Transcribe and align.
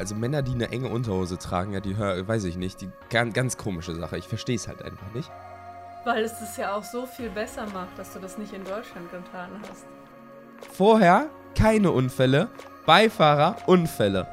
Also 0.00 0.14
Männer, 0.14 0.40
die 0.40 0.52
eine 0.52 0.70
enge 0.70 0.88
Unterhose 0.88 1.36
tragen, 1.36 1.74
ja, 1.74 1.80
die 1.80 1.96
hör, 1.96 2.26
weiß 2.26 2.44
ich 2.44 2.56
nicht, 2.56 2.80
die 2.80 2.90
ganz, 3.10 3.34
ganz 3.34 3.58
komische 3.58 3.94
Sache. 3.94 4.16
Ich 4.16 4.26
verstehe 4.26 4.56
es 4.56 4.66
halt 4.66 4.82
einfach 4.82 5.12
nicht. 5.12 5.30
Weil 6.04 6.24
es 6.24 6.40
das 6.40 6.56
ja 6.56 6.74
auch 6.74 6.82
so 6.82 7.04
viel 7.04 7.28
besser 7.28 7.66
macht, 7.74 7.98
dass 7.98 8.14
du 8.14 8.18
das 8.18 8.38
nicht 8.38 8.54
in 8.54 8.64
Deutschland 8.64 9.10
getan 9.10 9.50
hast. 9.68 9.84
Vorher 10.72 11.28
keine 11.54 11.90
Unfälle, 11.90 12.48
Beifahrer 12.86 13.56
Unfälle. 13.66 14.26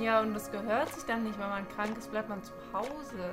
Ja, 0.00 0.20
und 0.20 0.34
das 0.34 0.50
gehört 0.50 0.92
sich 0.92 1.04
dann 1.04 1.22
nicht, 1.22 1.38
wenn 1.38 1.48
man 1.48 1.68
krank 1.68 1.96
ist, 1.96 2.10
bleibt 2.10 2.28
man 2.28 2.42
zu 2.42 2.52
Hause. 2.72 3.30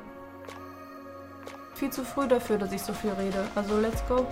Viel 1.73 1.89
zu 1.89 2.05
früh 2.05 2.27
dafür, 2.27 2.59
dass 2.59 2.71
ich 2.71 2.81
so 2.83 2.93
viel 2.93 3.11
rede. 3.13 3.43
Also 3.55 3.79
let's 3.79 4.03
go. 4.07 4.27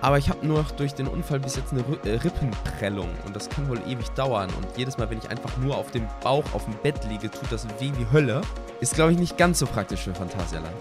Aber 0.00 0.16
ich 0.16 0.28
habe 0.30 0.46
nur 0.46 0.64
durch 0.76 0.94
den 0.94 1.08
Unfall 1.08 1.40
bis 1.40 1.56
jetzt 1.56 1.72
eine 1.72 1.82
äh, 2.04 2.14
Rippenprellung 2.16 3.08
und 3.26 3.34
das 3.34 3.48
kann 3.48 3.68
wohl 3.68 3.80
ewig 3.88 4.08
dauern. 4.10 4.48
Und 4.56 4.66
jedes 4.76 4.96
Mal, 4.96 5.10
wenn 5.10 5.18
ich 5.18 5.28
einfach 5.28 5.56
nur 5.58 5.76
auf 5.76 5.90
dem 5.90 6.06
Bauch 6.22 6.44
auf 6.54 6.64
dem 6.66 6.74
Bett 6.84 7.04
liege, 7.08 7.28
tut 7.28 7.50
das 7.50 7.66
weh 7.80 7.90
wie 7.96 8.06
Hölle. 8.12 8.42
Ist, 8.80 8.94
glaube 8.94 9.10
ich, 9.10 9.18
nicht 9.18 9.36
ganz 9.36 9.58
so 9.58 9.66
praktisch 9.66 10.02
für 10.02 10.14
Phantasialand. 10.14 10.76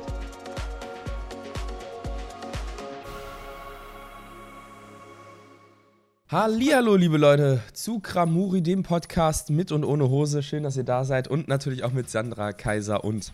Hallihallo, 6.30 6.96
liebe 6.96 7.18
Leute, 7.18 7.62
zu 7.74 8.00
Kramuri, 8.00 8.62
dem 8.62 8.84
Podcast 8.84 9.50
mit 9.50 9.72
und 9.72 9.84
ohne 9.84 10.10
Hose. 10.10 10.44
Schön, 10.44 10.62
dass 10.62 10.78
ihr 10.78 10.84
da 10.84 11.06
seid 11.06 11.28
und 11.28 11.48
natürlich 11.48 11.84
auch 11.84 11.92
mit 11.92 12.08
Sandra 12.10 12.54
Kaiser 12.54 13.04
und 13.04 13.34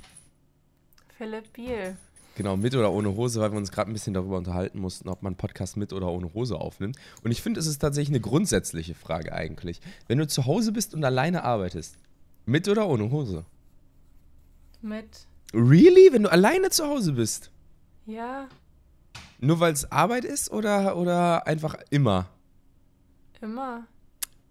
Philipp 1.17 1.51
Biel. 1.51 1.97
Genau, 2.35 2.57
mit 2.57 2.75
oder 2.75 2.91
ohne 2.91 3.15
Hose, 3.15 3.39
weil 3.41 3.51
wir 3.51 3.57
uns 3.59 3.71
gerade 3.71 3.91
ein 3.91 3.93
bisschen 3.93 4.15
darüber 4.15 4.37
unterhalten 4.37 4.79
mussten, 4.79 5.07
ob 5.07 5.21
man 5.21 5.35
Podcast 5.35 5.77
mit 5.77 5.93
oder 5.93 6.07
ohne 6.07 6.33
Hose 6.33 6.55
aufnimmt. 6.59 6.97
Und 7.23 7.31
ich 7.31 7.41
finde, 7.43 7.59
es 7.59 7.67
ist 7.67 7.77
tatsächlich 7.77 8.09
eine 8.09 8.21
grundsätzliche 8.21 8.95
Frage 8.95 9.33
eigentlich. 9.33 9.79
Wenn 10.07 10.17
du 10.17 10.27
zu 10.27 10.45
Hause 10.47 10.71
bist 10.71 10.95
und 10.95 11.03
alleine 11.03 11.43
arbeitest, 11.43 11.95
mit 12.45 12.67
oder 12.67 12.87
ohne 12.87 13.11
Hose? 13.11 13.45
Mit. 14.81 15.27
Really? 15.53 16.09
Wenn 16.11 16.23
du 16.23 16.31
alleine 16.31 16.69
zu 16.71 16.85
Hause 16.87 17.13
bist? 17.13 17.51
Ja, 18.05 18.47
Nur 19.39 19.59
weil 19.59 19.71
es 19.73 19.91
Arbeit 19.91 20.25
ist 20.25 20.51
oder, 20.51 20.97
oder 20.97 21.45
einfach 21.47 21.75
immer? 21.89 22.27
immer. 23.41 23.85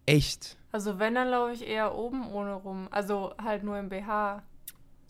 Echt? 0.06 0.56
Also 0.70 0.98
wenn, 0.98 1.14
dann 1.14 1.28
laufe 1.28 1.52
ich 1.52 1.66
eher 1.66 1.94
oben 1.94 2.30
ohne 2.30 2.54
rum. 2.54 2.88
Also 2.90 3.34
halt 3.42 3.62
nur 3.64 3.78
im 3.78 3.88
BH. 3.88 4.42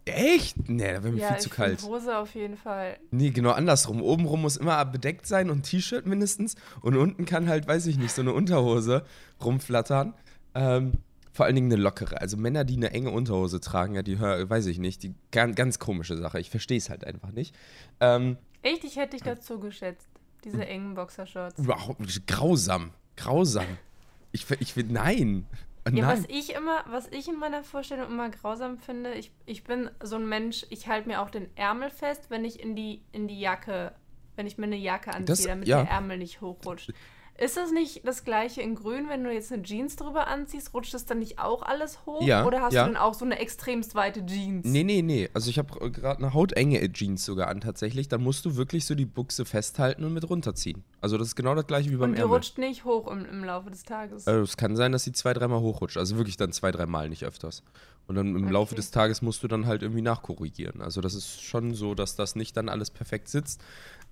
Echt? 0.04 0.68
Nee, 0.68 0.92
da 0.92 1.02
wäre 1.02 1.12
mir 1.12 1.20
ja, 1.20 1.28
viel 1.28 1.38
zu 1.38 1.50
kalt. 1.50 1.82
Hose 1.82 2.16
auf 2.18 2.34
jeden 2.34 2.56
Fall. 2.56 2.98
Nee, 3.10 3.30
genau 3.30 3.50
andersrum. 3.50 4.02
Obenrum 4.02 4.42
muss 4.42 4.56
immer 4.56 4.84
bedeckt 4.84 5.26
sein 5.26 5.48
und 5.48 5.62
T-Shirt 5.62 6.06
mindestens. 6.06 6.56
Und 6.80 6.96
unten 6.96 7.24
kann 7.24 7.48
halt, 7.48 7.68
weiß 7.68 7.86
ich 7.86 7.98
nicht, 7.98 8.12
so 8.12 8.22
eine 8.22 8.32
Unterhose 8.32 9.04
rumflattern. 9.42 10.14
Ähm, 10.54 10.94
vor 11.32 11.46
allen 11.46 11.54
Dingen 11.54 11.72
eine 11.72 11.80
lockere. 11.80 12.20
Also 12.20 12.36
Männer, 12.36 12.64
die 12.64 12.76
eine 12.76 12.90
enge 12.90 13.10
Unterhose 13.10 13.60
tragen, 13.60 13.94
ja, 13.94 14.02
die 14.02 14.20
weiß 14.20 14.66
ich 14.66 14.78
nicht, 14.78 15.02
die 15.02 15.14
ganz, 15.30 15.56
ganz 15.56 15.78
komische 15.78 16.16
Sache. 16.16 16.40
Ich 16.40 16.50
verstehe 16.50 16.78
es 16.78 16.90
halt 16.90 17.04
einfach 17.04 17.30
nicht. 17.32 17.54
Ähm, 18.00 18.36
Echt, 18.62 18.84
ich 18.84 18.96
hätte 18.96 19.16
dich 19.16 19.22
dazu 19.22 19.58
geschätzt. 19.58 20.08
Diese 20.44 20.66
engen 20.66 20.94
Boxershorts. 20.94 21.58
überhaupt 21.58 22.26
grausam. 22.26 22.90
Grausam. 23.16 23.66
Ich, 24.32 24.50
ich 24.58 24.72
finde, 24.74 24.94
nein. 24.94 25.46
Ja, 25.90 26.06
was 26.06 26.24
ich 26.28 26.54
immer, 26.54 26.84
was 26.88 27.08
ich 27.08 27.28
in 27.28 27.38
meiner 27.38 27.64
Vorstellung 27.64 28.06
immer 28.06 28.28
grausam 28.30 28.78
finde, 28.78 29.14
ich, 29.14 29.32
ich 29.46 29.64
bin 29.64 29.90
so 30.02 30.16
ein 30.16 30.28
Mensch, 30.28 30.64
ich 30.70 30.86
halte 30.86 31.08
mir 31.08 31.20
auch 31.20 31.30
den 31.30 31.48
Ärmel 31.56 31.90
fest, 31.90 32.26
wenn 32.28 32.44
ich 32.44 32.60
in 32.60 32.76
die, 32.76 33.02
in 33.10 33.26
die 33.26 33.40
Jacke, 33.40 33.92
wenn 34.36 34.46
ich 34.46 34.58
mir 34.58 34.66
eine 34.66 34.76
Jacke 34.76 35.10
anziehe, 35.10 35.24
Das- 35.26 35.42
damit 35.44 35.66
ja. 35.66 35.82
der 35.82 35.90
Ärmel 35.90 36.18
nicht 36.18 36.40
hochrutscht. 36.40 36.92
Ist 37.38 37.56
das 37.56 37.72
nicht 37.72 38.06
das 38.06 38.24
gleiche 38.24 38.60
in 38.60 38.74
grün, 38.74 39.08
wenn 39.08 39.24
du 39.24 39.32
jetzt 39.32 39.50
eine 39.52 39.62
Jeans 39.62 39.96
drüber 39.96 40.26
anziehst, 40.28 40.74
rutscht 40.74 40.92
das 40.92 41.06
dann 41.06 41.18
nicht 41.18 41.38
auch 41.38 41.62
alles 41.62 42.04
hoch? 42.04 42.22
Ja, 42.22 42.44
Oder 42.44 42.60
hast 42.60 42.74
ja. 42.74 42.84
du 42.86 42.92
dann 42.92 43.00
auch 43.00 43.14
so 43.14 43.24
eine 43.24 43.38
extremst 43.38 43.94
weite 43.94 44.24
Jeans? 44.24 44.66
Nee, 44.66 44.84
nee, 44.84 45.00
nee. 45.02 45.28
Also 45.32 45.48
ich 45.48 45.58
habe 45.58 45.90
gerade 45.90 46.18
eine 46.22 46.34
hautenge 46.34 46.92
Jeans 46.92 47.24
sogar 47.24 47.48
an 47.48 47.60
tatsächlich. 47.62 48.08
Dann 48.08 48.22
musst 48.22 48.44
du 48.44 48.56
wirklich 48.56 48.84
so 48.84 48.94
die 48.94 49.06
Buchse 49.06 49.44
festhalten 49.46 50.04
und 50.04 50.12
mit 50.12 50.28
runterziehen. 50.28 50.84
Also 51.00 51.16
das 51.16 51.28
ist 51.28 51.36
genau 51.36 51.54
das 51.54 51.66
gleiche 51.66 51.90
wie 51.90 51.96
beim 51.96 52.10
Und 52.10 52.16
die 52.16 52.20
Ärmel. 52.20 52.36
rutscht 52.36 52.58
nicht 52.58 52.84
hoch 52.84 53.10
im, 53.10 53.24
im 53.24 53.42
Laufe 53.44 53.70
des 53.70 53.82
Tages. 53.82 54.26
Also 54.28 54.42
es 54.42 54.56
kann 54.58 54.76
sein, 54.76 54.92
dass 54.92 55.04
sie 55.04 55.12
zwei, 55.12 55.32
dreimal 55.32 55.60
hochrutscht. 55.60 55.96
Also 55.96 56.16
wirklich 56.18 56.36
dann 56.36 56.52
zwei, 56.52 56.70
dreimal, 56.70 57.08
nicht 57.08 57.24
öfters. 57.24 57.62
Und 58.08 58.16
dann 58.16 58.36
im 58.36 58.50
Laufe 58.50 58.72
Okay. 58.72 58.76
des 58.76 58.90
Tages 58.90 59.22
musst 59.22 59.42
du 59.42 59.48
dann 59.48 59.66
halt 59.66 59.82
irgendwie 59.82 60.02
nachkorrigieren. 60.02 60.82
Also 60.82 61.00
das 61.00 61.14
ist 61.14 61.40
schon 61.42 61.72
so, 61.74 61.94
dass 61.94 62.14
das 62.14 62.36
nicht 62.36 62.56
dann 62.56 62.68
alles 62.68 62.90
perfekt 62.90 63.28
sitzt. 63.28 63.62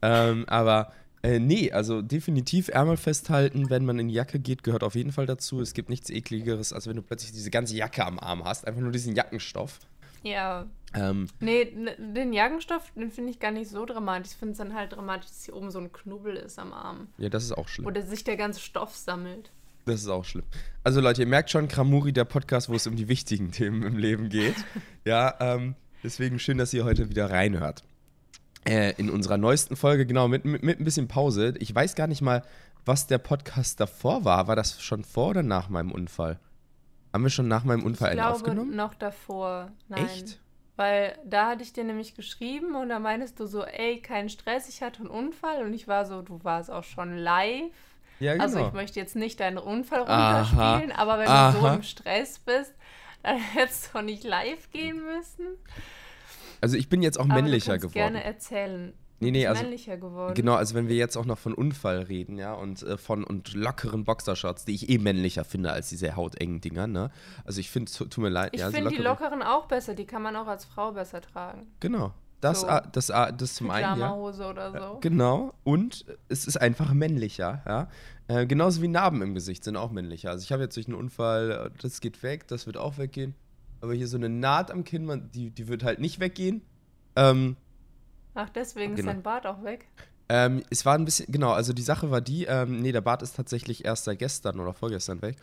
Ähm, 0.02 0.44
aber 0.48 0.92
äh, 1.22 1.38
nee, 1.38 1.70
also 1.70 2.00
definitiv 2.02 2.68
Ärmel 2.68 2.96
festhalten, 2.96 3.68
wenn 3.70 3.84
man 3.84 3.98
in 3.98 4.08
die 4.08 4.14
Jacke 4.14 4.38
geht, 4.38 4.62
gehört 4.62 4.82
auf 4.82 4.94
jeden 4.94 5.12
Fall 5.12 5.26
dazu. 5.26 5.60
Es 5.60 5.74
gibt 5.74 5.90
nichts 5.90 6.08
ekligeres, 6.10 6.72
als 6.72 6.86
wenn 6.86 6.96
du 6.96 7.02
plötzlich 7.02 7.32
diese 7.32 7.50
ganze 7.50 7.74
Jacke 7.76 8.04
am 8.04 8.18
Arm 8.18 8.44
hast. 8.44 8.66
Einfach 8.66 8.80
nur 8.80 8.92
diesen 8.92 9.14
Jackenstoff. 9.14 9.78
ja. 10.22 10.66
Ähm, 10.92 11.28
Nee, 11.38 11.72
den 11.98 12.32
Jackenstoff, 12.32 12.90
den 12.96 13.12
finde 13.12 13.30
ich 13.30 13.38
gar 13.38 13.52
nicht 13.52 13.70
so 13.70 13.86
dramatisch. 13.86 14.32
Ich 14.32 14.36
finde 14.38 14.52
es 14.52 14.58
dann 14.58 14.74
halt 14.74 14.92
dramatisch, 14.92 15.28
dass 15.28 15.44
hier 15.44 15.54
oben 15.54 15.70
so 15.70 15.78
ein 15.78 15.92
Knubbel 15.92 16.34
ist 16.34 16.58
am 16.58 16.72
Arm. 16.72 17.06
ja, 17.18 17.28
das 17.28 17.44
ist 17.44 17.52
auch 17.52 17.68
schlimm. 17.68 17.86
Wo 17.86 17.90
der, 17.90 18.04
sich 18.04 18.24
der 18.24 18.36
ganze 18.36 18.58
Stoff 18.58 18.96
sammelt. 18.96 19.52
Das 19.84 20.00
ist 20.00 20.08
auch 20.08 20.24
schlimm. 20.24 20.44
Also 20.82 21.00
Leute, 21.00 21.22
ihr 21.22 21.28
merkt 21.28 21.50
schon, 21.50 21.68
Kramuri, 21.68 22.12
der 22.12 22.24
Podcast, 22.24 22.68
wo 22.68 22.74
es 22.74 22.88
um 22.88 22.96
die 22.96 23.06
wichtigen 23.06 23.52
Themen 23.52 23.84
im 23.84 23.98
Leben 23.98 24.30
geht. 24.30 24.56
ja, 25.04 25.32
ähm, 25.38 25.76
deswegen 26.02 26.40
schön, 26.40 26.58
dass 26.58 26.74
ihr 26.74 26.84
heute 26.84 27.08
wieder 27.08 27.30
reinhört. 27.30 27.84
Äh, 28.66 28.92
in 28.98 29.08
unserer 29.10 29.38
neuesten 29.38 29.74
Folge, 29.76 30.04
genau, 30.06 30.28
mit, 30.28 30.44
mit, 30.44 30.62
mit 30.62 30.80
ein 30.80 30.84
bisschen 30.84 31.08
Pause. 31.08 31.54
Ich 31.58 31.74
weiß 31.74 31.94
gar 31.94 32.06
nicht 32.06 32.20
mal, 32.20 32.42
was 32.84 33.06
der 33.06 33.18
Podcast 33.18 33.80
davor 33.80 34.24
war. 34.24 34.48
War 34.48 34.56
das 34.56 34.82
schon 34.82 35.04
vor 35.04 35.30
oder 35.30 35.42
nach 35.42 35.68
meinem 35.68 35.92
Unfall? 35.92 36.38
Haben 37.12 37.22
wir 37.22 37.30
schon 37.30 37.48
nach 37.48 37.64
meinem 37.64 37.84
Unfall 37.84 38.08
ich 38.08 38.12
einen 38.12 38.20
glaube, 38.20 38.34
aufgenommen? 38.34 38.76
noch 38.76 38.94
davor. 38.94 39.70
Nein. 39.88 40.04
Echt? 40.04 40.38
Weil 40.76 41.18
da 41.24 41.48
hatte 41.48 41.62
ich 41.62 41.72
dir 41.72 41.84
nämlich 41.84 42.14
geschrieben 42.14 42.74
und 42.74 42.88
da 42.88 42.98
meintest 42.98 43.38
du 43.40 43.46
so, 43.46 43.64
ey, 43.64 44.00
kein 44.00 44.28
Stress, 44.28 44.68
ich 44.68 44.82
hatte 44.82 45.00
einen 45.00 45.10
Unfall. 45.10 45.62
Und 45.62 45.74
ich 45.74 45.88
war 45.88 46.06
so, 46.06 46.22
du 46.22 46.42
warst 46.42 46.70
auch 46.70 46.84
schon 46.84 47.16
live. 47.16 47.72
Ja, 48.20 48.32
genau. 48.32 48.44
Also 48.44 48.66
ich 48.66 48.72
möchte 48.72 49.00
jetzt 49.00 49.16
nicht 49.16 49.40
deinen 49.40 49.58
Unfall 49.58 50.04
Aha. 50.06 50.42
runterspielen, 50.42 50.92
aber 50.92 51.18
wenn 51.18 51.26
du 51.26 51.58
so 51.58 51.66
Aha. 51.66 51.74
im 51.74 51.82
Stress 51.82 52.38
bist, 52.38 52.72
dann 53.22 53.36
hättest 53.54 53.94
du 53.94 54.02
nicht 54.02 54.24
live 54.24 54.70
gehen 54.70 55.02
müssen. 55.04 55.46
Also 56.60 56.76
ich 56.76 56.88
bin 56.88 57.02
jetzt 57.02 57.18
auch 57.18 57.24
Aber 57.24 57.34
männlicher 57.34 57.74
du 57.74 57.78
geworden. 57.88 57.94
gerne 57.94 58.24
erzählen. 58.24 58.92
Nee, 59.22 59.32
nee, 59.32 59.46
also- 59.46 59.62
männlicher 59.62 59.98
geworden. 59.98 60.34
Genau, 60.34 60.54
also 60.54 60.74
wenn 60.74 60.88
wir 60.88 60.96
jetzt 60.96 61.16
auch 61.16 61.26
noch 61.26 61.36
von 61.38 61.52
Unfall 61.52 61.98
reden, 62.02 62.38
ja, 62.38 62.54
und 62.54 62.82
äh, 62.82 62.96
von 62.96 63.22
und 63.22 63.52
lockeren 63.54 64.04
Boxershorts, 64.04 64.64
die 64.64 64.74
ich 64.74 64.88
eh 64.88 64.96
männlicher 64.98 65.44
finde 65.44 65.72
als 65.72 65.90
diese 65.90 66.16
hautengen 66.16 66.62
Dinger, 66.62 66.86
ne? 66.86 67.10
Also 67.44 67.60
ich 67.60 67.68
finde, 67.70 67.92
tut 67.92 68.16
mir 68.18 68.30
leid, 68.30 68.52
Ich 68.54 68.60
ja, 68.60 68.68
so 68.70 68.76
finde 68.76 68.90
die 68.90 68.96
lockere- 68.96 69.24
lockeren 69.24 69.42
auch 69.42 69.66
besser, 69.66 69.94
die 69.94 70.06
kann 70.06 70.22
man 70.22 70.34
auch 70.36 70.46
als 70.46 70.64
Frau 70.64 70.92
besser 70.92 71.20
tragen. 71.20 71.66
Genau. 71.80 72.12
Das, 72.40 72.62
So. 72.62 72.68
ah, 72.68 72.80
das, 72.80 73.10
ah, 73.10 73.30
das 73.30 73.54
zum 73.56 73.70
einen, 73.70 74.00
ja. 74.00 74.14
Oder 74.14 74.72
so. 74.72 74.98
Genau. 75.00 75.52
Und 75.62 76.06
es 76.30 76.46
ist 76.46 76.56
einfach 76.58 76.94
männlicher, 76.94 77.62
ja. 77.66 77.88
Äh, 78.28 78.46
genauso 78.46 78.80
wie 78.80 78.88
Narben 78.88 79.20
im 79.20 79.34
Gesicht 79.34 79.62
sind 79.64 79.76
auch 79.76 79.90
männlicher. 79.90 80.30
Also 80.30 80.44
ich 80.44 80.52
habe 80.52 80.62
jetzt 80.62 80.76
durch 80.76 80.86
einen 80.86 80.96
Unfall, 80.96 81.50
äh, 81.50 81.78
das 81.82 82.00
geht 82.00 82.22
weg, 82.22 82.48
das 82.48 82.64
wird 82.64 82.78
auch 82.78 82.96
weggehen. 82.96 83.34
Aber 83.80 83.94
hier 83.94 84.06
so 84.08 84.16
eine 84.16 84.28
Naht 84.28 84.70
am 84.70 84.84
Kinn, 84.84 85.04
man, 85.06 85.30
die, 85.32 85.50
die 85.50 85.68
wird 85.68 85.82
halt 85.84 85.98
nicht 86.00 86.20
weggehen. 86.20 86.62
Ähm, 87.16 87.56
Ach, 88.34 88.48
deswegen 88.50 88.94
Genau. 88.94 89.08
ist 89.10 89.14
dein 89.14 89.22
Bart 89.22 89.46
auch 89.46 89.62
weg. 89.64 89.86
Ähm, 90.28 90.62
es 90.70 90.86
war 90.86 90.94
ein 90.94 91.04
bisschen, 91.04 91.26
genau, 91.32 91.50
also 91.52 91.72
die 91.72 91.82
Sache 91.82 92.10
war 92.10 92.20
die, 92.20 92.44
ähm, 92.44 92.80
nee, 92.80 92.92
der 92.92 93.00
Bart 93.00 93.22
ist 93.22 93.34
tatsächlich 93.34 93.84
erst 93.84 94.04
seit 94.04 94.18
gestern 94.20 94.60
oder 94.60 94.72
vorgestern 94.74 95.20
weg. 95.22 95.36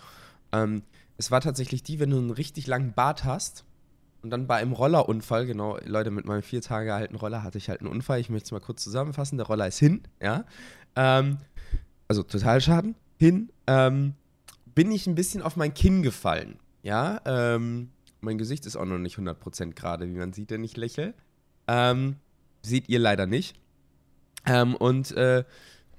Ähm, 0.54 0.84
es 1.18 1.30
war 1.30 1.42
tatsächlich 1.42 1.84
die, 1.84 2.00
wenn 2.00 2.10
du 2.12 2.18
einen 2.18 2.30
richtig 2.32 2.68
langen 2.68 2.94
Bart 2.94 3.26
hast 3.26 3.66
und 4.22 4.30
dann 4.30 4.48
bei 4.48 4.56
einem 4.56 4.72
Rollerunfall, 4.72 5.46
genau, 5.46 5.78
Leute, 5.84 6.10
mit 6.12 6.26
meinem 6.26 6.42
vier 6.44 6.62
Tage 6.62 6.94
alten 6.94 7.16
Roller 7.16 7.44
hatte 7.44 7.58
ich 7.58 7.68
halt 7.70 7.82
einen 7.82 7.90
Unfall. 7.90 8.20
Ich 8.22 8.30
möchte 8.30 8.46
es 8.46 8.52
mal 8.52 8.62
kurz 8.62 8.84
zusammenfassen. 8.84 9.38
Der 9.38 9.48
Roller 9.48 9.68
ist 9.68 9.80
hin, 9.80 10.04
ja. 10.22 10.46
Ähm, 10.96 11.38
also 12.08 12.24
Totalschaden, 12.24 12.96
hin. 13.18 13.50
Ähm, 13.68 14.14
bin 14.74 14.92
ich 14.92 15.06
ein 15.08 15.16
bisschen 15.16 15.42
auf 15.42 15.58
mein 15.58 15.74
Kinn 15.74 16.02
gefallen, 16.04 16.60
ja. 16.84 17.20
Ähm, 17.26 17.90
mein 18.22 18.38
Gesicht 18.38 18.66
ist 18.66 18.76
auch 18.76 18.86
noch 18.86 18.98
nicht 18.98 19.18
100% 19.18 19.74
gerade, 19.74 20.08
wie 20.08 20.18
man 20.18 20.34
sieht, 20.34 20.52
wenn 20.52 20.64
ich 20.64 20.78
lächle. 20.78 21.14
Ähm, 21.68 22.18
seht 22.62 22.90
ihr 22.90 23.00
leider 23.00 23.26
nicht. 23.26 23.56
Ähm, 24.46 24.76
und 24.76 25.12
äh, 25.12 25.44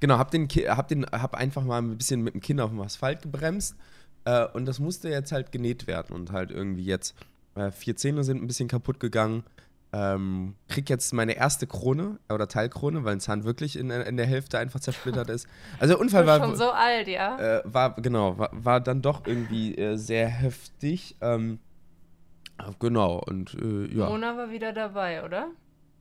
genau, 0.00 0.18
hab, 0.18 0.30
den, 0.30 0.48
hab, 0.48 0.88
den, 0.88 1.06
hab 1.06 1.34
einfach 1.34 1.64
mal 1.64 1.78
ein 1.78 1.96
bisschen 1.96 2.22
mit 2.22 2.34
dem 2.34 2.40
Kinn 2.40 2.60
auf 2.60 2.70
dem 2.70 2.80
Asphalt 2.80 3.22
gebremst. 3.22 3.76
Äh, 4.24 4.46
und 4.46 4.66
das 4.66 4.78
musste 4.78 5.08
jetzt 5.08 5.32
halt 5.32 5.52
genäht 5.52 5.86
werden. 5.86 6.14
Und 6.14 6.32
halt 6.32 6.50
irgendwie 6.50 6.84
jetzt, 6.84 7.14
äh, 7.54 7.70
vier 7.70 7.96
Zähne 7.96 8.24
sind 8.24 8.42
ein 8.42 8.46
bisschen 8.46 8.68
kaputt 8.68 9.00
gegangen. 9.00 9.44
Ähm, 9.90 10.54
krieg 10.68 10.90
jetzt 10.90 11.14
meine 11.14 11.32
erste 11.32 11.66
Krone 11.66 12.18
äh, 12.28 12.34
oder 12.34 12.46
Teilkrone, 12.46 13.04
weil 13.04 13.14
ein 13.14 13.20
Zahn 13.20 13.44
wirklich 13.44 13.78
in, 13.78 13.88
in 13.90 14.18
der 14.18 14.26
Hälfte 14.26 14.58
einfach 14.58 14.80
zersplittert 14.80 15.30
ist. 15.30 15.48
Also 15.78 15.94
der 15.94 16.00
Unfall 16.00 16.26
war, 16.26 16.40
schon 16.40 16.56
so 16.56 16.70
alt, 16.70 17.08
ja? 17.08 17.38
äh, 17.38 17.62
war 17.64 17.94
genau, 17.94 18.36
war, 18.38 18.50
war 18.52 18.80
dann 18.80 19.00
doch 19.00 19.26
irgendwie 19.26 19.74
äh, 19.78 19.96
sehr 19.96 20.28
heftig. 20.28 21.16
Ähm, 21.22 21.58
genau, 22.78 23.20
und 23.26 23.54
äh, 23.54 23.86
ja. 23.94 24.08
Mona 24.08 24.36
war 24.36 24.50
wieder 24.50 24.72
dabei, 24.72 25.24
oder? 25.24 25.48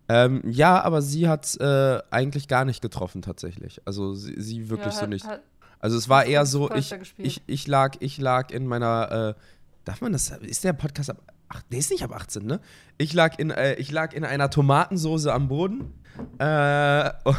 Ähm, 0.09 0.41
ja, 0.45 0.81
aber 0.83 1.01
sie 1.01 1.27
hat 1.27 1.55
äh, 1.59 1.99
eigentlich 2.11 2.47
gar 2.47 2.63
nicht 2.65 2.81
getroffen 2.81 3.21
tatsächlich. 3.21 3.81
Also 3.85 4.13
sie, 4.13 4.39
sie 4.41 4.69
wirklich 4.69 4.93
ja, 4.93 4.99
so 4.99 5.01
hat- 5.01 5.09
nicht. 5.09 5.27
Hat, 5.27 5.41
Also 5.79 5.97
es 5.97 6.07
war 6.09 6.25
eher 6.25 6.45
so, 6.45 6.71
ich, 6.73 6.93
ich, 7.17 7.41
ich, 7.45 7.67
lag, 7.67 7.95
ich 7.99 8.17
lag 8.17 8.51
in 8.51 8.67
meiner 8.67 9.35
äh, 9.37 9.41
darf 9.85 10.01
man 10.01 10.13
das, 10.13 10.29
ist 10.29 10.63
der 10.63 10.73
Podcast 10.73 11.09
ab, 11.11 11.17
ach, 11.49 11.61
der 11.71 11.79
ist 11.79 11.91
nicht 11.91 12.03
ab 12.03 12.13
18, 12.15 12.45
ne? 12.45 12.59
Ich 12.97 13.13
lag 13.13 13.37
in, 13.37 13.51
äh, 13.51 13.75
ich 13.75 13.91
lag 13.91 14.13
in 14.13 14.23
einer 14.25 14.49
Tomatensoße 14.49 15.31
am 15.33 15.47
Boden, 15.49 15.93
äh, 16.39 17.11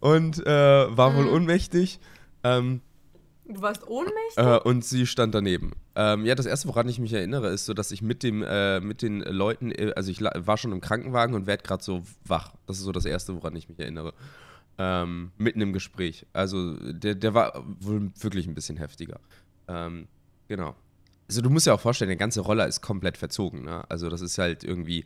und 0.00 0.44
äh, 0.46 0.96
war 0.96 1.14
wohl 1.16 1.24
Mhm. 1.26 1.32
ohnmächtig, 1.32 1.98
ähm, 2.44 2.80
Du 3.48 3.62
warst 3.62 3.86
ohnmächtig? 3.88 4.36
äh, 4.36 4.58
und 4.58 4.84
sie 4.84 5.06
stand 5.06 5.34
daneben. 5.34 5.72
Ähm, 5.94 6.26
ja, 6.26 6.34
das 6.34 6.44
erste, 6.44 6.68
woran 6.68 6.86
ich 6.88 6.98
mich 6.98 7.12
erinnere, 7.14 7.48
ist 7.48 7.64
so, 7.64 7.72
dass 7.72 7.90
ich 7.90 8.02
mit 8.02 8.22
dem, 8.22 8.42
äh, 8.42 8.80
mit 8.80 9.00
den 9.00 9.20
Leuten, 9.20 9.72
äh, 9.72 9.92
also 9.96 10.10
ich 10.10 10.20
war 10.20 10.58
schon 10.58 10.72
im 10.72 10.82
Krankenwagen 10.82 11.34
und 11.34 11.46
werd 11.46 11.64
gerade 11.64 11.82
so 11.82 12.02
wach. 12.24 12.54
Das 12.66 12.76
ist 12.76 12.84
so 12.84 12.92
das 12.92 13.06
erste, 13.06 13.34
woran 13.34 13.56
ich 13.56 13.68
mich 13.68 13.78
erinnere. 13.78 14.12
Ähm, 14.76 15.32
mitten 15.38 15.62
im 15.62 15.72
Gespräch. 15.72 16.26
Also 16.34 16.74
der, 16.74 17.14
der 17.14 17.34
war 17.34 17.64
wohl 17.80 18.12
wirklich 18.20 18.46
ein 18.46 18.54
bisschen 18.54 18.76
heftiger. 18.76 19.18
Ähm, 19.66 20.08
genau. 20.46 20.76
Also 21.26 21.40
du 21.40 21.50
musst 21.50 21.66
dir 21.66 21.74
auch 21.74 21.80
vorstellen, 21.80 22.08
der 22.10 22.16
ganze 22.16 22.40
Roller 22.40 22.66
ist 22.66 22.82
komplett 22.82 23.16
verzogen. 23.16 23.64
Ne? 23.64 23.82
Also 23.90 24.08
das 24.10 24.20
ist 24.20 24.38
halt 24.38 24.62
irgendwie. 24.62 25.04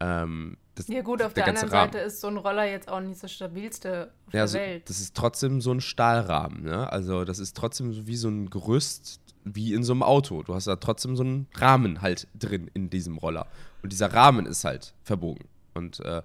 Ähm, 0.00 0.56
das, 0.74 0.88
ja 0.88 1.00
gut, 1.00 1.22
auf 1.22 1.32
der, 1.32 1.44
ganze 1.46 1.62
anderen 1.62 1.78
Rahmen. 1.78 1.92
Seite 1.92 2.04
ist 2.04 2.20
so 2.20 2.28
ein 2.28 2.36
Roller 2.36 2.64
jetzt 2.70 2.88
auch 2.88 3.00
nicht 3.00 3.22
das 3.22 3.32
stabilste 3.32 4.10
auf 4.26 4.32
Ja, 4.34 4.40
der 4.40 4.48
so, 4.48 4.58
Welt. 4.58 4.90
das 4.90 5.00
ist 5.00 5.16
trotzdem 5.16 5.60
so 5.62 5.72
ein 5.72 5.80
Stahlrahmen, 5.80 6.64
ne? 6.64 6.92
Also 6.92 7.24
das 7.24 7.38
ist 7.38 7.56
trotzdem 7.56 7.92
so 7.94 8.06
wie 8.06 8.16
so 8.16 8.28
ein 8.28 8.50
Gerüst, 8.50 9.20
wie 9.44 9.72
in 9.72 9.84
so 9.84 9.92
einem 9.94 10.02
Auto. 10.02 10.42
Du 10.42 10.54
hast 10.54 10.66
da 10.66 10.76
trotzdem 10.76 11.16
so 11.16 11.22
einen 11.22 11.46
Rahmen 11.54 12.02
halt 12.02 12.28
drin 12.38 12.70
in 12.74 12.90
diesem 12.90 13.16
Roller. 13.16 13.46
Und 13.82 13.92
dieser 13.92 14.12
Rahmen 14.12 14.44
ist 14.44 14.64
halt 14.64 14.92
verbogen. 15.02 15.46
Und 15.72 16.00
äh, 16.00 16.20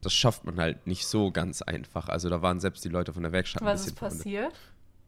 das 0.00 0.12
schafft 0.12 0.44
man 0.44 0.58
halt 0.58 0.86
nicht 0.86 1.06
so 1.06 1.30
ganz 1.30 1.62
einfach. 1.62 2.08
Also 2.08 2.28
da 2.28 2.42
waren 2.42 2.58
selbst 2.58 2.84
die 2.84 2.88
Leute 2.88 3.12
von 3.12 3.22
der 3.22 3.30
Werkstatt 3.30 3.62
Was 3.62 3.86
ist 3.86 3.94
passiert? 3.94 4.52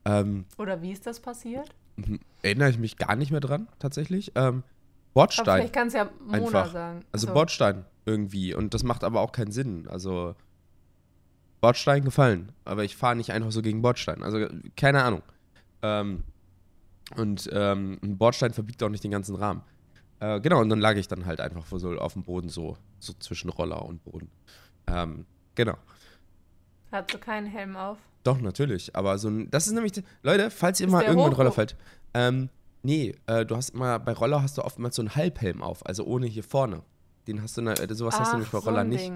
Ähm, 0.05 0.45
Oder 0.57 0.83
wie 0.83 0.93
ist 0.93 1.07
das 1.07 1.19
passiert? 1.21 1.75
erinnere 2.43 2.71
ich 2.71 2.79
mich 2.79 2.97
gar 2.97 3.17
nicht 3.17 3.31
mehr 3.31 3.41
dran, 3.41 3.69
tatsächlich. 3.79 4.33
Ähm, 4.35 4.63
Aber 5.15 5.23
Bordstein. 5.27 5.45
vielleicht 5.61 5.73
kann 5.75 5.89
es 5.89 5.95
ja 5.95 6.11
Mona 6.27 6.39
Einfach. 6.47 6.73
sagen. 6.73 7.05
Also 7.13 7.27
So. 7.29 7.33
Bordstein 7.33 7.85
irgendwie. 8.05 8.55
Und 8.55 8.75
das 8.75 8.83
macht 8.83 9.05
aber 9.05 9.21
auch 9.21 9.33
keinen 9.33 9.53
Sinn. 9.53 9.87
Also 9.89 10.35
Bordstein 11.61 12.05
gefallen. 12.05 12.53
Aber 12.65 12.85
ich 12.85 12.97
fahre 12.97 13.17
nicht 13.17 13.31
einfach 13.33 13.53
so 13.53 13.63
gegen 13.63 13.81
Bordstein. 13.81 14.23
Also 14.23 14.47
keine 14.77 15.03
Ahnung. 15.05 15.23
Ähm, 15.83 16.25
und 17.17 17.49
ähm, 17.53 17.99
ein 18.03 18.19
Bordstein 18.19 18.53
verbiegt 18.53 18.83
auch 18.83 18.89
nicht 18.89 19.05
den 19.05 19.11
ganzen 19.11 19.37
Rahmen. 19.37 19.63
Äh, 20.21 20.41
genau, 20.41 20.61
und 20.61 20.69
dann 20.69 20.81
lag 20.81 20.97
ich 20.97 21.07
dann 21.09 21.27
halt 21.27 21.41
einfach 21.41 21.67
so 21.67 21.97
auf 21.99 22.15
dem 22.15 22.23
Boden, 22.23 22.49
so, 22.49 22.77
so 22.99 23.13
zwischen 23.19 23.51
Roller 23.51 23.85
und 23.85 24.03
Boden. 24.05 24.31
Ähm, 24.87 25.27
genau. 25.55 25.77
Hast 26.91 27.13
du 27.13 27.19
keinen 27.19 27.47
Helm 27.47 27.77
auf? 27.77 27.99
Doch, 28.23 28.41
natürlich. 28.41 28.95
Aber 28.97 29.19
so 29.19 29.29
ein. 29.29 29.51
Das 29.51 29.67
ist 29.67 29.73
nämlich. 29.75 29.93
Leute, 30.23 30.51
falls 30.51 30.81
ihr 30.81 30.87
Ist 30.87 30.93
mal 30.93 31.03
irgendwann 31.05 31.33
hoch? 31.33 31.39
Roller 31.39 31.53
fällt. 31.53 31.77
Ähm, 32.15 32.49
nee, 32.85 33.15
äh, 33.27 33.45
du 33.45 33.57
hast 33.57 33.71
immer, 33.71 33.99
bei 33.99 34.13
Roller 34.13 34.43
hast 34.43 34.59
du 34.59 34.63
oftmals 34.63 34.97
so 34.97 35.03
einen 35.03 35.17
Halbhelm 35.17 35.63
auf, 35.63 35.85
also 35.85 36.05
ohne 36.05 36.27
hier 36.27 36.45
vorne. 36.45 36.83
Den 37.27 37.43
hast 37.43 37.57
du, 37.57 37.63
ne, 37.63 37.73
äh, 37.73 37.93
sowas 37.95 38.21
hast 38.21 38.33
du 38.33 38.37
nämlich 38.37 38.53
bei 38.53 38.59
Roller 38.59 38.85
nicht. 38.85 39.13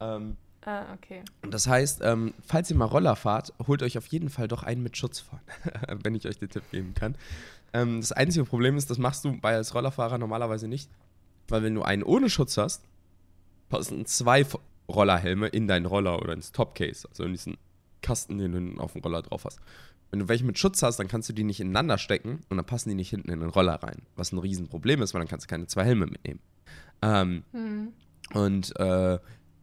Ähm, 0.00 0.36
Ah, 0.62 0.92
okay. 0.92 1.22
und 1.42 1.54
das 1.54 1.66
heißt, 1.66 2.00
ähm, 2.02 2.34
falls 2.44 2.68
ihr 2.68 2.76
mal 2.76 2.84
Roller 2.84 3.16
fahrt, 3.16 3.54
holt 3.66 3.82
euch 3.82 3.96
auf 3.96 4.06
jeden 4.08 4.28
Fall 4.28 4.48
doch 4.48 4.64
einen 4.64 4.82
mit 4.82 4.96
Schutz 4.96 5.20
vorne, 5.20 5.42
wenn 6.02 6.14
ich 6.14 6.26
euch 6.26 6.38
den 6.38 6.50
Tipp 6.50 6.64
geben 6.70 6.94
kann. 6.94 7.16
Ähm, 7.72 8.00
das 8.00 8.12
einzige 8.12 8.44
Problem 8.44 8.76
ist, 8.76 8.90
das 8.90 8.98
machst 8.98 9.24
du 9.24 9.38
bei 9.40 9.54
als 9.54 9.74
Rollerfahrer 9.74 10.18
normalerweise 10.18 10.68
nicht, 10.68 10.90
weil 11.48 11.62
wenn 11.62 11.74
du 11.74 11.82
einen 11.82 12.02
ohne 12.02 12.28
Schutz 12.28 12.56
hast, 12.58 12.84
passen 13.68 14.04
zwei 14.04 14.44
Rollerhelme 14.88 15.46
in 15.48 15.68
deinen 15.68 15.86
Roller 15.86 16.20
oder 16.20 16.32
ins 16.32 16.52
Topcase, 16.52 17.08
also 17.08 17.24
in 17.24 17.32
diesen 17.32 17.56
Kasten, 18.02 18.38
den 18.38 18.74
du 18.76 18.82
auf 18.82 18.92
dem 18.92 19.02
Roller 19.02 19.22
drauf 19.22 19.44
hast. 19.44 19.60
Wenn 20.10 20.20
du 20.20 20.28
welche 20.28 20.44
mit 20.44 20.58
Schutz 20.58 20.82
hast, 20.82 20.98
dann 20.98 21.08
kannst 21.08 21.28
du 21.28 21.32
die 21.32 21.44
nicht 21.44 21.60
ineinander 21.60 21.98
stecken 21.98 22.40
und 22.48 22.56
dann 22.56 22.64
passen 22.66 22.88
die 22.88 22.94
nicht 22.94 23.10
hinten 23.10 23.30
in 23.30 23.40
den 23.40 23.50
Roller 23.50 23.74
rein. 23.82 24.02
Was 24.16 24.32
ein 24.32 24.38
Riesenproblem 24.38 25.02
ist, 25.02 25.12
weil 25.14 25.20
dann 25.20 25.28
kannst 25.28 25.46
du 25.46 25.50
keine 25.50 25.66
zwei 25.66 25.84
Helme 25.84 26.06
mitnehmen. 26.06 26.40
Ähm, 27.02 27.44
Hm. 27.52 27.92
und 28.34 28.74
äh, 28.80 29.18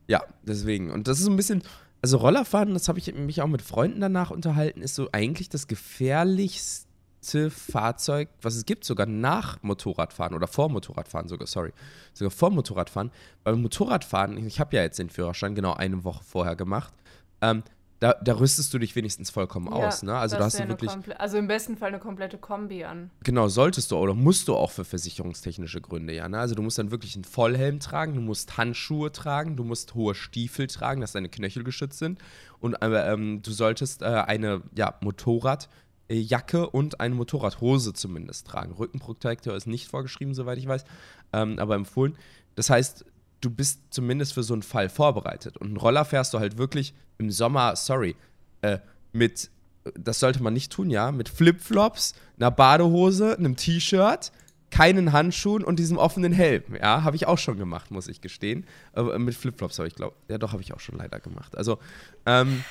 ja, 0.07 0.23
deswegen. 0.43 0.91
Und 0.91 1.07
das 1.07 1.17
ist 1.19 1.25
so 1.25 1.31
ein 1.31 1.35
bisschen, 1.35 1.63
also 2.01 2.17
Rollerfahren, 2.17 2.73
das 2.73 2.87
habe 2.87 2.99
ich 2.99 3.13
mich 3.15 3.41
auch 3.41 3.47
mit 3.47 3.61
Freunden 3.63 4.01
danach 4.01 4.29
unterhalten, 4.29 4.81
ist 4.81 4.95
so 4.95 5.09
eigentlich 5.11 5.49
das 5.49 5.67
gefährlichste 5.67 7.49
Fahrzeug, 7.49 8.29
was 8.41 8.55
es 8.55 8.65
gibt, 8.65 8.85
sogar 8.85 9.07
nach 9.07 9.61
Motorradfahren 9.63 10.35
oder 10.35 10.47
vor 10.47 10.69
Motorradfahren 10.69 11.27
sogar, 11.27 11.47
sorry. 11.47 11.73
Sogar 12.13 12.29
vor 12.31 12.51
Motorradfahren. 12.51 13.11
Beim 13.43 13.61
Motorradfahren, 13.61 14.45
ich 14.45 14.59
habe 14.59 14.75
ja 14.75 14.83
jetzt 14.83 14.99
den 14.99 15.09
Führerschein 15.09 15.55
genau 15.55 15.73
eine 15.73 16.03
Woche 16.03 16.23
vorher 16.23 16.55
gemacht, 16.55 16.93
ähm, 17.41 17.63
da, 17.99 18.13
da 18.21 18.37
rüstest 18.37 18.73
du 18.73 18.79
dich 18.79 18.95
wenigstens 18.95 19.29
vollkommen 19.29 19.69
aus, 19.69 20.03
ne? 20.03 20.15
Also 20.15 20.37
da 20.37 20.45
hast 20.45 20.59
ja 20.59 20.65
du 20.65 20.71
wirklich, 20.71 20.91
Also 21.17 21.37
im 21.37 21.47
besten 21.47 21.77
Fall 21.77 21.89
eine 21.89 21.99
komplette 21.99 22.37
Kombi 22.37 22.83
an. 22.83 23.09
Genau, 23.23 23.47
solltest 23.47 23.91
du 23.91 23.95
oder 23.95 24.13
musst 24.13 24.49
du 24.49 24.55
auch 24.55 24.71
für 24.71 24.83
versicherungstechnische 24.83 25.79
Gründe, 25.79 26.13
ja. 26.13 26.27
Ne? 26.27 26.37
Also 26.37 26.55
du 26.55 26.61
musst 26.61 26.77
dann 26.77 26.91
wirklich 26.91 27.15
einen 27.15 27.23
Vollhelm 27.23 27.79
tragen, 27.79 28.13
du 28.13 28.21
musst 28.21 28.57
Handschuhe 28.57 29.11
tragen, 29.13 29.55
du 29.55 29.63
musst 29.63 29.95
hohe 29.95 30.13
Stiefel 30.13 30.67
tragen, 30.67 30.99
dass 30.99 31.13
deine 31.13 31.29
Knöchel 31.29 31.63
geschützt 31.63 31.99
sind. 31.99 32.19
Und 32.59 32.75
ähm, 32.81 33.41
du 33.41 33.51
solltest 33.51 34.01
äh, 34.01 34.05
eine 34.05 34.61
ja, 34.75 34.95
Motorradjacke 34.99 36.69
und 36.69 36.99
eine 36.99 37.15
Motorradhose 37.15 37.93
zumindest 37.93 38.47
tragen. 38.47 38.73
Rückenprotektor 38.73 39.55
ist 39.55 39.67
nicht 39.67 39.87
vorgeschrieben, 39.87 40.33
soweit 40.33 40.57
ich 40.57 40.67
weiß, 40.67 40.83
ähm, 41.31 41.59
aber 41.59 41.75
empfohlen. 41.75 42.17
Das 42.55 42.69
heißt, 42.69 43.05
du 43.45 43.49
bist 43.51 43.81
zumindest 43.91 44.33
für 44.33 44.43
so 44.43 44.53
einen 44.53 44.63
Fall 44.63 44.89
vorbereitet. 44.89 45.57
Und 45.57 45.67
einen 45.67 45.77
Roller 45.77 46.03
fährst 46.03 46.33
du 46.33 46.39
halt 46.39 46.57
wirklich 46.57 46.93
im 47.17 47.29
Sommer, 47.29 47.75
sorry, 47.75 48.15
äh, 48.61 48.79
mit, 49.13 49.49
das 49.97 50.19
sollte 50.19 50.41
man 50.41 50.53
nicht 50.53 50.71
tun, 50.71 50.89
ja, 50.89 51.11
mit 51.11 51.29
Flipflops, 51.29 52.15
einer 52.37 52.51
Badehose, 52.51 53.37
einem 53.37 53.55
T-Shirt, 53.55 54.31
keinen 54.71 55.13
Handschuhen 55.13 55.63
und 55.63 55.77
diesem 55.77 55.97
offenen 55.97 56.33
Helm. 56.33 56.63
Ja, 56.81 57.03
habe 57.03 57.15
ich 57.15 57.27
auch 57.27 57.37
schon 57.37 57.57
gemacht, 57.57 57.91
muss 57.91 58.07
ich 58.07 58.19
gestehen. 58.19 58.65
Aber 58.93 59.17
mit 59.19 59.35
Flipflops 59.35 59.77
habe 59.77 59.87
ich, 59.87 59.95
glaube 59.95 60.15
ja 60.27 60.37
doch, 60.37 60.51
habe 60.51 60.63
ich 60.63 60.73
auch 60.73 60.79
schon 60.79 60.97
leider 60.97 61.19
gemacht. 61.19 61.55
Also, 61.55 61.77
ähm, 62.25 62.63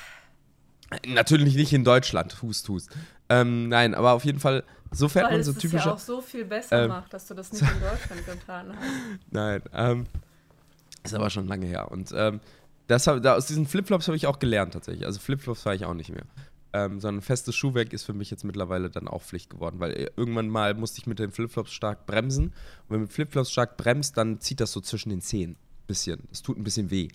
natürlich 1.07 1.55
nicht 1.55 1.73
in 1.73 1.83
Deutschland, 1.83 2.41
hust, 2.41 2.67
hust. 2.69 2.89
Ähm, 3.29 3.69
nein, 3.69 3.95
aber 3.95 4.11
auf 4.11 4.25
jeden 4.25 4.39
Fall, 4.39 4.63
so 4.91 5.07
fährt 5.09 5.25
Weil 5.25 5.31
man 5.31 5.39
es 5.39 5.47
so 5.47 5.53
es 5.53 5.57
typische. 5.57 5.87
ja 5.87 5.93
auch 5.93 5.99
so 5.99 6.21
viel 6.21 6.45
besser 6.45 6.83
Ähm, 6.83 6.89
macht, 6.89 7.13
dass 7.13 7.25
du 7.27 7.33
das 7.33 7.51
nicht 7.51 7.63
in 7.63 7.81
Deutschland 7.81 8.25
getan 8.25 8.75
hast. 8.75 8.85
Nein, 9.31 9.61
ähm, 9.73 10.05
ist 11.05 11.13
aber 11.13 11.29
schon 11.29 11.47
lange 11.47 11.65
her. 11.65 11.91
Und 11.91 12.13
ähm, 12.15 12.39
das 12.87 13.07
hab, 13.07 13.21
da, 13.21 13.35
aus 13.35 13.47
diesen 13.47 13.65
Flipflops 13.65 14.07
habe 14.07 14.17
ich 14.17 14.27
auch 14.27 14.39
gelernt 14.39 14.73
tatsächlich. 14.73 15.05
Also 15.05 15.19
Flipflops 15.19 15.63
fahre 15.63 15.75
ich 15.75 15.85
auch 15.85 15.93
nicht 15.93 16.11
mehr. 16.11 16.25
Ähm, 16.73 16.99
sondern 16.99 17.21
festes 17.21 17.55
Schuhwerk 17.55 17.93
ist 17.93 18.03
für 18.03 18.13
mich 18.13 18.29
jetzt 18.29 18.43
mittlerweile 18.43 18.89
dann 18.89 19.07
auch 19.07 19.21
Pflicht 19.21 19.49
geworden, 19.49 19.79
weil 19.79 19.91
äh, 19.91 20.09
irgendwann 20.17 20.49
mal 20.49 20.73
musste 20.73 20.99
ich 20.99 21.07
mit 21.07 21.19
den 21.19 21.31
Flipflops 21.31 21.71
stark 21.71 22.05
bremsen. 22.05 22.47
Und 22.47 22.53
wenn 22.89 22.97
man 22.97 23.01
mit 23.03 23.13
Flipflops 23.13 23.49
stark 23.51 23.77
bremst, 23.77 24.17
dann 24.17 24.41
zieht 24.41 24.59
das 24.59 24.71
so 24.71 24.81
zwischen 24.81 25.09
den 25.09 25.21
Zehen. 25.21 25.55
Bisschen. 25.87 26.27
Es 26.31 26.41
tut 26.41 26.57
ein 26.57 26.63
bisschen 26.63 26.91
weh. 26.91 27.07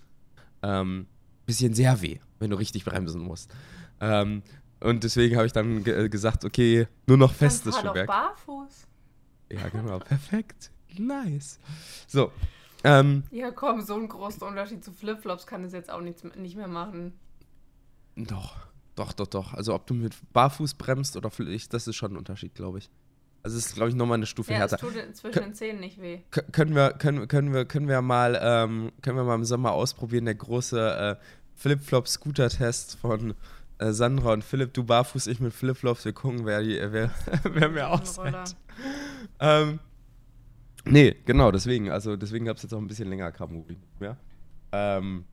Ähm, 0.63 1.07
bisschen 1.45 1.75
sehr 1.75 2.01
weh, 2.01 2.21
wenn 2.39 2.51
du 2.51 2.57
richtig 2.57 2.85
bremsen 2.85 3.21
musst. 3.21 3.51
Ähm, 4.01 4.43
und 4.81 5.05
deswegen 5.05 5.37
habe 5.37 5.47
ich 5.47 5.53
dann 5.53 5.85
ge 5.85 6.09
gesagt, 6.09 6.45
okay, 6.45 6.87
nur 7.07 7.19
noch 7.19 7.35
festes 7.35 7.75
fahr 7.75 7.83
doch 7.83 7.91
Schuhwerk. 7.91 8.07
barfuß. 8.07 8.87
Ja, 9.53 9.69
genau. 9.69 9.99
Perfekt. 9.99 10.71
Nice. 10.97 11.59
So. 12.07 12.33
Ähm, 12.85 13.25
Ja, 13.31 13.51
komm, 13.51 13.83
so 13.83 13.95
ein 13.95 14.09
großer 14.09 14.47
Unterschied 14.47 14.83
zu 14.85 14.93
Flipflops 14.93 15.47
kann 15.47 15.65
es 15.65 15.73
jetzt 15.73 15.91
auch 15.91 16.01
nichts, 16.01 16.25
nicht 16.37 16.57
mehr 16.57 16.69
machen. 16.69 17.13
doch. 18.17 18.57
Doch, 18.97 19.13
doch, 19.15 19.29
doch. 19.29 19.55
Also 19.55 19.75
ob 19.75 19.87
du 19.87 19.95
mit 19.95 20.15
Barfuß 20.35 20.75
bremst 20.75 21.17
oder 21.17 21.31
vielleicht, 21.31 21.73
das 21.73 21.87
ist 21.87 21.97
schon 21.97 22.13
ein 22.13 22.17
Unterschied, 22.19 22.55
glaube 22.55 22.79
ich. 22.79 22.91
Also 23.43 23.57
es 23.57 23.67
ist, 23.67 23.75
glaube 23.75 23.89
ich, 23.89 23.95
nochmal 23.95 24.17
eine 24.17 24.27
Stufe 24.27 24.53
Ja, 24.53 24.65
es 24.67 24.73
härter. 24.73 24.79
tut 24.87 24.95
in- 24.97 25.15
zwischen 25.15 25.41
den 25.43 25.55
Zähnen 25.55 25.81
nicht 25.81 25.99
weh. 26.03 26.19
Können 26.53 26.75
wir, 26.75 26.91
können, 26.93 27.27
können 27.27 27.55
wir, 27.55 27.65
können 27.65 27.89
wir 27.89 28.03
mal, 28.03 28.39
ähm, 28.43 28.93
können 29.01 29.17
wir 29.17 29.25
mal 29.25 29.37
im 29.37 29.45
Sommer 29.45 29.73
ausprobieren, 29.73 30.27
der 30.27 30.35
große 30.35 31.17
äh, 31.19 31.25
Flip-Flop-Scooter-Test 31.55 32.97
von 32.99 33.35
äh, 33.79 33.93
Sandra 33.93 34.35
und 34.35 34.45
Philipp, 34.45 34.75
du 34.75 34.85
barfuß, 34.85 35.29
ich 35.29 35.41
mit 35.41 35.55
Flip-Flops, 35.55 36.05
wir 36.05 36.13
gucken, 36.13 36.45
wer, 36.45 36.61
die, 36.61 36.79
wer, 36.93 37.11
wer 37.45 37.69
mehr 37.71 37.91
ausfällt. 37.91 38.55
Ähm, 39.39 39.79
nee, 40.85 41.17
genau, 41.25 41.51
deswegen, 41.51 41.91
also 41.91 42.17
deswegen 42.17 42.45
gab 42.45 42.57
es 42.57 42.63
jetzt 42.63 42.73
auch 42.73 42.79
ein 42.79 42.87
bisschen 42.87 43.09
länger 43.09 43.33
Kamuri. 43.33 43.77
Ja? 44.01 44.17
Ähm, 44.73 45.25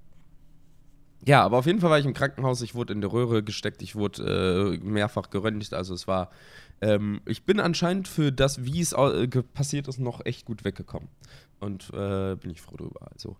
ja, 1.25 1.43
aber 1.43 1.57
auf 1.57 1.65
jeden 1.65 1.81
Fall 1.81 1.89
war 1.89 1.99
ich 1.99 2.05
im 2.05 2.13
Krankenhaus, 2.13 2.61
ich 2.61 2.75
wurde 2.75 2.93
in 2.93 3.01
der 3.01 3.11
Röhre 3.11 3.43
gesteckt, 3.43 3.81
ich 3.81 3.95
wurde 3.95 4.77
äh, 4.81 4.85
mehrfach 4.85 5.29
geröntgt, 5.29 5.73
also 5.73 5.93
es 5.93 6.07
war, 6.07 6.31
ähm, 6.81 7.21
ich 7.25 7.43
bin 7.43 7.59
anscheinend 7.59 8.07
für 8.07 8.31
das, 8.31 8.63
wie 8.63 8.81
es 8.81 8.93
äh, 8.93 9.27
passiert 9.53 9.87
ist, 9.87 9.99
noch 9.99 10.25
echt 10.25 10.45
gut 10.45 10.63
weggekommen. 10.63 11.09
Und 11.59 11.89
äh, 11.93 12.35
bin 12.35 12.51
ich 12.51 12.61
froh 12.61 12.77
drüber, 12.77 13.11
also. 13.11 13.35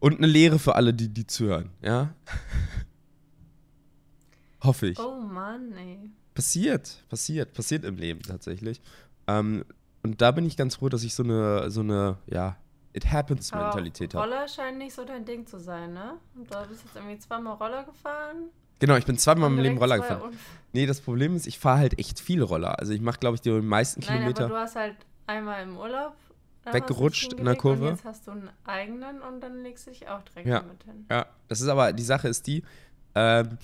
Und 0.00 0.18
eine 0.18 0.26
Lehre 0.26 0.58
für 0.58 0.74
alle, 0.74 0.92
die, 0.92 1.08
die 1.08 1.26
zuhören, 1.26 1.70
ja? 1.80 2.14
Hoffe 4.60 4.88
ich. 4.88 4.98
Oh 4.98 5.20
Mann, 5.20 5.72
ey. 5.72 6.10
Passiert, 6.34 7.04
passiert, 7.08 7.52
passiert 7.52 7.84
im 7.84 7.96
Leben 7.96 8.22
tatsächlich. 8.22 8.80
Ähm, 9.28 9.64
und 10.04 10.20
da 10.22 10.30
bin 10.30 10.46
ich 10.46 10.56
ganz 10.56 10.76
froh, 10.76 10.88
dass 10.88 11.02
ich 11.02 11.14
so 11.14 11.22
eine, 11.24 11.70
so 11.70 11.80
eine, 11.80 12.16
ja, 12.26 12.56
it 12.92 13.10
happens 13.10 13.52
Mentalität 13.52 14.14
habe. 14.14 14.24
Roller 14.24 14.46
scheint 14.46 14.78
nicht 14.78 14.94
so 14.94 15.04
dein 15.04 15.24
Ding 15.24 15.46
zu 15.46 15.58
sein, 15.58 15.92
ne? 15.94 16.18
Und 16.36 16.48
da 16.50 16.60
bist 16.64 16.82
du 16.82 16.86
jetzt 16.86 16.96
irgendwie 16.96 17.18
zweimal 17.18 17.54
Roller 17.54 17.82
gefahren. 17.84 18.50
Genau, 18.78 18.96
ich 18.96 19.06
bin 19.06 19.16
zweimal 19.18 19.50
im 19.50 19.58
Leben 19.58 19.78
Roller 19.78 19.96
gefahren. 19.98 20.32
Nee, 20.72 20.86
das 20.86 21.00
Problem 21.00 21.34
ist, 21.34 21.46
ich 21.46 21.58
fahre 21.58 21.78
halt 21.78 21.98
echt 21.98 22.20
viel 22.20 22.42
Roller. 22.42 22.78
Also 22.78 22.92
ich 22.92 23.00
mache, 23.00 23.18
glaube 23.18 23.34
ich, 23.36 23.40
die 23.40 23.50
meisten 23.50 24.00
Nein, 24.00 24.08
Kilometer. 24.18 24.44
aber 24.44 24.54
du 24.54 24.60
hast 24.60 24.76
halt 24.76 24.96
einmal 25.26 25.62
im 25.62 25.76
Urlaub 25.76 26.14
Weggerutscht 26.72 27.32
du 27.32 27.36
in 27.36 27.44
der 27.44 27.56
Kurve. 27.56 27.84
Und 27.84 27.90
jetzt 27.90 28.04
hast 28.04 28.26
du 28.26 28.30
einen 28.32 28.50
eigenen 28.64 29.20
und 29.22 29.40
dann 29.40 29.62
legst 29.62 29.86
du 29.86 29.90
dich 29.90 30.08
auch 30.08 30.22
direkt 30.22 30.48
Ja. 30.48 30.60
damit 30.60 30.82
hin. 30.84 31.06
Ja, 31.10 31.26
das 31.48 31.60
ist 31.60 31.68
aber, 31.68 31.92
die 31.92 32.02
Sache 32.02 32.28
ist 32.28 32.46
die, 32.46 32.62
ähm, 33.14 33.58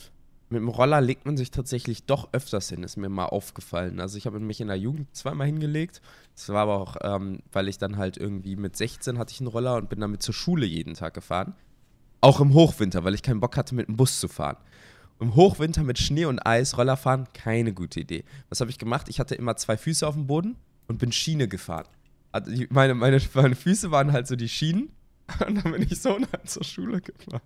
mit 0.50 0.60
dem 0.60 0.68
Roller 0.68 1.00
legt 1.00 1.26
man 1.26 1.36
sich 1.36 1.52
tatsächlich 1.52 2.04
doch 2.04 2.28
öfters 2.32 2.68
hin, 2.68 2.82
ist 2.82 2.96
mir 2.96 3.08
mal 3.08 3.26
aufgefallen. 3.26 4.00
Also 4.00 4.18
ich 4.18 4.26
habe 4.26 4.40
mich 4.40 4.60
in 4.60 4.66
der 4.66 4.76
Jugend 4.76 5.14
zweimal 5.14 5.46
hingelegt. 5.46 6.02
Das 6.34 6.48
war 6.48 6.62
aber 6.62 6.78
auch, 6.78 6.96
ähm, 7.02 7.40
weil 7.52 7.68
ich 7.68 7.78
dann 7.78 7.96
halt 7.96 8.16
irgendwie 8.16 8.56
mit 8.56 8.76
16 8.76 9.16
hatte 9.18 9.32
ich 9.32 9.40
einen 9.40 9.46
Roller 9.46 9.76
und 9.76 9.88
bin 9.88 10.00
damit 10.00 10.22
zur 10.22 10.34
Schule 10.34 10.66
jeden 10.66 10.94
Tag 10.94 11.14
gefahren. 11.14 11.54
Auch 12.20 12.40
im 12.40 12.52
Hochwinter, 12.52 13.04
weil 13.04 13.14
ich 13.14 13.22
keinen 13.22 13.40
Bock 13.40 13.56
hatte, 13.56 13.74
mit 13.74 13.86
dem 13.86 13.96
Bus 13.96 14.18
zu 14.18 14.26
fahren. 14.26 14.56
Im 15.20 15.36
Hochwinter 15.36 15.84
mit 15.84 15.98
Schnee 15.98 16.24
und 16.24 16.44
Eis 16.44 16.76
Roller 16.76 16.96
fahren, 16.96 17.28
keine 17.32 17.72
gute 17.72 18.00
Idee. 18.00 18.24
Was 18.48 18.60
habe 18.60 18.70
ich 18.70 18.78
gemacht? 18.78 19.08
Ich 19.08 19.20
hatte 19.20 19.36
immer 19.36 19.56
zwei 19.56 19.76
Füße 19.76 20.06
auf 20.06 20.14
dem 20.14 20.26
Boden 20.26 20.56
und 20.88 20.98
bin 20.98 21.12
Schiene 21.12 21.46
gefahren. 21.46 21.86
Also 22.32 22.50
meine, 22.70 22.94
meine, 22.94 23.20
meine 23.34 23.54
Füße 23.54 23.90
waren 23.90 24.12
halt 24.12 24.26
so 24.26 24.34
die 24.34 24.48
Schienen 24.48 24.90
und 25.46 25.64
dann 25.64 25.72
bin 25.72 25.82
ich 25.82 26.00
so 26.00 26.18
halt 26.18 26.28
zur 26.50 26.64
Schule 26.64 27.00
gefahren. 27.00 27.42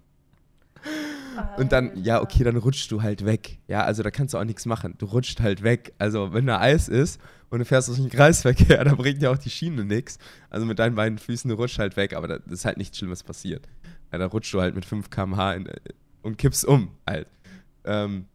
Und 1.57 1.73
dann, 1.73 1.93
ja, 2.03 2.23
okay, 2.23 2.45
dann 2.45 2.57
rutschst 2.57 2.91
du 2.91 3.03
halt 3.03 3.25
weg. 3.25 3.59
Ja, 3.69 3.85
also 3.85 4.03
da 4.03 4.11
kannst 4.11 4.35
du 4.35 4.39
auch 4.39 4.45
nichts 4.45 4.67
machen. 4.67 4.95
Du 4.99 5.07
rutscht 5.07 5.41
halt 5.41 5.63
weg. 5.63 5.93
Also, 5.99 6.33
wenn 6.33 6.47
da 6.47 6.61
Eis 6.61 6.89
ist 6.89 7.21
und 7.51 7.61
du 7.61 7.65
fährst 7.65 7.89
durch 7.89 7.99
den 7.99 8.11
Kreisverkehr, 8.11 8.85
da 8.85 8.95
bringt 8.95 9.23
ja 9.23 9.31
auch 9.31 9.39
die 9.39 9.51
Schiene 9.51 9.85
nichts. 9.85 10.19
Also 10.51 10.67
mit 10.67 10.79
deinen 10.79 10.95
beiden 10.95 11.19
Füßen, 11.19 11.49
du 11.49 11.57
rutschst 11.57 11.79
halt 11.79 11.97
weg, 11.97 12.15
aber 12.15 12.29
da 12.29 12.39
ist 12.51 12.65
halt 12.65 12.77
nichts 12.77 12.99
Schlimmes 12.99 13.23
passiert. 13.23 13.67
Ja, 14.13 14.19
da 14.19 14.27
rutscht 14.27 14.53
du 14.55 14.61
halt 14.61 14.75
mit 14.75 14.85
5 14.85 15.11
km/h 15.11 15.55
in, 15.55 15.69
und 16.23 16.39
kippst 16.39 16.65
um 16.65 16.91
halt. 17.07 17.29
Ähm, 17.85 18.27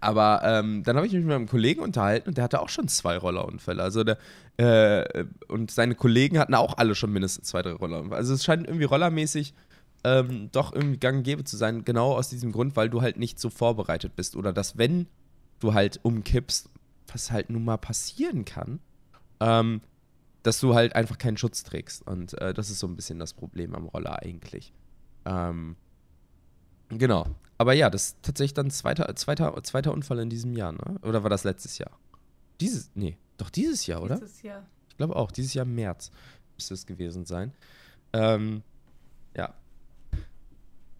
aber 0.00 0.40
ähm, 0.44 0.82
dann 0.82 0.96
habe 0.96 1.06
ich 1.06 1.12
mich 1.12 1.22
mit 1.22 1.30
meinem 1.30 1.48
Kollegen 1.48 1.80
unterhalten 1.80 2.28
und 2.28 2.36
der 2.36 2.44
hatte 2.44 2.60
auch 2.60 2.68
schon 2.68 2.88
zwei 2.88 3.16
Rollerunfälle. 3.16 3.82
Also 3.82 4.04
der, 4.04 4.18
äh, 4.56 5.24
und 5.48 5.70
seine 5.70 5.94
Kollegen 5.94 6.38
hatten 6.38 6.54
auch 6.54 6.76
alle 6.76 6.94
schon 6.94 7.12
mindestens 7.12 7.48
zwei, 7.48 7.62
drei 7.62 7.72
Rollerunfälle. 7.72 8.16
Also 8.16 8.34
es 8.34 8.44
scheint 8.44 8.66
irgendwie 8.66 8.84
rollermäßig 8.84 9.54
ähm, 10.06 10.50
doch 10.52 10.72
irgendwie 10.72 10.98
gang 10.98 11.18
und 11.18 11.22
gäbe 11.24 11.42
zu 11.42 11.56
sein, 11.56 11.84
genau 11.84 12.14
aus 12.14 12.28
diesem 12.28 12.52
Grund, 12.52 12.76
weil 12.76 12.88
du 12.88 13.02
halt 13.02 13.16
nicht 13.16 13.40
so 13.40 13.50
vorbereitet 13.50 14.14
bist. 14.14 14.36
Oder 14.36 14.52
dass, 14.52 14.78
wenn 14.78 15.08
du 15.58 15.74
halt 15.74 15.98
umkippst, 16.04 16.70
was 17.12 17.32
halt 17.32 17.50
nun 17.50 17.64
mal 17.64 17.76
passieren 17.76 18.44
kann, 18.44 18.78
ähm, 19.40 19.80
dass 20.44 20.60
du 20.60 20.76
halt 20.76 20.94
einfach 20.94 21.18
keinen 21.18 21.36
Schutz 21.36 21.64
trägst. 21.64 22.06
Und 22.06 22.40
äh, 22.40 22.54
das 22.54 22.70
ist 22.70 22.78
so 22.78 22.86
ein 22.86 22.94
bisschen 22.94 23.18
das 23.18 23.34
Problem 23.34 23.74
am 23.74 23.86
Roller 23.86 24.22
eigentlich. 24.22 24.72
Ähm, 25.24 25.74
genau. 26.88 27.26
Aber 27.58 27.72
ja, 27.72 27.90
das 27.90 28.10
ist 28.10 28.22
tatsächlich 28.22 28.54
dann 28.54 28.70
zweiter, 28.70 29.16
zweiter, 29.16 29.60
zweiter 29.64 29.92
Unfall 29.92 30.20
in 30.20 30.30
diesem 30.30 30.52
Jahr, 30.52 30.70
ne? 30.70 31.00
Oder 31.02 31.24
war 31.24 31.30
das 31.30 31.42
letztes 31.42 31.78
Jahr? 31.78 31.98
Dieses, 32.60 32.92
nee, 32.94 33.16
doch 33.38 33.50
dieses 33.50 33.88
Jahr, 33.88 34.02
oder? 34.02 34.16
Dieses 34.20 34.42
Jahr. 34.42 34.64
Ich 34.88 34.96
glaube 34.96 35.16
auch, 35.16 35.32
dieses 35.32 35.52
Jahr 35.52 35.66
im 35.66 35.74
März 35.74 36.12
müsste 36.54 36.74
es 36.74 36.86
gewesen 36.86 37.24
sein. 37.26 37.52
Ähm, 38.12 38.62
ja. 39.36 39.52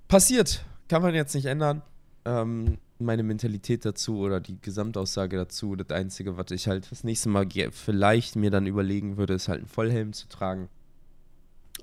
Passiert, 0.09 0.65
kann 0.89 1.03
man 1.03 1.15
jetzt 1.15 1.35
nicht 1.35 1.47
ändern. 1.47 1.83
Ähm, 2.25 2.79
meine 2.99 3.23
Mentalität 3.23 3.85
dazu 3.85 4.19
oder 4.19 4.41
die 4.41 4.61
Gesamtaussage 4.61 5.37
dazu, 5.37 5.77
das 5.77 5.91
Einzige, 5.91 6.37
was 6.37 6.51
ich 6.51 6.69
halt 6.69 6.91
das 6.91 7.05
nächste 7.05 7.29
Mal 7.29 7.47
vielleicht 7.71 8.37
mir 8.37 8.51
dann 8.51 8.67
überlegen 8.67 9.17
würde, 9.17 9.35
ist 9.35 9.49
halt 9.49 9.61
einen 9.61 9.69
Vollhelm 9.69 10.13
zu 10.13 10.29
tragen. 10.29 10.69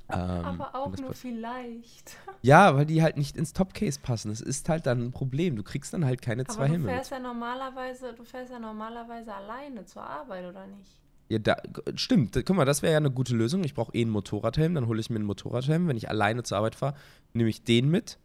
Ähm, 0.10 0.18
Aber 0.20 0.76
auch 0.76 0.98
nur 0.98 1.14
vielleicht. 1.14 2.18
Ja, 2.42 2.76
weil 2.76 2.86
die 2.86 3.02
halt 3.02 3.16
nicht 3.16 3.38
ins 3.38 3.54
Topcase 3.54 4.00
passen. 4.02 4.28
Das 4.30 4.42
ist 4.42 4.68
halt 4.68 4.86
dann 4.86 5.02
ein 5.02 5.12
Problem. 5.12 5.56
Du 5.56 5.64
kriegst 5.64 5.94
dann 5.94 6.04
halt 6.04 6.22
keine 6.22 6.44
zwei 6.44 6.56
Aber 6.56 6.66
du 6.68 6.72
Helme 6.74 6.86
mit. 6.88 6.96
fährst 6.96 7.12
ja 7.12 7.20
normalerweise, 7.20 8.14
du 8.14 8.26
fährst 8.26 8.52
ja 8.52 8.60
normalerweise 8.60 9.34
alleine 9.34 9.86
zur 9.86 10.04
Arbeit, 10.04 10.46
oder 10.46 10.68
nicht? 10.68 10.92
Ja, 11.30 11.40
da, 11.40 11.56
stimmt. 11.96 12.34
Guck 12.46 12.56
mal, 12.56 12.66
das 12.66 12.82
wäre 12.82 12.92
ja 12.94 12.98
eine 12.98 13.10
gute 13.12 13.36
Lösung. 13.36 13.64
Ich 13.64 13.74
brauche 13.74 13.94
eh 13.96 14.02
einen 14.02 14.12
Motorradhelm, 14.12 14.76
dann 14.76 14.88
hole 14.88 15.00
ich 15.00 15.10
mir 15.10 15.16
einen 15.18 15.26
Motorradhelm. 15.26 15.88
Wenn 15.88 15.98
ich 15.98 16.10
alleine 16.10 16.44
zur 16.44 16.58
Arbeit 16.58 16.76
fahre, 16.76 16.96
nehme 17.34 17.50
ich 17.50 17.64
den 17.64 17.90
mit. 17.90 18.18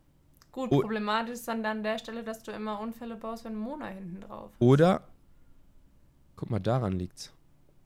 Gut, 0.52 0.70
Oh. 0.72 0.80
problematisch 0.80 1.34
ist 1.34 1.48
dann 1.48 1.64
an 1.64 1.82
der 1.82 1.98
Stelle, 1.98 2.24
dass 2.24 2.42
du 2.42 2.50
immer 2.50 2.80
Unfälle 2.80 3.16
baust, 3.16 3.44
wenn 3.44 3.54
Mona 3.54 3.86
hinten 3.86 4.20
drauf. 4.20 4.50
ist. 4.52 4.60
Oder, 4.60 5.02
guck 6.36 6.50
mal, 6.50 6.58
daran 6.58 6.92
liegt's. 6.92 7.32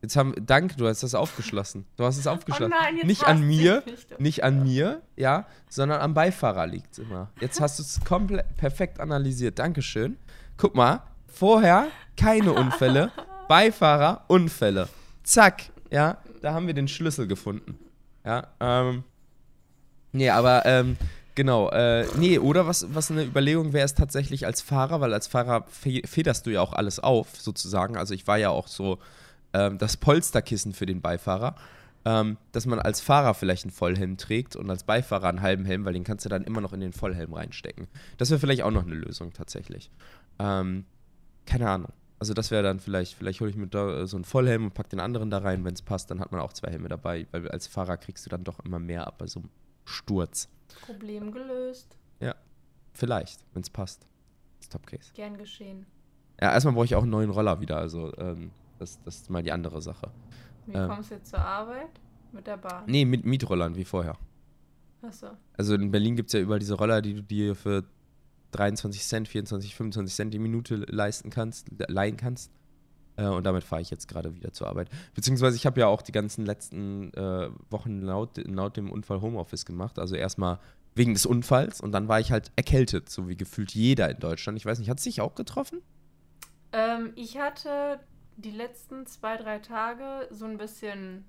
Jetzt 0.01 0.17
haben, 0.17 0.35
danke, 0.45 0.75
du 0.77 0.89
hast 0.89 1.03
das 1.05 1.15
aufgeschlossen. 1.15 1.85
Du 1.97 2.05
hast 2.05 2.17
es 2.17 2.27
aufgeschlossen. 2.27 2.73
Oh 2.77 2.83
nein, 2.83 2.97
jetzt 2.97 3.07
nicht 3.07 3.25
an 3.25 3.47
mir, 3.47 3.85
doch. 4.11 4.19
nicht 4.19 4.43
an 4.43 4.65
mir, 4.65 5.01
ja, 5.17 5.47
sondern 5.69 6.01
am 6.01 6.13
Beifahrer 6.15 6.67
liegt's 6.67 6.99
immer. 6.99 7.29
Jetzt 7.41 7.61
hast 7.61 7.79
du 7.79 7.85
es 7.85 8.01
komplett 8.05 8.57
perfekt 8.57 8.99
analysiert. 8.99 9.61
Dankeschön. 9.61 10.17
Guck 10.57 10.75
mal, 10.75 11.03
vorher 11.29 11.87
keine 12.17 12.53
Unfälle, 12.55 13.13
Beifahrer 13.47 14.25
Unfälle. 14.27 14.89
Zack, 15.23 15.71
ja, 15.91 16.19
da 16.41 16.55
haben 16.55 16.67
wir 16.67 16.75
den 16.75 16.89
Schlüssel 16.89 17.27
gefunden. 17.27 17.79
Ja, 18.25 18.49
ähm, 18.61 19.05
nee, 20.13 20.31
aber, 20.31 20.65
ähm, 20.67 20.97
genau, 21.35 21.71
äh, 21.71 22.07
nee, 22.17 22.39
oder 22.39 22.67
was, 22.67 22.95
was 22.95 23.11
eine 23.11 23.25
Überlegung 23.25 23.73
wäre, 23.73 23.85
ist 23.85 23.99
tatsächlich 23.99 24.47
als 24.47 24.61
Fahrer, 24.61 25.01
weil 25.01 25.13
als 25.13 25.27
Fahrer 25.27 25.65
fe 25.69 26.03
federst 26.05 26.47
du 26.47 26.51
ja 26.51 26.61
auch 26.61 26.73
alles 26.73 26.99
auf, 26.99 27.41
sozusagen. 27.41 27.97
Also 27.97 28.15
ich 28.15 28.27
war 28.27 28.39
ja 28.39 28.51
auch 28.51 28.69
so 28.69 28.99
ähm, 29.53 29.79
das 29.79 29.97
Polsterkissen 29.97 30.73
für 30.73 30.87
den 30.87 31.01
Beifahrer, 31.01 31.57
ähm, 32.05 32.37
dass 32.53 32.67
man 32.67 32.79
als 32.79 33.01
Fahrer 33.01 33.35
vielleicht 33.35 33.65
einen 33.65 33.73
Vollhelm 33.73 34.17
trägt 34.17 34.57
und 34.57 34.69
als 34.71 34.85
Beifahrer 34.85 35.29
einen 35.29 35.43
halben 35.43 35.65
Helm, 35.65 35.85
weil 35.85 35.93
den 35.93 36.05
kannst 36.05 36.25
du 36.25 36.29
dann 36.29 36.45
immer 36.45 36.61
noch 36.61 36.73
in 36.73 36.81
den 36.81 36.93
Vollhelm 36.93 37.33
reinstecken. 37.35 37.89
Das 38.19 38.31
wäre 38.31 38.41
vielleicht 38.41 38.63
auch 38.63 38.71
noch 38.71 38.87
eine 38.87 38.95
Lösung 38.95 39.33
tatsächlich. 39.33 39.91
Ähm, 40.39 40.85
keine 41.47 41.69
Ahnung. 41.69 41.93
Also 42.23 42.35
das 42.35 42.53
wäre 42.53 42.63
dann 42.63 42.79
vielleicht, 42.79 43.15
vielleicht 43.15 43.41
hole 43.41 43.51
ich 43.51 43.57
mir 43.57 43.67
da 43.67 44.03
äh, 44.03 44.07
so 44.07 44.17
einen 44.17 44.23
Vollhelm 44.25 44.67
und 44.67 44.75
pack 44.75 44.89
den 44.89 45.01
anderen 45.01 45.29
da 45.29 45.39
rein, 45.39 45.65
wenn 45.65 45.75
es 45.75 45.83
passt, 45.83 46.09
dann 46.09 46.21
hat 46.21 46.31
man 46.31 46.41
auch 46.41 46.53
zwei 46.53 46.71
Helme 46.71 46.89
dabei, 46.89 47.27
weil 47.33 47.49
als 47.49 47.67
Fahrer 47.67 47.97
kriegst 47.97 48.25
du 48.25 48.31
dann 48.31 48.45
doch 48.45 48.61
immer 48.61 48.79
mehr 48.79 49.09
ab 49.09 49.19
bei 49.19 49.27
so 49.27 49.41
einem 49.41 49.49
Sturz. 49.85 50.49
Problem 50.87 51.33
gelöst. 51.33 51.97
Vielleicht, 52.93 53.41
wenn 53.55 53.63
es 53.63 53.71
passt. 53.71 54.03
Das 54.59 54.67
ist 54.67 54.73
Topcase. 54.73 55.11
Gern 55.15 55.37
geschehen. 55.37 55.85
Ja, 56.41 56.53
erstmal 56.53 56.75
brauche 56.75 56.85
ich 56.85 56.95
auch 56.95 57.03
einen 57.03 57.11
neuen 57.11 57.31
Roller 57.31 57.61
wieder, 57.61 57.79
also 57.79 58.17
ähm, 58.19 58.53
das, 58.79 59.03
das 59.03 59.17
ist 59.17 59.31
mal 59.31 59.43
die 59.43 59.51
andere 59.51 59.83
Sache. 59.83 60.13
Wie 60.67 60.75
Ähm. 60.75 60.89
kommst 60.89 61.11
du 61.11 61.15
jetzt 61.17 61.31
zur 61.31 61.41
Arbeit? 61.41 61.91
Mit 62.31 62.47
der 62.47 62.57
Bahn. 62.59 62.85
Nee, 62.87 63.05
mit 63.05 63.25
Mietrollern 63.25 63.75
wie 63.75 63.85
vorher. 63.85 64.17
Achso. 65.03 65.27
Also 65.57 65.75
in 65.75 65.91
Berlin 65.91 66.15
gibt 66.15 66.29
es 66.29 66.35
ja 66.35 66.41
überall 66.41 66.61
diese 66.61 66.75
Roller, 66.75 67.03
die 67.03 67.15
du 67.15 67.23
dir 67.23 67.57
für 67.57 67.83
23 68.53 69.03
Cent, 69.03 69.29
24, 69.29 69.75
25 69.75 70.15
Cent 70.15 70.35
die 70.35 70.39
Minute 70.39 70.77
leisten 70.77 71.31
kannst, 71.31 71.69
leihen 71.89 72.17
kannst. 72.17 72.51
Äh, 73.17 73.27
und 73.27 73.45
damit 73.45 73.65
fahre 73.65 73.83
ich 73.83 73.91
jetzt 73.91 74.09
gerade 74.09 74.35
wieder 74.35 74.53
zur 74.53 74.69
Arbeit. 74.69 74.89
Beziehungsweise 75.15 75.57
ich 75.57 75.67
habe 75.67 75.81
ja 75.81 75.87
auch 75.87 76.03
die 76.03 76.13
ganzen 76.13 76.47
letzten 76.47 77.13
äh, 77.15 77.51
Wochen 77.71 78.01
laut, 78.01 78.39
laut 78.47 78.77
dem 78.77 78.91
Unfall 78.91 79.21
Homeoffice 79.21 79.67
gemacht. 79.67 79.99
Also 79.99 80.15
erstmal 80.15 80.59
wegen 80.95 81.15
des 81.15 81.27
Unfalls 81.27 81.81
und 81.81 81.93
dann 81.93 82.09
war 82.09 82.21
ich 82.21 82.33
halt 82.33 82.53
erkältet, 82.57 83.09
so 83.09 83.29
wie 83.29 83.37
gefühlt 83.37 83.73
jeder 83.73 84.11
in 84.11 84.19
Deutschland. 84.19 84.59
Ich 84.59 84.67
weiß 84.67 84.79
nicht, 84.79 84.91
hat 84.91 84.99
es 84.99 85.05
dich 85.05 85.21
auch 85.21 85.35
getroffen? 85.35 85.81
Ähm, 86.73 87.13
ich 87.17 87.39
hatte 87.39 88.01
die 88.37 88.51
letzten 88.51 89.07
zwei, 89.07 89.37
drei 89.37 89.59
Tage 89.59 90.29
so 90.31 90.45
ein 90.45 90.59
bisschen. 90.59 91.25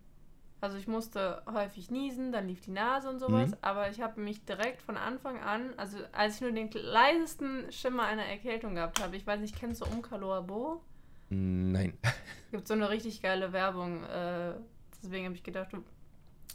Also 0.63 0.77
ich 0.77 0.88
musste 0.88 1.41
häufig 1.46 1.91
niesen, 1.91 2.32
dann 2.32 2.48
lief 2.48 2.62
die 2.62 2.72
Nase 2.72 3.10
und 3.10 3.20
sowas, 3.20 3.50
Mhm. 3.51 3.58
aber 3.62 3.89
ich 3.89 4.00
habe 4.00 4.22
mich 4.22 4.46
direkt 4.46 4.82
von 4.82 4.96
Anfang 4.96 5.38
an, 5.41 5.74
also 5.75 5.98
als 6.13 6.36
ich 6.36 6.41
nur 6.41 6.53
den 6.53 6.70
leisesten 6.72 7.70
Schimmer 7.70 8.03
einer 8.03 8.24
Erkältung 8.24 8.75
gehabt 8.75 9.01
habe, 9.03 9.17
ich 9.17 9.27
weiß 9.27 9.41
nicht, 9.41 9.58
kennst 9.60 9.82
du 9.82 9.86
Umkaloabo? 9.86 10.82
Nein. 11.29 11.98
Gibt 12.51 12.65
so 12.70 12.75
eine 12.75 12.89
richtig 12.89 13.22
geile 13.22 13.51
Werbung, 13.51 14.05
äh, 14.05 14.53
deswegen 15.01 15.25
habe 15.25 15.36
ich 15.36 15.43
gedacht, 15.43 15.74
du, 15.74 15.84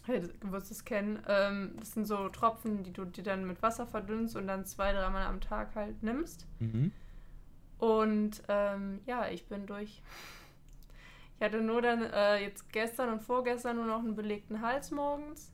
hey, 0.06 0.22
du 0.40 0.52
wirst 0.52 0.70
es 0.70 0.86
kennen. 0.86 1.22
Ähm, 1.28 1.74
das 1.78 1.92
sind 1.92 2.06
so 2.06 2.30
Tropfen, 2.30 2.82
die 2.84 2.94
du 2.94 3.04
dir 3.04 3.24
dann 3.24 3.46
mit 3.46 3.60
Wasser 3.60 3.86
verdünnst 3.86 4.36
und 4.36 4.46
dann 4.46 4.64
zwei, 4.64 4.94
dreimal 4.94 5.26
am 5.26 5.42
Tag 5.42 5.74
halt 5.74 6.02
nimmst. 6.02 6.46
Mhm. 6.60 6.92
Und 7.76 8.42
ähm, 8.48 9.00
ja, 9.04 9.28
ich 9.28 9.46
bin 9.48 9.66
durch. 9.66 10.02
Ich 11.38 11.44
hatte 11.44 11.60
nur 11.60 11.80
dann 11.82 12.02
äh, 12.02 12.42
jetzt 12.42 12.72
gestern 12.72 13.12
und 13.12 13.22
vorgestern 13.22 13.76
nur 13.76 13.86
noch 13.86 14.00
einen 14.00 14.16
belegten 14.16 14.60
Hals 14.60 14.90
morgens. 14.90 15.52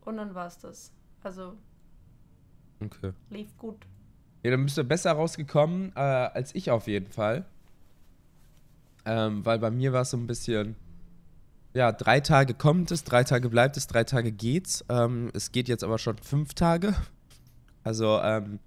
Und 0.00 0.16
dann 0.16 0.34
war 0.34 0.46
es 0.46 0.58
das. 0.58 0.92
Also 1.22 1.56
Okay. 2.80 3.12
lief 3.30 3.56
gut. 3.58 3.86
Ja, 4.42 4.50
dann 4.50 4.64
bist 4.64 4.76
du 4.76 4.82
besser 4.82 5.12
rausgekommen 5.12 5.92
äh, 5.94 6.00
als 6.00 6.54
ich 6.54 6.70
auf 6.70 6.86
jeden 6.88 7.10
Fall. 7.12 7.44
Ähm, 9.04 9.44
weil 9.44 9.58
bei 9.58 9.70
mir 9.70 9.92
war 9.92 10.02
es 10.02 10.10
so 10.10 10.16
ein 10.16 10.26
bisschen, 10.26 10.74
ja, 11.74 11.92
drei 11.92 12.20
Tage 12.20 12.54
kommt 12.54 12.90
es, 12.90 13.04
drei 13.04 13.24
Tage 13.24 13.50
bleibt 13.50 13.76
es, 13.76 13.86
drei 13.86 14.04
Tage 14.04 14.32
geht's. 14.32 14.84
Ähm, 14.88 15.30
es 15.34 15.52
geht 15.52 15.68
jetzt 15.68 15.84
aber 15.84 15.98
schon 15.98 16.18
fünf 16.18 16.54
Tage. 16.54 16.94
Also, 17.84 18.20
ähm, 18.20 18.58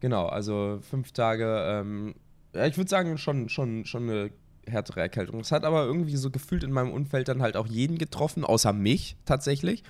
genau, 0.00 0.26
also 0.26 0.80
fünf 0.82 1.12
Tage, 1.12 1.44
ähm, 1.66 2.14
ja, 2.54 2.66
ich 2.66 2.76
würde 2.76 2.90
sagen, 2.90 3.18
schon, 3.18 3.48
schon, 3.48 3.84
schon 3.84 4.02
eine 4.10 4.30
härtere 4.68 5.00
Erkältung. 5.00 5.40
Es 5.40 5.52
hat 5.52 5.64
aber 5.64 5.84
irgendwie 5.84 6.16
so 6.16 6.30
gefühlt 6.30 6.62
in 6.64 6.70
meinem 6.72 6.92
Umfeld 6.92 7.28
dann 7.28 7.42
halt 7.42 7.56
auch 7.56 7.66
jeden 7.66 7.98
getroffen, 7.98 8.44
außer 8.44 8.72
mich 8.72 9.16
tatsächlich. 9.24 9.82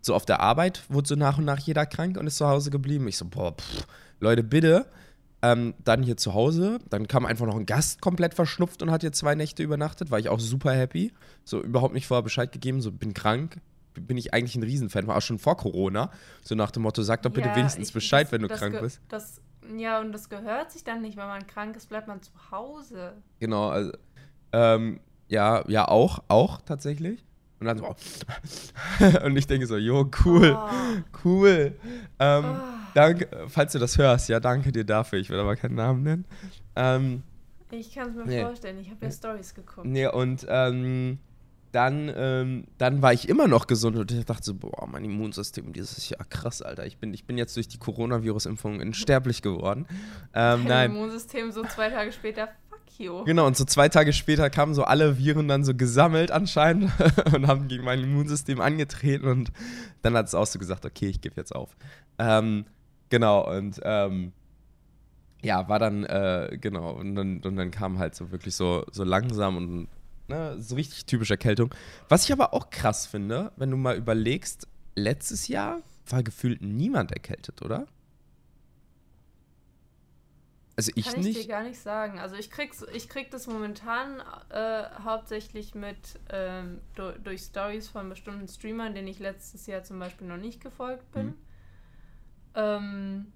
So 0.00 0.14
auf 0.14 0.24
der 0.26 0.40
Arbeit 0.40 0.84
wurde 0.88 1.08
so 1.08 1.14
nach 1.16 1.38
und 1.38 1.44
nach 1.44 1.58
jeder 1.58 1.86
krank 1.86 2.16
und 2.16 2.26
ist 2.26 2.36
zu 2.36 2.46
Hause 2.46 2.70
geblieben. 2.70 3.08
Ich 3.08 3.16
so, 3.16 3.24
boah, 3.24 3.56
pff, 3.56 3.86
Leute, 4.20 4.42
bitte, 4.44 4.86
ähm, 5.42 5.74
dann 5.84 6.02
hier 6.02 6.16
zu 6.16 6.32
Hause. 6.34 6.78
Dann 6.90 7.08
kam 7.08 7.26
einfach 7.26 7.46
noch 7.46 7.56
ein 7.56 7.66
Gast 7.66 8.00
komplett 8.00 8.34
verschnupft 8.34 8.82
und 8.82 8.90
hat 8.90 9.00
hier 9.02 9.12
zwei 9.12 9.34
Nächte 9.34 9.62
übernachtet. 9.62 10.10
War 10.10 10.18
ich 10.18 10.28
auch 10.28 10.40
super 10.40 10.72
happy. 10.72 11.12
So 11.44 11.60
überhaupt 11.62 11.94
nicht 11.94 12.06
vorher 12.06 12.22
Bescheid 12.22 12.52
gegeben, 12.52 12.80
so 12.80 12.92
bin 12.92 13.14
krank. 13.14 13.60
Bin 13.94 14.16
ich 14.18 14.34
eigentlich 14.34 14.54
ein 14.56 14.62
Riesenfan, 14.62 15.06
war 15.06 15.16
auch 15.16 15.22
schon 15.22 15.38
vor 15.38 15.56
Corona. 15.56 16.10
So 16.42 16.54
nach 16.54 16.70
dem 16.70 16.82
Motto, 16.82 17.02
sag 17.02 17.22
doch 17.22 17.30
bitte 17.30 17.48
Ja, 17.48 17.56
wenigstens 17.56 17.88
ich- 17.88 17.94
Bescheid, 17.94 18.26
das- 18.26 18.32
wenn 18.32 18.42
du 18.42 18.48
das 18.48 18.60
krank 18.60 18.78
bist. 18.80 19.00
Das, 19.08 19.40
ja, 19.76 20.00
und 20.00 20.12
das 20.12 20.28
gehört 20.28 20.70
sich 20.70 20.84
dann 20.84 21.00
nicht. 21.02 21.16
Wenn 21.16 21.26
man 21.26 21.46
krank 21.46 21.76
ist, 21.76 21.88
bleibt 21.88 22.06
man 22.06 22.20
zu 22.22 22.30
Hause. 22.50 23.14
Genau, 23.40 23.68
also, 23.70 23.92
ähm, 24.56 25.00
ja, 25.28 25.64
ja, 25.68 25.86
auch, 25.88 26.22
auch 26.28 26.60
tatsächlich. 26.62 27.24
Und 27.58 27.66
dann 27.66 27.78
so, 27.78 27.86
und 29.24 29.36
ich 29.36 29.46
denke 29.46 29.66
so, 29.66 29.76
jo, 29.76 30.10
cool, 30.24 30.56
Oh. 30.58 30.68
cool. 31.24 31.74
Ähm, 32.18 32.44
Oh. 32.44 32.54
danke, 32.94 33.28
falls 33.48 33.72
du 33.72 33.78
das 33.78 33.96
hörst, 33.98 34.28
ja, 34.28 34.40
danke 34.40 34.72
dir 34.72 34.84
dafür. 34.84 35.18
Ich 35.18 35.30
will 35.30 35.38
aber 35.40 35.56
keinen 35.56 35.74
Namen 35.74 36.02
nennen. 36.02 36.24
Ähm, 36.76 37.22
Ich 37.70 37.94
kann 37.94 38.10
es 38.10 38.14
mir 38.14 38.24
Nee. 38.26 38.42
vorstellen. 38.44 38.78
Ich 38.78 38.90
habe 38.90 39.04
ja 39.04 39.10
Stories 39.10 39.54
geguckt. 39.54 39.86
nee, 39.86 40.06
und 40.06 40.46
ähm, 40.48 41.18
dann, 41.72 42.10
ähm, 42.16 42.66
dann 42.78 43.02
war 43.02 43.12
ich 43.12 43.28
immer 43.28 43.48
noch 43.48 43.66
gesund 43.66 43.96
und 43.96 44.10
ich 44.12 44.24
dachte 44.24 44.44
so, 44.44 44.54
boah, 44.54 44.86
mein 44.86 45.04
Immunsystem 45.04 45.72
dieses 45.72 46.08
Jahr, 46.08 46.24
krass, 46.30 46.62
Alter. 46.62 46.86
Ich 46.86 46.96
bin, 46.98 47.12
ich 47.12 47.24
bin 47.26 47.36
jetzt 47.36 47.56
durch 47.56 47.68
die 47.68 47.76
Coronavirus-Impfung 47.78 48.80
unsterblich 48.80 49.42
geworden. 49.42 49.86
Ähm, 50.32 50.60
Mein 50.60 50.68
nein. 50.68 50.90
Immunsystem 50.92 51.50
so 51.52 51.64
zwei 51.64 51.90
Tage 51.90 52.12
später, 52.12 52.48
Genau, 53.24 53.46
und 53.46 53.56
so 53.56 53.64
zwei 53.64 53.88
Tage 53.88 54.12
später 54.12 54.50
kamen 54.50 54.74
so 54.74 54.84
alle 54.84 55.18
Viren 55.18 55.48
dann 55.48 55.64
so 55.64 55.74
gesammelt 55.74 56.30
anscheinend 56.30 56.90
und 57.34 57.46
haben 57.46 57.68
gegen 57.68 57.84
mein 57.84 58.02
Immunsystem 58.02 58.60
angetreten 58.60 59.26
und 59.26 59.52
dann 60.02 60.14
hat 60.14 60.26
es 60.26 60.34
auch 60.34 60.46
so 60.46 60.58
gesagt, 60.58 60.84
okay, 60.84 61.08
ich 61.08 61.20
gebe 61.20 61.36
jetzt 61.36 61.54
auf. 61.54 61.76
Ähm, 62.18 62.66
genau, 63.08 63.50
und 63.50 63.80
ähm, 63.82 64.32
ja, 65.42 65.68
war 65.68 65.78
dann, 65.78 66.04
äh, 66.04 66.56
genau, 66.60 66.92
und 66.92 67.14
dann, 67.14 67.40
und 67.40 67.56
dann 67.56 67.70
kam 67.70 67.98
halt 67.98 68.14
so 68.14 68.30
wirklich 68.30 68.54
so, 68.54 68.84
so 68.90 69.04
langsam 69.04 69.56
und 69.56 69.88
ne, 70.28 70.56
so 70.60 70.74
richtig 70.74 71.06
typische 71.06 71.34
Erkältung. 71.34 71.74
Was 72.08 72.24
ich 72.24 72.32
aber 72.32 72.54
auch 72.54 72.70
krass 72.70 73.06
finde, 73.06 73.52
wenn 73.56 73.70
du 73.70 73.76
mal 73.76 73.96
überlegst, 73.96 74.66
letztes 74.94 75.48
Jahr 75.48 75.80
war 76.08 76.22
gefühlt 76.22 76.62
niemand 76.62 77.12
erkältet, 77.12 77.62
oder? 77.62 77.86
Also 80.76 80.92
ich 80.94 81.06
Kann 81.06 81.20
ich 81.20 81.26
nicht. 81.26 81.44
dir 81.44 81.48
gar 81.48 81.62
nicht 81.62 81.80
sagen. 81.80 82.18
Also 82.18 82.36
ich 82.36 82.50
krieg's, 82.50 82.84
ich 82.92 83.08
krieg 83.08 83.30
das 83.30 83.46
momentan 83.46 84.22
äh, 84.50 84.84
hauptsächlich 85.02 85.74
mit 85.74 86.20
ähm, 86.30 86.82
du, 86.94 87.18
durch 87.18 87.42
Stories 87.42 87.88
von 87.88 88.10
bestimmten 88.10 88.46
Streamern, 88.46 88.94
denen 88.94 89.08
ich 89.08 89.18
letztes 89.18 89.66
Jahr 89.66 89.82
zum 89.84 89.98
Beispiel 89.98 90.26
noch 90.26 90.36
nicht 90.36 90.60
gefolgt 90.60 91.10
bin. 91.12 91.26
Mhm. 91.26 91.34
Ähm, 92.54 93.32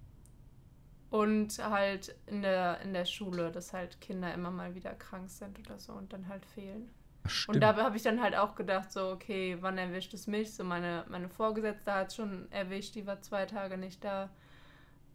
und 1.08 1.58
halt 1.58 2.14
in 2.26 2.42
der, 2.42 2.80
in 2.82 2.92
der 2.92 3.06
Schule, 3.06 3.50
dass 3.50 3.72
halt 3.72 4.00
Kinder 4.02 4.32
immer 4.34 4.50
mal 4.50 4.74
wieder 4.74 4.92
krank 4.92 5.30
sind 5.30 5.58
oder 5.60 5.78
so 5.78 5.94
und 5.94 6.12
dann 6.12 6.28
halt 6.28 6.44
fehlen. 6.44 6.90
Stimmt. 7.26 7.56
Und 7.56 7.60
da 7.62 7.74
habe 7.76 7.96
ich 7.96 8.02
dann 8.02 8.20
halt 8.20 8.36
auch 8.36 8.54
gedacht, 8.54 8.92
so, 8.92 9.10
okay, 9.10 9.56
wann 9.60 9.78
erwischt 9.78 10.12
es 10.12 10.26
mich? 10.26 10.54
So, 10.54 10.62
meine, 10.62 11.04
meine 11.08 11.30
Vorgesetzte 11.30 11.92
hat 11.92 12.08
es 12.08 12.16
schon 12.16 12.50
erwischt, 12.52 12.94
die 12.94 13.06
war 13.06 13.20
zwei 13.22 13.46
Tage 13.46 13.78
nicht 13.78 14.04
da. 14.04 14.30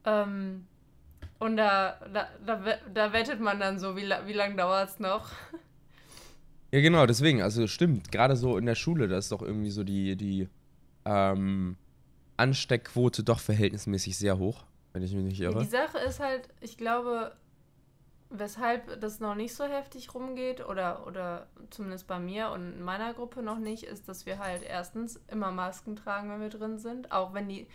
Ähm, 0.05 0.67
und 1.39 1.57
da, 1.57 1.99
da, 2.13 2.27
da, 2.45 2.77
da 2.93 3.13
wettet 3.13 3.39
man 3.39 3.59
dann 3.59 3.79
so, 3.79 3.95
wie, 3.95 4.09
wie 4.25 4.33
lange 4.33 4.55
dauert 4.55 4.89
es 4.89 4.99
noch? 4.99 5.31
Ja, 6.71 6.81
genau, 6.81 7.05
deswegen, 7.05 7.41
also 7.41 7.67
stimmt, 7.67 8.11
gerade 8.11 8.35
so 8.35 8.57
in 8.57 8.65
der 8.65 8.75
Schule, 8.75 9.07
da 9.07 9.17
ist 9.17 9.31
doch 9.31 9.41
irgendwie 9.41 9.69
so 9.69 9.85
die, 9.85 10.17
die 10.17 10.49
ähm, 11.05 11.77
Ansteckquote 12.35 13.23
doch 13.23 13.39
verhältnismäßig 13.39 14.17
sehr 14.17 14.37
hoch, 14.37 14.65
wenn 14.91 15.01
ich 15.01 15.13
mich 15.13 15.23
nicht 15.23 15.39
irre. 15.39 15.59
die 15.61 15.69
Sache 15.69 15.99
ist 15.99 16.19
halt, 16.19 16.49
ich 16.59 16.77
glaube, 16.77 17.31
weshalb 18.29 18.99
das 18.99 19.19
noch 19.19 19.35
nicht 19.35 19.55
so 19.55 19.63
heftig 19.63 20.13
rumgeht 20.13 20.67
oder, 20.67 21.07
oder 21.07 21.47
zumindest 21.69 22.07
bei 22.07 22.19
mir 22.19 22.49
und 22.49 22.73
in 22.73 22.83
meiner 22.83 23.13
Gruppe 23.13 23.41
noch 23.41 23.59
nicht, 23.59 23.83
ist, 23.83 24.09
dass 24.09 24.25
wir 24.25 24.39
halt 24.39 24.63
erstens 24.63 25.21
immer 25.29 25.51
Masken 25.51 25.95
tragen, 25.95 26.29
wenn 26.29 26.41
wir 26.41 26.49
drin 26.49 26.77
sind, 26.77 27.11
auch 27.11 27.33
wenn 27.33 27.47
die 27.47 27.67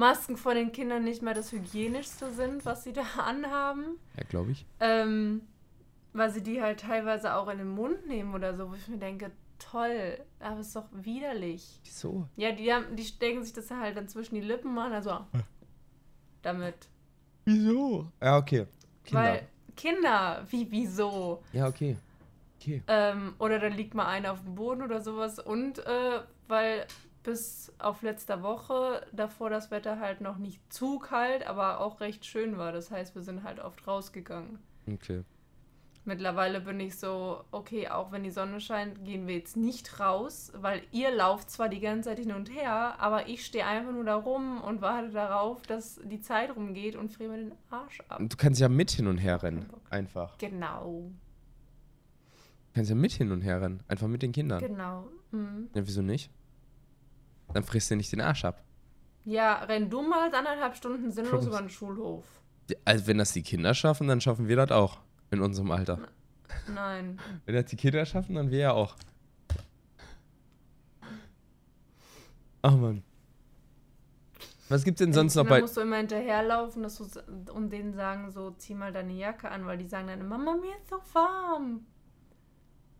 Masken 0.00 0.36
vor 0.36 0.54
den 0.54 0.72
Kindern 0.72 1.04
nicht 1.04 1.22
mehr 1.22 1.34
das 1.34 1.52
hygienischste 1.52 2.32
sind, 2.32 2.64
was 2.64 2.82
sie 2.82 2.92
da 2.92 3.02
anhaben. 3.18 3.98
Ja, 4.16 4.24
glaube 4.28 4.50
ich. 4.50 4.66
Ähm, 4.80 5.42
weil 6.12 6.30
sie 6.30 6.42
die 6.42 6.60
halt 6.60 6.80
teilweise 6.80 7.36
auch 7.36 7.48
in 7.48 7.58
den 7.58 7.68
Mund 7.68 8.08
nehmen 8.08 8.34
oder 8.34 8.56
so, 8.56 8.70
wo 8.70 8.74
ich 8.74 8.88
mir 8.88 8.98
denke, 8.98 9.30
toll, 9.58 10.18
aber 10.40 10.60
ist 10.60 10.74
doch 10.74 10.86
widerlich. 10.92 11.80
Wieso? 11.84 12.26
Ja, 12.36 12.50
die, 12.50 12.72
haben, 12.72 12.96
die 12.96 13.04
stecken 13.04 13.44
sich 13.44 13.52
das 13.52 13.70
halt 13.70 13.96
dann 13.96 14.08
zwischen 14.08 14.34
die 14.34 14.40
Lippen 14.40 14.74
machen, 14.74 14.94
also 14.94 15.20
damit. 16.42 16.88
Wieso? 17.44 18.10
Ja, 18.20 18.38
okay. 18.38 18.66
Kinder. 19.04 19.22
Weil 19.22 19.48
Kinder, 19.76 20.46
wie, 20.48 20.70
wieso? 20.70 21.42
ja, 21.52 21.68
okay. 21.68 21.96
Okay. 22.58 22.82
Ähm, 22.88 23.34
oder 23.38 23.58
dann 23.58 23.72
liegt 23.72 23.94
mal 23.94 24.06
einer 24.06 24.32
auf 24.32 24.42
dem 24.42 24.54
Boden 24.54 24.82
oder 24.82 25.00
sowas. 25.00 25.38
Und 25.38 25.78
äh, 25.78 26.20
weil 26.46 26.86
bis 27.22 27.72
auf 27.78 28.02
letzter 28.02 28.42
Woche 28.42 29.06
davor 29.12 29.50
das 29.50 29.70
Wetter 29.70 30.00
halt 30.00 30.20
noch 30.20 30.38
nicht 30.38 30.60
zu 30.72 30.98
kalt, 30.98 31.46
aber 31.46 31.80
auch 31.80 32.00
recht 32.00 32.24
schön 32.24 32.56
war. 32.58 32.72
Das 32.72 32.90
heißt, 32.90 33.14
wir 33.14 33.22
sind 33.22 33.42
halt 33.44 33.60
oft 33.60 33.86
rausgegangen. 33.86 34.58
Okay. 34.90 35.22
Mittlerweile 36.06 36.62
bin 36.62 36.80
ich 36.80 36.98
so, 36.98 37.44
okay, 37.50 37.88
auch 37.88 38.10
wenn 38.10 38.24
die 38.24 38.30
Sonne 38.30 38.58
scheint, 38.60 39.04
gehen 39.04 39.26
wir 39.26 39.34
jetzt 39.36 39.56
nicht 39.58 40.00
raus, 40.00 40.50
weil 40.56 40.80
ihr 40.92 41.10
lauft 41.14 41.50
zwar 41.50 41.68
die 41.68 41.78
ganze 41.78 42.08
Zeit 42.08 42.18
hin 42.18 42.32
und 42.32 42.50
her, 42.50 42.98
aber 42.98 43.28
ich 43.28 43.44
stehe 43.44 43.66
einfach 43.66 43.92
nur 43.92 44.04
da 44.04 44.14
rum 44.16 44.62
und 44.62 44.80
warte 44.80 45.10
darauf, 45.10 45.60
dass 45.62 46.00
die 46.02 46.22
Zeit 46.22 46.56
rumgeht 46.56 46.96
und 46.96 47.12
friere 47.12 47.30
mir 47.32 47.36
den 47.36 47.52
Arsch 47.68 48.00
ab. 48.08 48.18
Du 48.22 48.36
kannst 48.38 48.60
ja 48.62 48.70
mit 48.70 48.90
hin 48.90 49.06
und 49.08 49.18
her 49.18 49.42
rennen. 49.42 49.66
Einfach. 49.90 50.38
Genau, 50.38 51.10
Du 52.70 52.74
kannst 52.74 52.90
ja 52.90 52.96
mit 52.96 53.12
hin 53.12 53.32
und 53.32 53.40
her 53.42 53.60
rennen. 53.60 53.82
Einfach 53.88 54.06
mit 54.06 54.22
den 54.22 54.32
Kindern. 54.32 54.60
genau. 54.60 55.06
Mhm. 55.32 55.68
Ja, 55.74 55.86
wieso 55.86 56.02
nicht? 56.02 56.30
Dann 57.54 57.64
frisst 57.64 57.90
du 57.90 57.96
nicht 57.96 58.12
den 58.12 58.20
Arsch 58.20 58.44
ab. 58.44 58.62
Ja, 59.24 59.64
renn 59.64 59.90
du 59.90 60.02
mal 60.02 60.34
anderthalb 60.34 60.76
Stunden 60.76 61.10
sinnlos 61.10 61.32
Prost. 61.32 61.48
über 61.48 61.58
den 61.58 61.70
Schulhof. 61.70 62.24
Also, 62.84 63.06
wenn 63.06 63.18
das 63.18 63.32
die 63.32 63.42
Kinder 63.42 63.74
schaffen, 63.74 64.08
dann 64.08 64.20
schaffen 64.20 64.48
wir 64.48 64.56
das 64.56 64.70
auch. 64.70 64.98
In 65.30 65.40
unserem 65.40 65.70
Alter. 65.70 66.00
Nein. 66.74 67.20
Wenn 67.46 67.54
das 67.54 67.66
die 67.66 67.76
Kinder 67.76 68.04
schaffen, 68.04 68.34
dann 68.34 68.50
wir 68.50 68.58
ja 68.58 68.72
auch. 68.72 68.96
Ach 72.62 72.74
man. 72.74 73.04
Was 74.68 74.84
gibt's 74.84 74.98
denn 74.98 75.12
sonst 75.12 75.34
noch 75.34 75.46
bei. 75.46 75.60
musst 75.60 75.76
du 75.76 75.80
immer 75.80 75.96
hinterherlaufen 75.96 76.82
dass 76.82 76.98
du, 76.98 77.52
und 77.52 77.70
denen 77.70 77.92
sagen 77.94 78.30
so, 78.30 78.50
zieh 78.52 78.74
mal 78.74 78.92
deine 78.92 79.12
Jacke 79.12 79.50
an, 79.50 79.66
weil 79.66 79.78
die 79.78 79.86
sagen 79.86 80.06
dann, 80.06 80.26
Mama, 80.28 80.54
mir 80.54 80.76
ist 80.76 80.90
so 80.90 80.96
warm. 81.12 81.86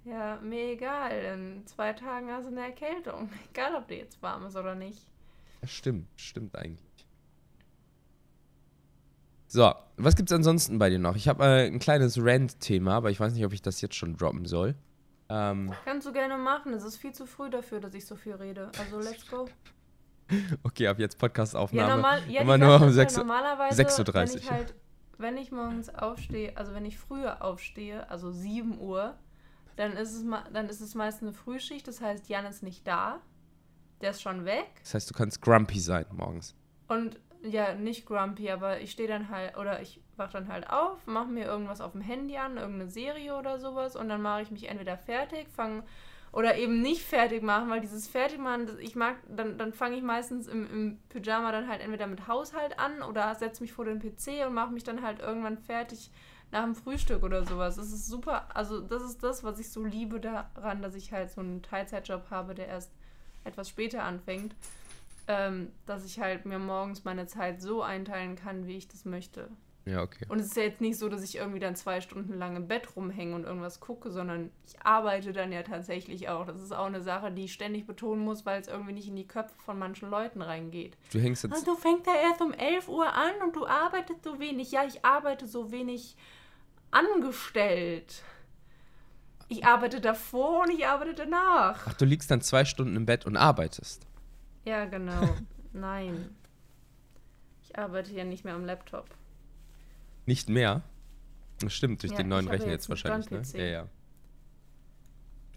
Ja, 0.04 0.38
mir 0.42 0.72
egal. 0.72 1.10
In 1.12 1.66
zwei 1.66 1.92
Tagen 1.92 2.30
hast 2.30 2.44
du 2.46 2.48
eine 2.50 2.62
Erkältung. 2.62 3.30
Egal, 3.50 3.74
ob 3.74 3.86
dir 3.88 3.98
jetzt 3.98 4.20
warm 4.22 4.46
ist 4.46 4.56
oder 4.56 4.74
nicht. 4.74 5.06
Ja, 5.60 5.68
Stimmt, 5.68 6.08
stimmt 6.16 6.56
eigentlich. 6.56 6.80
So, 9.46 9.74
was 9.96 10.14
gibt's 10.16 10.32
ansonsten 10.32 10.78
bei 10.78 10.90
dir 10.90 10.98
noch? 10.98 11.16
Ich 11.16 11.28
habe 11.28 11.44
äh, 11.44 11.66
ein 11.66 11.80
kleines 11.80 12.16
Rant-Thema, 12.22 12.94
aber 12.94 13.10
ich 13.10 13.18
weiß 13.18 13.34
nicht, 13.34 13.44
ob 13.44 13.52
ich 13.52 13.62
das 13.62 13.80
jetzt 13.80 13.96
schon 13.96 14.16
droppen 14.16 14.46
soll. 14.46 14.74
Ähm, 15.28 15.72
Kannst 15.84 16.06
du 16.06 16.12
gerne 16.12 16.38
machen. 16.38 16.72
Es 16.72 16.84
ist 16.84 16.96
viel 16.96 17.12
zu 17.12 17.26
früh 17.26 17.50
dafür, 17.50 17.80
dass 17.80 17.94
ich 17.94 18.06
so 18.06 18.14
viel 18.16 18.34
rede. 18.34 18.70
Also, 18.78 18.98
let's 19.00 19.28
go. 19.28 19.48
okay, 20.62 20.86
ab 20.86 20.98
jetzt 21.00 21.14
Ja, 21.14 21.18
Podcast-Aufnahme. 21.18 21.96
normal, 21.96 22.20
ja, 22.28 22.42
immer 22.42 22.56
die 22.58 22.64
nur 22.64 22.76
um 22.76 22.88
ist 22.88 22.96
halt 22.96 23.10
6 23.10 23.18
Uhr- 23.18 23.24
normalerweise, 23.24 23.82
6.30 23.82 24.14
wenn 24.14 24.28
Uhr. 24.30 24.36
ich 24.36 24.50
halt, 24.50 24.74
wenn 25.18 25.36
ich 25.36 25.50
morgens 25.52 25.88
aufstehe, 25.92 26.56
also 26.56 26.72
wenn 26.72 26.84
ich 26.84 26.96
früher 26.96 27.42
aufstehe, 27.44 28.08
also 28.08 28.30
7 28.30 28.78
Uhr, 28.80 29.14
dann 29.80 29.96
ist 29.96 30.12
es, 30.14 30.24
dann 30.52 30.68
ist 30.68 30.80
es 30.80 30.94
meist 30.94 31.22
eine 31.22 31.32
Frühschicht, 31.32 31.88
das 31.88 32.00
heißt, 32.02 32.28
Jan 32.28 32.44
ist 32.44 32.62
nicht 32.62 32.86
da, 32.86 33.20
der 34.02 34.10
ist 34.10 34.20
schon 34.20 34.44
weg 34.44 34.68
Das 34.82 34.94
heißt, 34.94 35.10
du 35.10 35.14
kannst 35.14 35.40
grumpy 35.40 35.80
sein 35.80 36.04
morgens. 36.12 36.54
und 36.88 37.18
ja, 37.42 37.74
nicht 37.74 38.04
grumpy, 38.04 38.50
aber 38.50 38.80
ich 38.80 38.90
stehe 38.90 39.08
dann 39.08 39.30
halt, 39.30 39.56
oder 39.56 39.80
ich 39.80 40.02
wach 40.18 40.30
dann 40.30 40.48
halt 40.48 40.68
auf, 40.68 41.06
mache 41.06 41.28
mir 41.28 41.46
irgendwas 41.46 41.80
auf 41.80 41.92
dem 41.92 42.02
Handy 42.02 42.36
an, 42.36 42.58
irgendeine 42.58 42.90
Serie 42.90 43.34
oder 43.34 43.58
sowas 43.58 43.96
und 43.96 44.10
dann 44.10 44.20
mache 44.20 44.42
ich 44.42 44.50
mich 44.50 44.68
entweder 44.68 44.98
fertig, 44.98 45.48
fange 45.48 45.82
oder 46.32 46.58
eben 46.58 46.82
nicht 46.82 47.02
fertig 47.02 47.42
machen, 47.42 47.70
weil 47.70 47.80
dieses 47.80 48.06
Fertigmachen, 48.06 48.68
ich 48.80 48.94
mag, 48.94 49.16
dann, 49.28 49.56
dann 49.56 49.72
fange 49.72 49.96
ich 49.96 50.02
meistens 50.02 50.46
im, 50.46 50.70
im 50.70 50.98
Pyjama 51.08 51.50
dann 51.50 51.66
halt 51.66 51.80
entweder 51.80 52.06
mit 52.06 52.28
Haushalt 52.28 52.78
an 52.78 53.02
oder 53.02 53.34
setze 53.34 53.62
mich 53.62 53.72
vor 53.72 53.86
den 53.86 53.98
PC 53.98 54.46
und 54.46 54.52
mache 54.52 54.72
mich 54.72 54.84
dann 54.84 55.02
halt 55.02 55.20
irgendwann 55.20 55.56
fertig 55.56 56.10
nach 56.52 56.64
dem 56.64 56.74
Frühstück 56.74 57.22
oder 57.22 57.44
sowas. 57.44 57.76
Das 57.76 57.92
ist 57.92 58.06
super, 58.06 58.54
also 58.54 58.80
das 58.80 59.02
ist 59.02 59.22
das, 59.22 59.44
was 59.44 59.58
ich 59.58 59.70
so 59.70 59.84
liebe 59.84 60.20
daran, 60.20 60.82
dass 60.82 60.94
ich 60.94 61.12
halt 61.12 61.30
so 61.30 61.40
einen 61.40 61.62
Teilzeitjob 61.62 62.30
habe, 62.30 62.54
der 62.54 62.68
erst 62.68 62.90
etwas 63.44 63.68
später 63.68 64.02
anfängt, 64.02 64.54
ähm, 65.28 65.68
dass 65.86 66.04
ich 66.04 66.20
halt 66.20 66.46
mir 66.46 66.58
morgens 66.58 67.04
meine 67.04 67.26
Zeit 67.26 67.62
so 67.62 67.82
einteilen 67.82 68.36
kann, 68.36 68.66
wie 68.66 68.76
ich 68.76 68.88
das 68.88 69.04
möchte. 69.04 69.48
Ja, 69.86 70.02
okay. 70.02 70.26
Und 70.28 70.40
es 70.40 70.46
ist 70.46 70.56
ja 70.56 70.64
jetzt 70.64 70.80
nicht 70.80 70.98
so, 70.98 71.08
dass 71.08 71.22
ich 71.22 71.36
irgendwie 71.36 71.58
dann 71.58 71.74
zwei 71.74 72.00
Stunden 72.00 72.34
lang 72.34 72.54
im 72.54 72.68
Bett 72.68 72.96
rumhänge 72.96 73.34
und 73.34 73.44
irgendwas 73.44 73.80
gucke, 73.80 74.10
sondern 74.10 74.50
ich 74.66 74.80
arbeite 74.82 75.32
dann 75.32 75.52
ja 75.52 75.62
tatsächlich 75.62 76.28
auch. 76.28 76.46
Das 76.46 76.60
ist 76.60 76.72
auch 76.72 76.86
eine 76.86 77.02
Sache, 77.02 77.32
die 77.32 77.44
ich 77.44 77.52
ständig 77.52 77.86
betonen 77.86 78.22
muss, 78.22 78.44
weil 78.44 78.60
es 78.60 78.68
irgendwie 78.68 78.92
nicht 78.92 79.08
in 79.08 79.16
die 79.16 79.26
Köpfe 79.26 79.54
von 79.64 79.78
manchen 79.78 80.10
Leuten 80.10 80.42
reingeht. 80.42 80.98
Du 81.12 81.18
hängst 81.18 81.44
jetzt. 81.44 81.66
du 81.66 81.74
fängst 81.76 82.06
ja 82.06 82.12
erst 82.22 82.42
um 82.42 82.52
11 82.52 82.88
Uhr 82.88 83.12
an 83.12 83.32
und 83.42 83.56
du 83.56 83.66
arbeitest 83.66 84.22
so 84.22 84.38
wenig. 84.38 84.70
Ja, 84.70 84.84
ich 84.84 85.04
arbeite 85.04 85.46
so 85.46 85.72
wenig 85.72 86.16
angestellt. 86.90 88.22
Ich 89.48 89.64
arbeite 89.64 90.00
davor 90.00 90.62
und 90.62 90.70
ich 90.70 90.86
arbeite 90.86 91.14
danach. 91.14 91.86
Ach, 91.86 91.94
du 91.94 92.04
liegst 92.04 92.30
dann 92.30 92.40
zwei 92.40 92.64
Stunden 92.64 92.94
im 92.96 93.06
Bett 93.06 93.26
und 93.26 93.36
arbeitest. 93.36 94.06
Ja, 94.64 94.84
genau. 94.84 95.36
Nein. 95.72 96.36
Ich 97.62 97.76
arbeite 97.78 98.12
ja 98.12 98.24
nicht 98.24 98.44
mehr 98.44 98.54
am 98.54 98.64
Laptop. 98.64 99.08
Nicht 100.26 100.48
mehr. 100.48 100.82
Das 101.60 101.72
stimmt, 101.74 102.02
durch 102.02 102.12
Ja, 102.12 102.18
den 102.18 102.28
neuen 102.28 102.48
Rechner 102.48 102.68
jetzt 102.70 102.88
jetzt 102.88 103.04
wahrscheinlich, 103.04 103.30
ne? 103.30 103.42
Ja, 103.54 103.64
ja. 103.64 103.88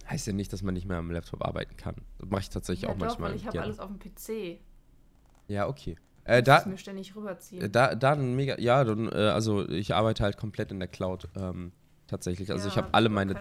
Heißt 0.09 0.27
ja 0.27 0.33
nicht, 0.33 0.51
dass 0.51 0.61
man 0.63 0.73
nicht 0.73 0.85
mehr 0.87 0.97
am 0.97 1.11
Laptop 1.11 1.45
arbeiten 1.45 1.77
kann. 1.77 1.95
Das 2.19 2.29
mache 2.29 2.41
ich 2.41 2.49
tatsächlich 2.49 2.83
Ja, 2.83 2.89
auch 2.89 2.93
doch, 2.93 2.99
manchmal. 3.05 3.29
weil 3.31 3.37
ich 3.37 3.47
habe 3.47 3.61
alles 3.61 3.79
auf 3.79 3.89
dem 3.89 3.99
PC. 3.99 4.59
Ja, 5.47 5.67
okay. 5.67 5.97
Äh, 6.25 6.39
Ich 6.39 6.45
da, 6.45 6.63
mir 6.65 6.77
ständig 6.77 7.15
rüberziehen. 7.15 7.71
Da, 7.71 7.95
da 7.95 8.13
ein 8.13 8.35
mega, 8.35 8.59
ja, 8.59 8.83
dann, 8.83 9.07
äh, 9.11 9.15
also 9.15 9.67
ich 9.69 9.93
arbeite 9.93 10.23
halt 10.23 10.37
komplett 10.37 10.71
in 10.71 10.79
der 10.79 10.87
Cloud, 10.87 11.27
ähm, 11.35 11.71
tatsächlich. 12.07 12.51
Also 12.51 12.67
ich 12.67 12.75
Ja, 12.75 12.83
habe 12.83 12.93
alle 12.93 13.09
meine. 13.09 13.35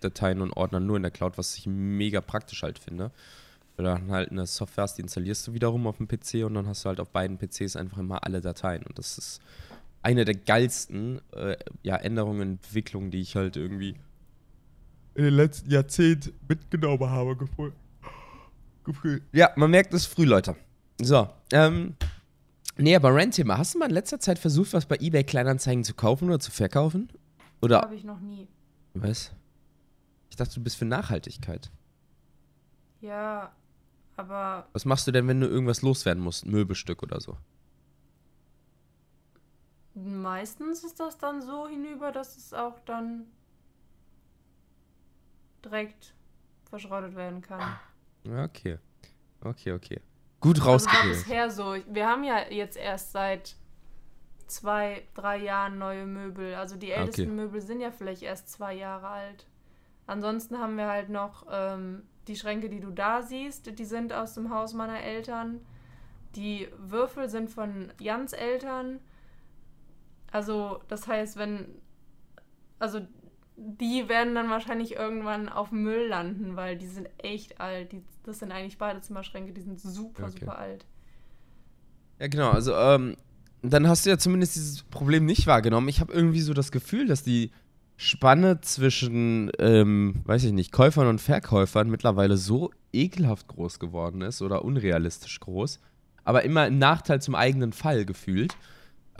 Dateien 0.00 0.40
und 0.40 0.52
Ordner 0.52 0.80
nur 0.80 0.96
in 0.96 1.02
der 1.02 1.10
Cloud, 1.12 1.38
was 1.38 1.56
ich 1.56 1.66
mega 1.66 2.20
praktisch 2.20 2.62
halt 2.62 2.78
finde. 2.78 3.10
Weil 3.76 3.86
dann 3.86 4.10
halt 4.10 4.30
eine 4.30 4.46
Software 4.46 4.82
hast, 4.84 4.98
die 4.98 5.02
installierst 5.02 5.46
du 5.46 5.54
wiederum 5.54 5.86
auf 5.86 5.96
dem 5.96 6.06
PC 6.08 6.44
und 6.44 6.54
dann 6.54 6.66
hast 6.66 6.84
du 6.84 6.88
halt 6.88 7.00
auf 7.00 7.08
beiden 7.10 7.38
PCs 7.38 7.76
einfach 7.76 7.98
immer 7.98 8.24
alle 8.24 8.40
Dateien. 8.40 8.82
Und 8.82 8.98
das 8.98 9.16
ist 9.16 9.40
eine 10.02 10.24
der 10.24 10.34
geilsten 10.34 11.20
äh, 11.32 11.56
ja, 11.82 11.96
Änderungen, 11.96 12.52
Entwicklungen, 12.52 13.10
die 13.10 13.20
ich 13.20 13.36
halt 13.36 13.56
irgendwie 13.56 13.94
in 15.14 15.24
den 15.24 15.34
letzten 15.34 15.70
Jahrzehnten 15.70 16.32
mitgenommen 16.48 17.08
habe, 17.08 17.36
gefühlt. 17.36 17.74
Gefühl. 18.84 19.22
Ja, 19.32 19.50
man 19.56 19.70
merkt 19.70 19.94
es 19.94 20.06
früh, 20.06 20.24
Leute. 20.24 20.56
So, 21.00 21.28
ähm, 21.52 21.94
nee, 22.76 22.94
aber 22.96 23.14
Rent-Thema. 23.14 23.58
Hast 23.58 23.74
du 23.74 23.78
mal 23.78 23.86
in 23.88 23.94
letzter 23.94 24.18
Zeit 24.20 24.38
versucht, 24.38 24.72
was 24.72 24.86
bei 24.86 24.96
eBay 25.00 25.24
Kleinanzeigen 25.24 25.84
zu 25.84 25.94
kaufen 25.94 26.28
oder 26.28 26.40
zu 26.40 26.50
verkaufen? 26.50 27.10
Oder, 27.60 27.80
Habe 27.80 27.94
ich 27.94 28.04
noch 28.04 28.20
nie. 28.20 28.48
was? 28.94 29.32
Ich 30.30 30.36
dachte, 30.36 30.54
du 30.54 30.62
bist 30.62 30.76
für 30.76 30.84
Nachhaltigkeit. 30.84 31.70
Ja, 33.00 33.52
aber 34.16 34.68
Was 34.72 34.84
machst 34.84 35.06
du 35.06 35.12
denn, 35.12 35.26
wenn 35.28 35.40
du 35.40 35.46
irgendwas 35.46 35.82
loswerden 35.82 36.22
musst? 36.22 36.44
Ein 36.44 36.50
Möbelstück 36.50 37.02
oder 37.02 37.20
so? 37.20 37.36
meistens 39.94 40.84
ist 40.84 40.98
das 41.00 41.18
dann 41.18 41.42
so 41.42 41.68
hinüber, 41.68 42.12
dass 42.12 42.36
es 42.38 42.54
auch 42.54 42.78
dann 42.80 43.26
direkt 45.64 46.14
verschrottet 46.64 47.14
werden 47.14 47.42
kann. 47.42 47.76
Ja, 48.24 48.44
okay. 48.44 48.78
Okay, 49.42 49.72
okay. 49.72 50.00
Gut 50.42 50.58
Also 50.58 50.70
rausgekriegt. 50.70 51.08
bisher 51.24 51.50
so. 51.50 51.76
Wir 51.88 52.06
haben 52.06 52.24
ja 52.24 52.50
jetzt 52.50 52.76
erst 52.76 53.12
seit 53.12 53.56
zwei, 54.46 55.06
drei 55.14 55.38
Jahren 55.38 55.78
neue 55.78 56.04
Möbel. 56.04 56.54
Also 56.54 56.76
die 56.76 56.92
Ah, 56.92 56.96
ältesten 56.98 57.22
okay. 57.22 57.30
Möbel 57.30 57.60
sind 57.62 57.80
ja 57.80 57.90
vielleicht 57.90 58.22
erst 58.22 58.50
zwei 58.50 58.74
Jahre 58.74 59.08
alt. 59.08 59.46
Ansonsten 60.06 60.58
haben 60.58 60.76
wir 60.76 60.88
halt 60.88 61.08
noch 61.08 61.46
ähm, 61.50 62.02
die 62.28 62.36
Schränke, 62.36 62.68
die 62.68 62.80
du 62.80 62.90
da 62.90 63.22
siehst, 63.22 63.78
die 63.78 63.84
sind 63.84 64.12
aus 64.12 64.34
dem 64.34 64.50
Haus 64.50 64.74
meiner 64.74 65.00
Eltern. 65.00 65.64
Die 66.36 66.68
Würfel 66.76 67.28
sind 67.28 67.48
von 67.50 67.92
Jans 67.98 68.32
Eltern. 68.32 69.00
Also, 70.30 70.80
das 70.88 71.06
heißt, 71.06 71.36
wenn. 71.36 71.80
Also, 72.78 73.00
die 73.64 74.08
werden 74.08 74.34
dann 74.34 74.50
wahrscheinlich 74.50 74.96
irgendwann 74.96 75.48
auf 75.48 75.68
dem 75.68 75.82
Müll 75.82 76.08
landen, 76.08 76.56
weil 76.56 76.76
die 76.76 76.86
sind 76.86 77.08
echt 77.18 77.60
alt. 77.60 77.92
Die, 77.92 78.02
das 78.24 78.40
sind 78.40 78.50
eigentlich 78.52 78.78
Badezimmerschränke, 78.78 79.52
die 79.52 79.60
sind 79.60 79.80
super, 79.80 80.24
Okay. 80.24 80.40
super 80.40 80.58
alt. 80.58 80.84
Ja, 82.18 82.26
genau. 82.28 82.50
Also, 82.50 82.74
ähm, 82.74 83.16
dann 83.62 83.86
hast 83.86 84.04
du 84.04 84.10
ja 84.10 84.18
zumindest 84.18 84.56
dieses 84.56 84.82
Problem 84.82 85.24
nicht 85.24 85.46
wahrgenommen. 85.46 85.88
Ich 85.88 86.00
habe 86.00 86.12
irgendwie 86.12 86.40
so 86.40 86.52
das 86.54 86.72
Gefühl, 86.72 87.06
dass 87.06 87.22
die 87.22 87.52
Spanne 87.96 88.60
zwischen, 88.60 89.52
ähm, 89.60 90.22
weiß 90.24 90.42
ich 90.44 90.52
nicht, 90.52 90.72
Käufern 90.72 91.06
und 91.06 91.20
Verkäufern 91.20 91.88
mittlerweile 91.88 92.36
so 92.36 92.70
ekelhaft 92.92 93.46
groß 93.46 93.78
geworden 93.78 94.22
ist 94.22 94.42
oder 94.42 94.64
unrealistisch 94.64 95.38
groß, 95.38 95.78
aber 96.24 96.42
immer 96.42 96.66
im 96.66 96.78
Nachteil 96.78 97.22
zum 97.22 97.36
eigenen 97.36 97.72
Fall 97.72 98.04
gefühlt. 98.04 98.56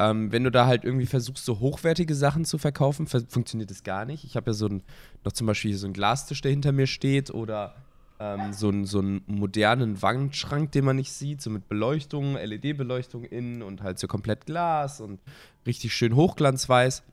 Ähm, 0.02 0.32
wenn 0.32 0.42
du 0.42 0.50
da 0.50 0.66
halt 0.66 0.84
irgendwie 0.84 1.06
versuchst, 1.06 1.44
so 1.44 1.60
hochwertige 1.60 2.14
Sachen 2.14 2.44
zu 2.44 2.58
verkaufen, 2.58 3.06
ver 3.06 3.22
funktioniert 3.28 3.70
das 3.70 3.84
gar 3.84 4.04
nicht. 4.04 4.24
Ich 4.24 4.34
habe 4.36 4.50
ja 4.50 4.54
so 4.54 4.66
ein, 4.66 4.82
noch 5.24 5.32
zum 5.32 5.46
Beispiel 5.46 5.76
so 5.76 5.86
einen 5.86 5.94
Glastisch, 5.94 6.40
der 6.40 6.50
hinter 6.50 6.72
mir 6.72 6.88
steht, 6.88 7.30
oder 7.30 7.76
ähm, 8.18 8.52
so, 8.52 8.68
einen, 8.68 8.84
so 8.84 8.98
einen 8.98 9.22
modernen 9.26 10.02
Wandschrank, 10.02 10.72
den 10.72 10.84
man 10.84 10.96
nicht 10.96 11.12
sieht, 11.12 11.40
so 11.40 11.50
mit 11.50 11.68
Beleuchtung, 11.68 12.34
LED-Beleuchtung 12.34 13.24
innen 13.24 13.62
und 13.62 13.82
halt 13.82 14.00
so 14.00 14.08
komplett 14.08 14.46
Glas 14.46 15.00
und 15.00 15.20
richtig 15.66 15.94
schön 15.94 16.16
hochglanzweiß. 16.16 17.04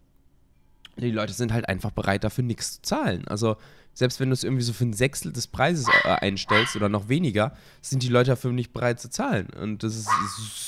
Die 0.97 1.12
Leute 1.12 1.34
sind 1.34 1.54
halt 1.54 1.69
einfach 1.69 1.91
bereit, 1.91 2.23
dafür 2.23 2.43
nichts 2.43 2.75
zu 2.75 2.82
zahlen. 2.82 3.28
Also, 3.28 3.56
selbst 3.93 4.19
wenn 4.19 4.30
du 4.30 4.34
es 4.34 4.43
irgendwie 4.43 4.63
so 4.63 4.73
für 4.73 4.86
ein 4.86 4.93
Sechstel 4.93 5.32
des 5.32 5.47
Preises 5.47 5.88
äh, 6.06 6.10
einstellst 6.10 6.75
oder 6.75 6.89
noch 6.89 7.08
weniger, 7.08 7.54
sind 7.82 8.02
die 8.02 8.10
Leute 8.10 8.32
dafür 8.32 8.52
nicht 8.52 8.73
bereit 8.73 8.99
zu 8.99 9.10
zahlen. 9.10 9.47
Und 9.62 9.84
das 9.84 9.95
ist 9.95 10.10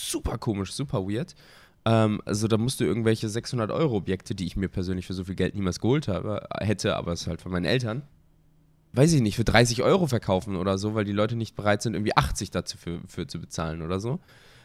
super 0.09 0.37
komisch, 0.37 0.71
super 0.73 1.07
weird. 1.07 1.35
Ähm, 1.85 2.21
also 2.25 2.47
da 2.47 2.57
musst 2.57 2.79
du 2.79 2.83
irgendwelche 2.83 3.27
600 3.29 3.71
Euro 3.71 3.95
Objekte, 3.97 4.35
die 4.35 4.45
ich 4.45 4.55
mir 4.55 4.67
persönlich 4.69 5.07
für 5.07 5.13
so 5.13 5.23
viel 5.23 5.35
Geld 5.35 5.55
niemals 5.55 5.79
geholt 5.79 6.07
habe, 6.07 6.47
hätte, 6.59 6.95
aber 6.95 7.13
es 7.13 7.21
ist 7.21 7.27
halt 7.27 7.41
von 7.41 7.51
meinen 7.51 7.65
Eltern, 7.65 8.03
weiß 8.93 9.13
ich 9.13 9.21
nicht, 9.21 9.35
für 9.35 9.43
30 9.43 9.81
Euro 9.83 10.05
verkaufen 10.07 10.55
oder 10.55 10.77
so, 10.77 10.93
weil 10.95 11.05
die 11.05 11.11
Leute 11.11 11.35
nicht 11.35 11.55
bereit 11.55 11.81
sind, 11.81 11.93
irgendwie 11.93 12.15
80 12.15 12.51
dazu 12.51 12.77
für, 12.77 12.99
für 13.07 13.25
zu 13.27 13.39
bezahlen 13.39 13.81
oder 13.81 13.99
so. 13.99 14.19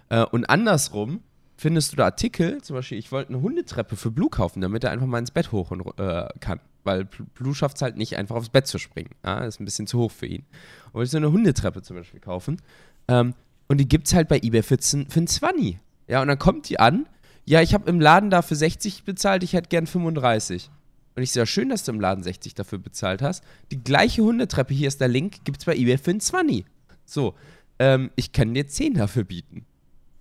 Äh, 0.09 0.25
und 0.25 0.45
andersrum 0.51 1.21
findest 1.57 1.93
du 1.93 1.97
da 1.97 2.05
Artikel, 2.05 2.61
zum 2.61 2.77
Beispiel, 2.77 2.99
ich 2.99 3.13
wollte 3.13 3.31
eine 3.33 3.41
Hundetreppe 3.41 3.97
für 3.97 4.11
Blue 4.11 4.29
kaufen, 4.29 4.61
damit 4.61 4.85
er 4.85 4.91
einfach 4.91 5.07
mal 5.07 5.19
ins 5.19 5.31
Bett 5.31 5.53
hoch 5.53 5.71
und, 5.71 5.87
äh, 5.99 6.29
kann. 6.41 6.61
Weil 6.85 7.03
Bl- 7.03 7.25
Blue 7.35 7.55
schafft 7.55 7.77
es 7.77 7.83
halt 7.83 7.97
nicht, 7.97 8.17
einfach 8.17 8.37
aufs 8.37 8.51
Bett 8.51 8.67
zu 8.67 8.79
springen. 8.79 9.11
Ja, 9.25 9.39
ist 9.45 9.59
ein 9.59 9.65
bisschen 9.65 9.87
zu 9.87 9.99
hoch 9.99 10.11
für 10.13 10.27
ihn. 10.27 10.45
Und 10.89 10.95
wollte 10.95 11.11
so 11.11 11.17
eine 11.17 11.33
Hundetreppe 11.33 11.81
zum 11.83 11.97
Beispiel 11.97 12.21
kaufen. 12.21 12.61
Ähm, 13.09 13.35
und 13.69 13.79
die 13.79 13.89
gibt 13.89 14.07
es 14.07 14.15
halt 14.15 14.29
bei 14.29 14.39
eBay 14.39 14.63
für, 14.63 14.77
für 14.79 15.21
ein 15.21 15.27
20. 15.27 15.79
Ja, 16.09 16.23
und 16.23 16.29
dann 16.29 16.39
kommt 16.39 16.69
die 16.69 16.79
an. 16.79 17.07
Ja, 17.45 17.63
ich 17.63 17.75
habe 17.75 17.89
im 17.89 18.01
Laden 18.01 18.31
dafür 18.31 18.57
60 18.57 19.05
bezahlt, 19.05 19.43
ich 19.43 19.53
hätte 19.53 19.69
gern 19.69 19.87
35. 19.87 20.71
Und 21.15 21.23
ich 21.23 21.33
so, 21.33 21.41
ja, 21.41 21.47
schön, 21.47 21.69
dass 21.69 21.85
du 21.85 21.93
im 21.93 22.01
Laden 22.01 22.23
60 22.23 22.55
dafür 22.55 22.79
bezahlt 22.79 23.23
hast. 23.23 23.43
Die 23.71 23.83
gleiche 23.83 24.23
Hundetreppe, 24.23 24.75
hier 24.75 24.89
ist 24.89 25.01
der 25.01 25.09
Link, 25.09 25.45
gibt 25.45 25.59
es 25.59 25.65
bei 25.65 25.75
eBay 25.75 25.97
für 25.97 26.11
ein 26.11 26.21
20. 26.21 26.67
So, 27.05 27.35
ähm, 27.79 28.11
ich 28.17 28.33
kann 28.33 28.53
dir 28.53 28.67
10 28.67 28.95
dafür 28.95 29.25
bieten. 29.25 29.65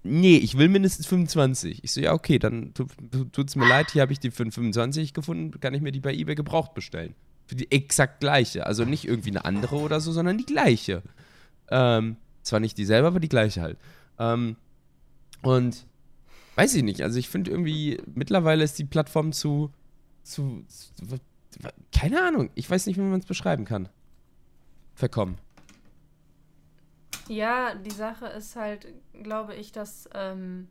Nee, 0.03 0.37
ich 0.37 0.57
will 0.57 0.69
mindestens 0.69 1.07
25. 1.07 1.83
Ich 1.83 1.91
so, 1.91 1.99
ja, 1.99 2.13
okay, 2.13 2.37
dann 2.37 2.73
tu, 2.75 2.85
tu, 3.11 3.25
tut's 3.25 3.55
mir 3.55 3.67
leid, 3.67 3.91
hier 3.91 4.03
habe 4.03 4.13
ich 4.13 4.19
die 4.19 4.29
für 4.29 4.43
ein 4.43 4.51
25 4.51 5.13
gefunden, 5.13 5.59
kann 5.59 5.73
ich 5.73 5.81
mir 5.81 5.91
die 5.91 5.99
bei 5.99 6.13
eBay 6.13 6.35
gebraucht 6.35 6.75
bestellen. 6.75 7.15
Für 7.47 7.55
die 7.55 7.71
exakt 7.71 8.19
gleiche. 8.19 8.65
Also 8.65 8.85
nicht 8.85 9.05
irgendwie 9.05 9.31
eine 9.31 9.45
andere 9.45 9.77
oder 9.77 9.99
so, 9.99 10.11
sondern 10.11 10.37
die 10.37 10.45
gleiche. 10.45 11.01
Ähm, 11.69 12.17
zwar 12.43 12.59
nicht 12.59 12.77
dieselbe, 12.77 13.07
aber 13.07 13.19
die 13.19 13.29
gleiche 13.29 13.61
halt. 13.61 13.77
Ähm, 14.19 14.55
und 15.43 15.85
weiß 16.55 16.73
ich 16.75 16.83
nicht, 16.83 17.01
also 17.01 17.19
ich 17.19 17.29
finde 17.29 17.51
irgendwie, 17.51 18.01
mittlerweile 18.13 18.63
ist 18.63 18.77
die 18.79 18.85
Plattform 18.85 19.31
zu, 19.33 19.71
zu, 20.23 20.63
zu 20.67 20.93
keine 21.93 22.21
Ahnung, 22.21 22.49
ich 22.55 22.69
weiß 22.69 22.85
nicht, 22.87 22.97
wie 22.97 23.01
man 23.01 23.19
es 23.19 23.25
beschreiben 23.25 23.65
kann. 23.65 23.89
Verkommen. 24.93 25.37
Ja, 27.27 27.73
die 27.75 27.91
Sache 27.91 28.27
ist 28.27 28.55
halt, 28.55 28.87
glaube 29.23 29.55
ich, 29.55 29.71
dass 29.71 30.07
ähm, 30.13 30.67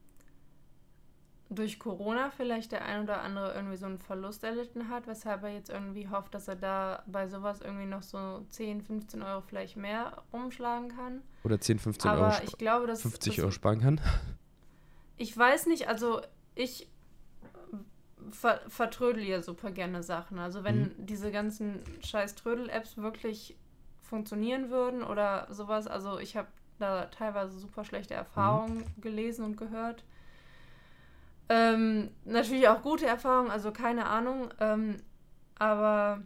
durch 1.51 1.79
Corona 1.79 2.31
vielleicht 2.31 2.73
der 2.73 2.85
ein 2.85 3.03
oder 3.03 3.23
andere 3.23 3.55
irgendwie 3.55 3.77
so 3.77 3.87
einen 3.87 3.99
Verlust 3.99 4.45
erlitten 4.45 4.89
hat, 4.89 5.07
weshalb 5.07 5.43
er 5.43 5.51
jetzt 5.53 5.71
irgendwie 5.71 6.09
hofft, 6.09 6.35
dass 6.35 6.49
er 6.49 6.57
da 6.57 7.03
bei 7.07 7.29
sowas 7.29 7.61
irgendwie 7.61 7.87
noch 7.87 8.03
so 8.03 8.45
10, 8.51 8.83
15 8.83 9.23
Euro 9.23 9.41
vielleicht 9.43 9.77
mehr 9.77 10.23
umschlagen 10.33 10.89
kann. 10.95 11.23
Oder 11.43 11.61
10, 11.61 11.79
15 11.79 12.11
Aber 12.11 12.29
Euro, 12.29 12.45
ich 12.45 12.57
glaube, 12.57 12.87
dass 12.87 13.03
50 13.03 13.37
dass- 13.37 13.43
Euro 13.43 13.51
sparen 13.53 13.81
kann. 13.81 14.01
Ich 15.17 15.37
weiß 15.37 15.67
nicht, 15.67 15.89
also 15.89 16.21
ich 16.55 16.89
ver 18.31 18.61
vertrödel 18.69 19.23
ja 19.23 19.43
super 19.43 19.71
gerne 19.71 20.03
Sachen. 20.03 20.39
Also 20.39 20.65
wenn 20.65 20.95
diese 20.99 21.31
ganzen 21.31 21.83
scheiß 22.03 22.35
Trödel-Apps 22.35 22.97
wirklich 22.97 23.57
funktionieren 24.03 24.71
würden 24.71 25.03
oder 25.03 25.47
sowas, 25.51 25.87
also 25.87 26.19
ich 26.19 26.37
habe 26.37 26.49
da 26.79 27.07
teilweise 27.07 27.59
super 27.59 27.85
schlechte 27.85 28.15
Erfahrungen 28.15 28.85
gelesen 29.01 29.45
und 29.45 29.57
gehört. 29.57 30.05
Ähm, 31.49 32.11
natürlich 32.25 32.69
auch 32.69 32.83
gute 32.83 33.07
Erfahrungen, 33.07 33.51
also 33.51 33.71
keine 33.71 34.07
Ahnung, 34.07 34.49
ähm, 34.61 34.97
aber 35.59 36.23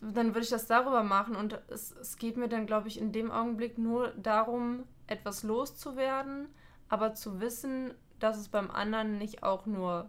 dann 0.00 0.28
würde 0.28 0.40
ich 0.40 0.50
das 0.50 0.66
darüber 0.66 1.04
machen 1.04 1.36
und 1.36 1.60
es, 1.68 1.92
es 1.92 2.16
geht 2.16 2.36
mir 2.36 2.48
dann, 2.48 2.66
glaube 2.66 2.88
ich, 2.88 3.00
in 3.00 3.12
dem 3.12 3.30
Augenblick 3.30 3.78
nur 3.78 4.08
darum, 4.16 4.84
etwas 5.06 5.42
loszuwerden, 5.42 6.48
aber 6.88 7.14
zu 7.14 7.40
wissen, 7.40 7.94
dass 8.18 8.38
es 8.38 8.48
beim 8.48 8.70
anderen 8.70 9.18
nicht 9.18 9.42
auch 9.42 9.66
nur 9.66 10.08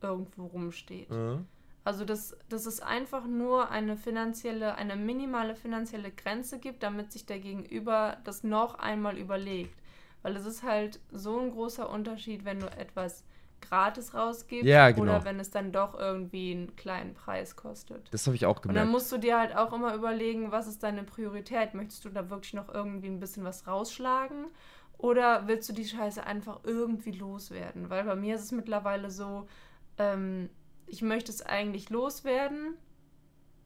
irgendwo 0.00 0.46
rumsteht. 0.46 1.10
Mhm. 1.10 1.46
Also 1.84 2.04
dass, 2.04 2.36
dass 2.48 2.66
es 2.66 2.80
einfach 2.80 3.24
nur 3.26 3.70
eine 3.70 3.96
finanzielle, 3.96 4.74
eine 4.74 4.96
minimale 4.96 5.54
finanzielle 5.54 6.10
Grenze 6.10 6.58
gibt, 6.58 6.82
damit 6.82 7.12
sich 7.12 7.24
der 7.24 7.38
Gegenüber 7.38 8.18
das 8.24 8.44
noch 8.44 8.78
einmal 8.78 9.16
überlegt. 9.16 9.74
Weil 10.22 10.36
es 10.36 10.44
ist 10.44 10.62
halt 10.62 11.00
so 11.10 11.38
ein 11.40 11.50
großer 11.50 11.88
Unterschied, 11.88 12.44
wenn 12.44 12.60
du 12.60 12.66
etwas 12.66 13.24
gratis 13.60 14.14
rausgibst 14.14 14.66
Ja, 14.66 14.90
genau. 14.90 15.02
oder 15.02 15.24
wenn 15.24 15.40
es 15.40 15.50
dann 15.50 15.72
doch 15.72 15.98
irgendwie 15.98 16.52
einen 16.52 16.76
kleinen 16.76 17.14
Preis 17.14 17.56
kostet. 17.56 18.12
Das 18.12 18.26
habe 18.26 18.36
ich 18.36 18.46
auch 18.46 18.56
Und 18.56 18.66
dann 18.66 18.74
gemerkt. 18.74 18.90
musst 18.92 19.12
du 19.12 19.18
dir 19.18 19.38
halt 19.38 19.56
auch 19.56 19.72
immer 19.72 19.94
überlegen, 19.94 20.50
was 20.52 20.66
ist 20.66 20.82
deine 20.82 21.04
Priorität? 21.04 21.74
Möchtest 21.74 22.04
du 22.04 22.08
da 22.08 22.30
wirklich 22.30 22.54
noch 22.54 22.72
irgendwie 22.72 23.08
ein 23.08 23.20
bisschen 23.20 23.44
was 23.44 23.66
rausschlagen? 23.66 24.46
Oder 24.96 25.46
willst 25.46 25.68
du 25.68 25.72
die 25.72 25.84
Scheiße 25.84 26.24
einfach 26.26 26.60
irgendwie 26.64 27.12
loswerden? 27.12 27.88
Weil 27.90 28.04
bei 28.04 28.16
mir 28.16 28.34
ist 28.34 28.42
es 28.44 28.52
mittlerweile 28.52 29.10
so, 29.10 29.46
ähm, 29.96 30.50
ich 30.86 31.02
möchte 31.02 31.30
es 31.30 31.42
eigentlich 31.42 31.90
loswerden. 31.90 32.74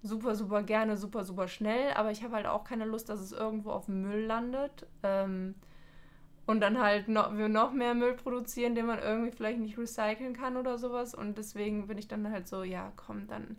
Super, 0.02 0.34
super 0.34 0.62
gerne, 0.62 0.96
super, 0.96 1.24
super 1.24 1.46
schnell. 1.48 1.92
Aber 1.94 2.10
ich 2.10 2.22
habe 2.24 2.34
halt 2.34 2.46
auch 2.46 2.64
keine 2.64 2.84
Lust, 2.84 3.08
dass 3.08 3.20
es 3.20 3.32
irgendwo 3.32 3.70
auf 3.70 3.86
dem 3.86 4.02
Müll 4.02 4.24
landet. 4.24 4.86
Ähm, 5.02 5.54
und 6.46 6.60
dann 6.60 6.78
halt 6.78 7.08
noch, 7.08 7.36
wir 7.36 7.48
noch 7.48 7.72
mehr 7.72 7.94
Müll 7.94 8.14
produzieren, 8.14 8.74
den 8.74 8.86
man 8.86 8.98
irgendwie 8.98 9.30
vielleicht 9.30 9.58
nicht 9.58 9.78
recyceln 9.78 10.34
kann 10.34 10.56
oder 10.56 10.78
sowas. 10.78 11.14
Und 11.14 11.38
deswegen 11.38 11.86
bin 11.86 11.98
ich 11.98 12.08
dann 12.08 12.30
halt 12.30 12.48
so, 12.48 12.62
ja, 12.62 12.92
komm, 12.96 13.26
dann 13.28 13.56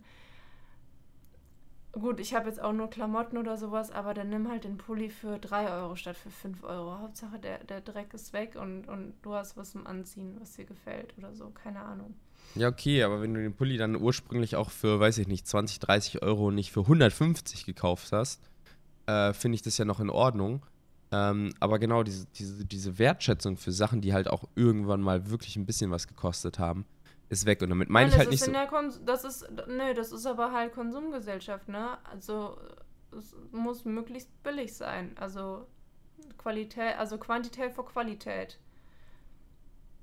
Gut, 2.00 2.18
ich 2.18 2.34
habe 2.34 2.48
jetzt 2.48 2.60
auch 2.60 2.72
nur 2.72 2.90
Klamotten 2.90 3.38
oder 3.38 3.56
sowas, 3.56 3.92
aber 3.92 4.14
dann 4.14 4.28
nimm 4.28 4.50
halt 4.50 4.64
den 4.64 4.78
Pulli 4.78 5.10
für 5.10 5.38
3 5.38 5.70
Euro 5.70 5.94
statt 5.94 6.16
für 6.16 6.30
5 6.30 6.64
Euro. 6.64 6.98
Hauptsache 6.98 7.38
der, 7.38 7.62
der 7.62 7.80
Dreck 7.80 8.12
ist 8.14 8.32
weg 8.32 8.56
und, 8.60 8.88
und 8.88 9.14
du 9.22 9.34
hast 9.34 9.56
was 9.56 9.70
zum 9.70 9.86
Anziehen, 9.86 10.36
was 10.40 10.54
dir 10.54 10.64
gefällt 10.64 11.14
oder 11.18 11.32
so. 11.34 11.50
Keine 11.50 11.80
Ahnung. 11.80 12.14
Ja, 12.56 12.68
okay, 12.68 13.04
aber 13.04 13.22
wenn 13.22 13.32
du 13.32 13.40
den 13.40 13.54
Pulli 13.54 13.76
dann 13.76 13.94
ursprünglich 13.94 14.56
auch 14.56 14.70
für, 14.70 14.98
weiß 14.98 15.18
ich 15.18 15.28
nicht, 15.28 15.46
20, 15.46 15.78
30 15.78 16.22
Euro 16.22 16.48
und 16.48 16.56
nicht 16.56 16.72
für 16.72 16.80
150 16.80 17.64
gekauft 17.64 18.10
hast, 18.10 18.42
äh, 19.06 19.32
finde 19.32 19.54
ich 19.54 19.62
das 19.62 19.78
ja 19.78 19.84
noch 19.84 20.00
in 20.00 20.10
Ordnung. 20.10 20.62
Ähm, 21.14 21.54
aber 21.60 21.78
genau, 21.78 22.02
diese, 22.02 22.26
diese, 22.34 22.64
diese 22.64 22.98
Wertschätzung 22.98 23.56
für 23.56 23.70
Sachen, 23.70 24.00
die 24.00 24.12
halt 24.12 24.28
auch 24.28 24.44
irgendwann 24.56 25.00
mal 25.00 25.30
wirklich 25.30 25.54
ein 25.54 25.64
bisschen 25.64 25.92
was 25.92 26.08
gekostet 26.08 26.58
haben, 26.58 26.86
ist 27.28 27.46
weg. 27.46 27.62
Und 27.62 27.68
damit 27.68 27.88
meine 27.88 28.08
ich 28.08 28.14
das 28.14 28.20
halt 28.20 28.30
nicht 28.30 28.42
so. 28.44 28.50
das 29.04 29.22
ist, 29.24 29.46
nö, 29.68 29.94
das 29.94 30.10
ist 30.10 30.26
aber 30.26 30.50
halt 30.50 30.72
Konsumgesellschaft, 30.72 31.68
ne? 31.68 31.98
Also 32.10 32.58
es 33.16 33.36
muss 33.52 33.84
möglichst 33.84 34.28
billig 34.42 34.74
sein. 34.74 35.12
Also 35.20 35.68
Qualität, 36.36 36.98
also 36.98 37.16
Quantität 37.16 37.72
vor 37.72 37.86
Qualität. 37.86 38.58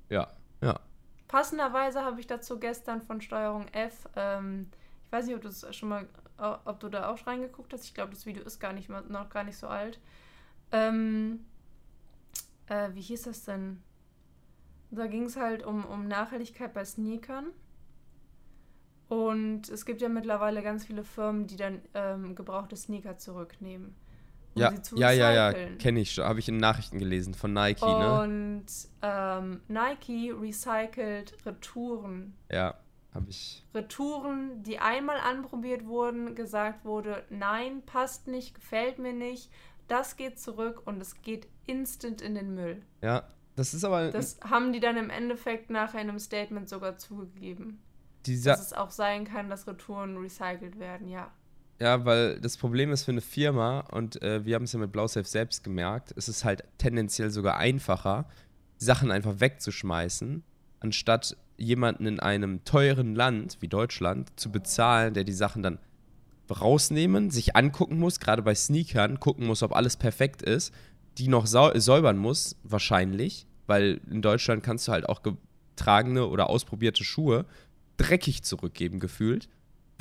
Ja, 0.08 0.28
ja. 0.62 0.80
Passenderweise 1.28 2.02
habe 2.02 2.20
ich 2.20 2.26
dazu 2.26 2.58
gestern 2.58 3.02
von 3.02 3.20
Steuerung 3.20 3.68
F, 3.68 4.08
ähm, 4.16 4.70
ich 5.04 5.12
weiß 5.12 5.26
nicht, 5.26 5.34
ob 5.34 5.42
du 5.42 5.48
das 5.48 5.76
schon 5.76 5.90
mal, 5.90 6.08
ob 6.38 6.80
du 6.80 6.88
da 6.88 7.10
auch 7.10 7.26
reingeguckt 7.26 7.74
hast. 7.74 7.84
Ich 7.84 7.92
glaube, 7.92 8.12
das 8.12 8.24
Video 8.24 8.42
ist 8.44 8.60
gar 8.60 8.72
nicht 8.72 8.88
noch 8.88 9.28
gar 9.28 9.44
nicht 9.44 9.58
so 9.58 9.66
alt. 9.68 10.00
Ähm, 10.72 11.44
äh, 12.66 12.88
wie 12.94 13.00
hieß 13.00 13.22
das 13.22 13.44
denn? 13.44 13.82
Da 14.90 15.06
ging 15.06 15.24
es 15.24 15.36
halt 15.36 15.64
um, 15.64 15.84
um 15.84 16.08
Nachhaltigkeit 16.08 16.74
bei 16.74 16.84
Sneakern. 16.84 17.46
Und 19.08 19.68
es 19.68 19.84
gibt 19.84 20.00
ja 20.00 20.08
mittlerweile 20.08 20.62
ganz 20.62 20.86
viele 20.86 21.04
Firmen, 21.04 21.46
die 21.46 21.56
dann 21.56 21.82
ähm, 21.92 22.34
gebrauchte 22.34 22.76
Sneaker 22.76 23.18
zurücknehmen. 23.18 23.94
um 24.54 24.60
Ja, 24.60 24.72
ja, 24.94 25.10
ja, 25.10 25.32
ja, 25.32 25.46
recyceln. 25.48 25.78
kenne 25.78 26.00
ich 26.00 26.12
schon. 26.12 26.24
Habe 26.24 26.38
ich 26.38 26.48
in 26.48 26.56
Nachrichten 26.56 26.98
gelesen 26.98 27.34
von 27.34 27.52
Nike, 27.52 27.84
ne? 27.84 28.22
Und 28.22 28.66
ähm, 29.02 29.60
Nike 29.68 30.32
recycelt 30.32 31.36
Retouren. 31.44 32.34
Ja, 32.50 32.78
habe 33.14 33.28
ich. 33.28 33.64
Retouren, 33.74 34.62
die 34.62 34.78
einmal 34.78 35.18
anprobiert 35.20 35.86
wurden, 35.86 36.34
gesagt 36.34 36.84
wurde, 36.86 37.24
nein, 37.28 37.82
passt 37.84 38.28
nicht, 38.28 38.54
gefällt 38.54 38.98
mir 38.98 39.12
nicht, 39.12 39.50
das 39.92 40.16
geht 40.16 40.38
zurück 40.38 40.82
und 40.86 41.00
es 41.00 41.20
geht 41.20 41.46
instant 41.66 42.22
in 42.22 42.34
den 42.34 42.54
Müll. 42.54 42.82
Ja, 43.02 43.28
das 43.56 43.74
ist 43.74 43.84
aber. 43.84 44.10
Das 44.10 44.40
haben 44.42 44.72
die 44.72 44.80
dann 44.80 44.96
im 44.96 45.10
Endeffekt 45.10 45.68
in 45.70 45.76
einem 45.76 46.18
Statement 46.18 46.68
sogar 46.68 46.96
zugegeben. 46.96 47.80
dieser, 48.24 48.52
Dass 48.52 48.66
es 48.66 48.72
auch 48.72 48.90
sein 48.90 49.24
kann, 49.24 49.50
dass 49.50 49.66
Retouren 49.66 50.16
recycelt 50.16 50.78
werden, 50.78 51.08
ja. 51.08 51.30
Ja, 51.78 52.04
weil 52.04 52.40
das 52.40 52.56
Problem 52.56 52.92
ist 52.92 53.04
für 53.04 53.10
eine 53.10 53.20
Firma, 53.20 53.80
und 53.80 54.22
äh, 54.22 54.44
wir 54.44 54.54
haben 54.54 54.62
es 54.62 54.72
ja 54.72 54.78
mit 54.78 54.92
BlauSafe 54.92 55.28
selbst 55.28 55.64
gemerkt, 55.64 56.14
es 56.16 56.28
ist 56.28 56.44
halt 56.44 56.62
tendenziell 56.78 57.30
sogar 57.30 57.56
einfacher, 57.56 58.28
Sachen 58.78 59.10
einfach 59.10 59.40
wegzuschmeißen, 59.40 60.42
anstatt 60.80 61.36
jemanden 61.56 62.06
in 62.06 62.20
einem 62.20 62.64
teuren 62.64 63.14
Land 63.14 63.58
wie 63.60 63.68
Deutschland 63.68 64.38
zu 64.38 64.50
bezahlen, 64.50 65.12
der 65.14 65.24
die 65.24 65.32
Sachen 65.32 65.62
dann 65.62 65.78
rausnehmen, 66.60 67.30
sich 67.30 67.56
angucken 67.56 67.98
muss, 67.98 68.20
gerade 68.20 68.42
bei 68.42 68.54
Sneakern, 68.54 69.20
gucken 69.20 69.46
muss, 69.46 69.62
ob 69.62 69.74
alles 69.74 69.96
perfekt 69.96 70.42
ist, 70.42 70.72
die 71.18 71.28
noch 71.28 71.46
säubern 71.46 72.16
muss, 72.16 72.56
wahrscheinlich, 72.62 73.46
weil 73.66 74.00
in 74.10 74.22
Deutschland 74.22 74.62
kannst 74.62 74.88
du 74.88 74.92
halt 74.92 75.08
auch 75.08 75.22
getragene 75.22 76.26
oder 76.26 76.48
ausprobierte 76.48 77.04
Schuhe 77.04 77.44
dreckig 77.96 78.42
zurückgeben, 78.42 79.00
gefühlt 79.00 79.48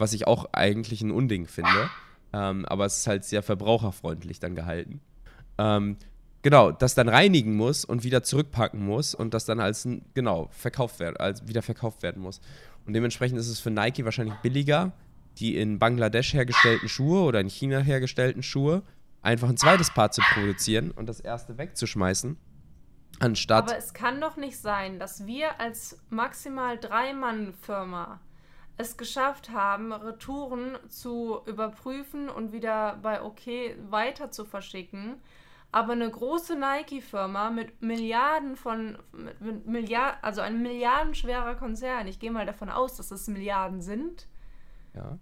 was 0.01 0.13
ich 0.13 0.27
auch 0.27 0.49
eigentlich 0.51 1.01
ein 1.01 1.11
Unding 1.11 1.47
finde. 1.47 1.89
Ähm, 2.33 2.65
aber 2.65 2.85
es 2.85 2.97
ist 2.97 3.07
halt 3.07 3.23
sehr 3.23 3.43
verbraucherfreundlich 3.43 4.39
dann 4.39 4.55
gehalten. 4.55 4.99
Ähm, 5.57 5.97
genau, 6.41 6.71
das 6.71 6.95
dann 6.95 7.07
reinigen 7.07 7.55
muss 7.55 7.85
und 7.85 8.03
wieder 8.03 8.23
zurückpacken 8.23 8.83
muss 8.83 9.13
und 9.13 9.33
das 9.33 9.45
dann 9.45 9.59
als, 9.59 9.87
genau, 10.13 10.49
verkauft 10.51 10.99
werden, 10.99 11.17
als 11.17 11.47
wieder 11.47 11.61
verkauft 11.61 12.03
werden 12.03 12.21
muss. 12.21 12.41
Und 12.85 12.93
dementsprechend 12.93 13.37
ist 13.37 13.47
es 13.47 13.59
für 13.59 13.69
Nike 13.69 14.03
wahrscheinlich 14.03 14.35
billiger, 14.35 14.91
die 15.37 15.57
in 15.57 15.79
Bangladesch 15.79 16.33
hergestellten 16.33 16.89
Schuhe 16.89 17.21
oder 17.23 17.39
in 17.39 17.49
China 17.49 17.79
hergestellten 17.79 18.43
Schuhe 18.43 18.83
einfach 19.21 19.49
ein 19.49 19.57
zweites 19.57 19.91
Paar 19.91 20.11
zu 20.11 20.21
produzieren 20.21 20.91
und 20.91 21.07
das 21.07 21.19
erste 21.19 21.57
wegzuschmeißen, 21.57 22.37
anstatt. 23.19 23.69
Aber 23.69 23.77
es 23.77 23.93
kann 23.93 24.19
doch 24.19 24.37
nicht 24.37 24.57
sein, 24.57 24.99
dass 24.99 25.25
wir 25.25 25.59
als 25.59 25.99
maximal 26.09 26.77
Drei-Mann-Firma 26.77 28.19
es 28.77 28.97
geschafft 28.97 29.51
haben, 29.51 29.93
Retouren 29.93 30.77
zu 30.89 31.41
überprüfen 31.45 32.29
und 32.29 32.51
wieder 32.51 32.97
bei 33.01 33.21
OK 33.21 33.41
weiter 33.89 34.31
zu 34.31 34.43
verschicken. 34.45 35.21
Aber 35.71 35.93
eine 35.93 36.09
große 36.09 36.57
Nike-Firma 36.57 37.49
mit 37.49 37.81
Milliarden 37.81 38.57
von, 38.57 38.97
mit, 39.39 39.67
Milliard, 39.67 40.17
also 40.21 40.41
ein 40.41 40.61
milliardenschwerer 40.61 41.55
Konzern, 41.55 42.07
ich 42.07 42.19
gehe 42.19 42.31
mal 42.31 42.45
davon 42.45 42.69
aus, 42.69 42.97
dass 42.97 43.11
es 43.11 43.27
Milliarden 43.27 43.81
sind, 43.81 44.27
ja. 44.93 45.17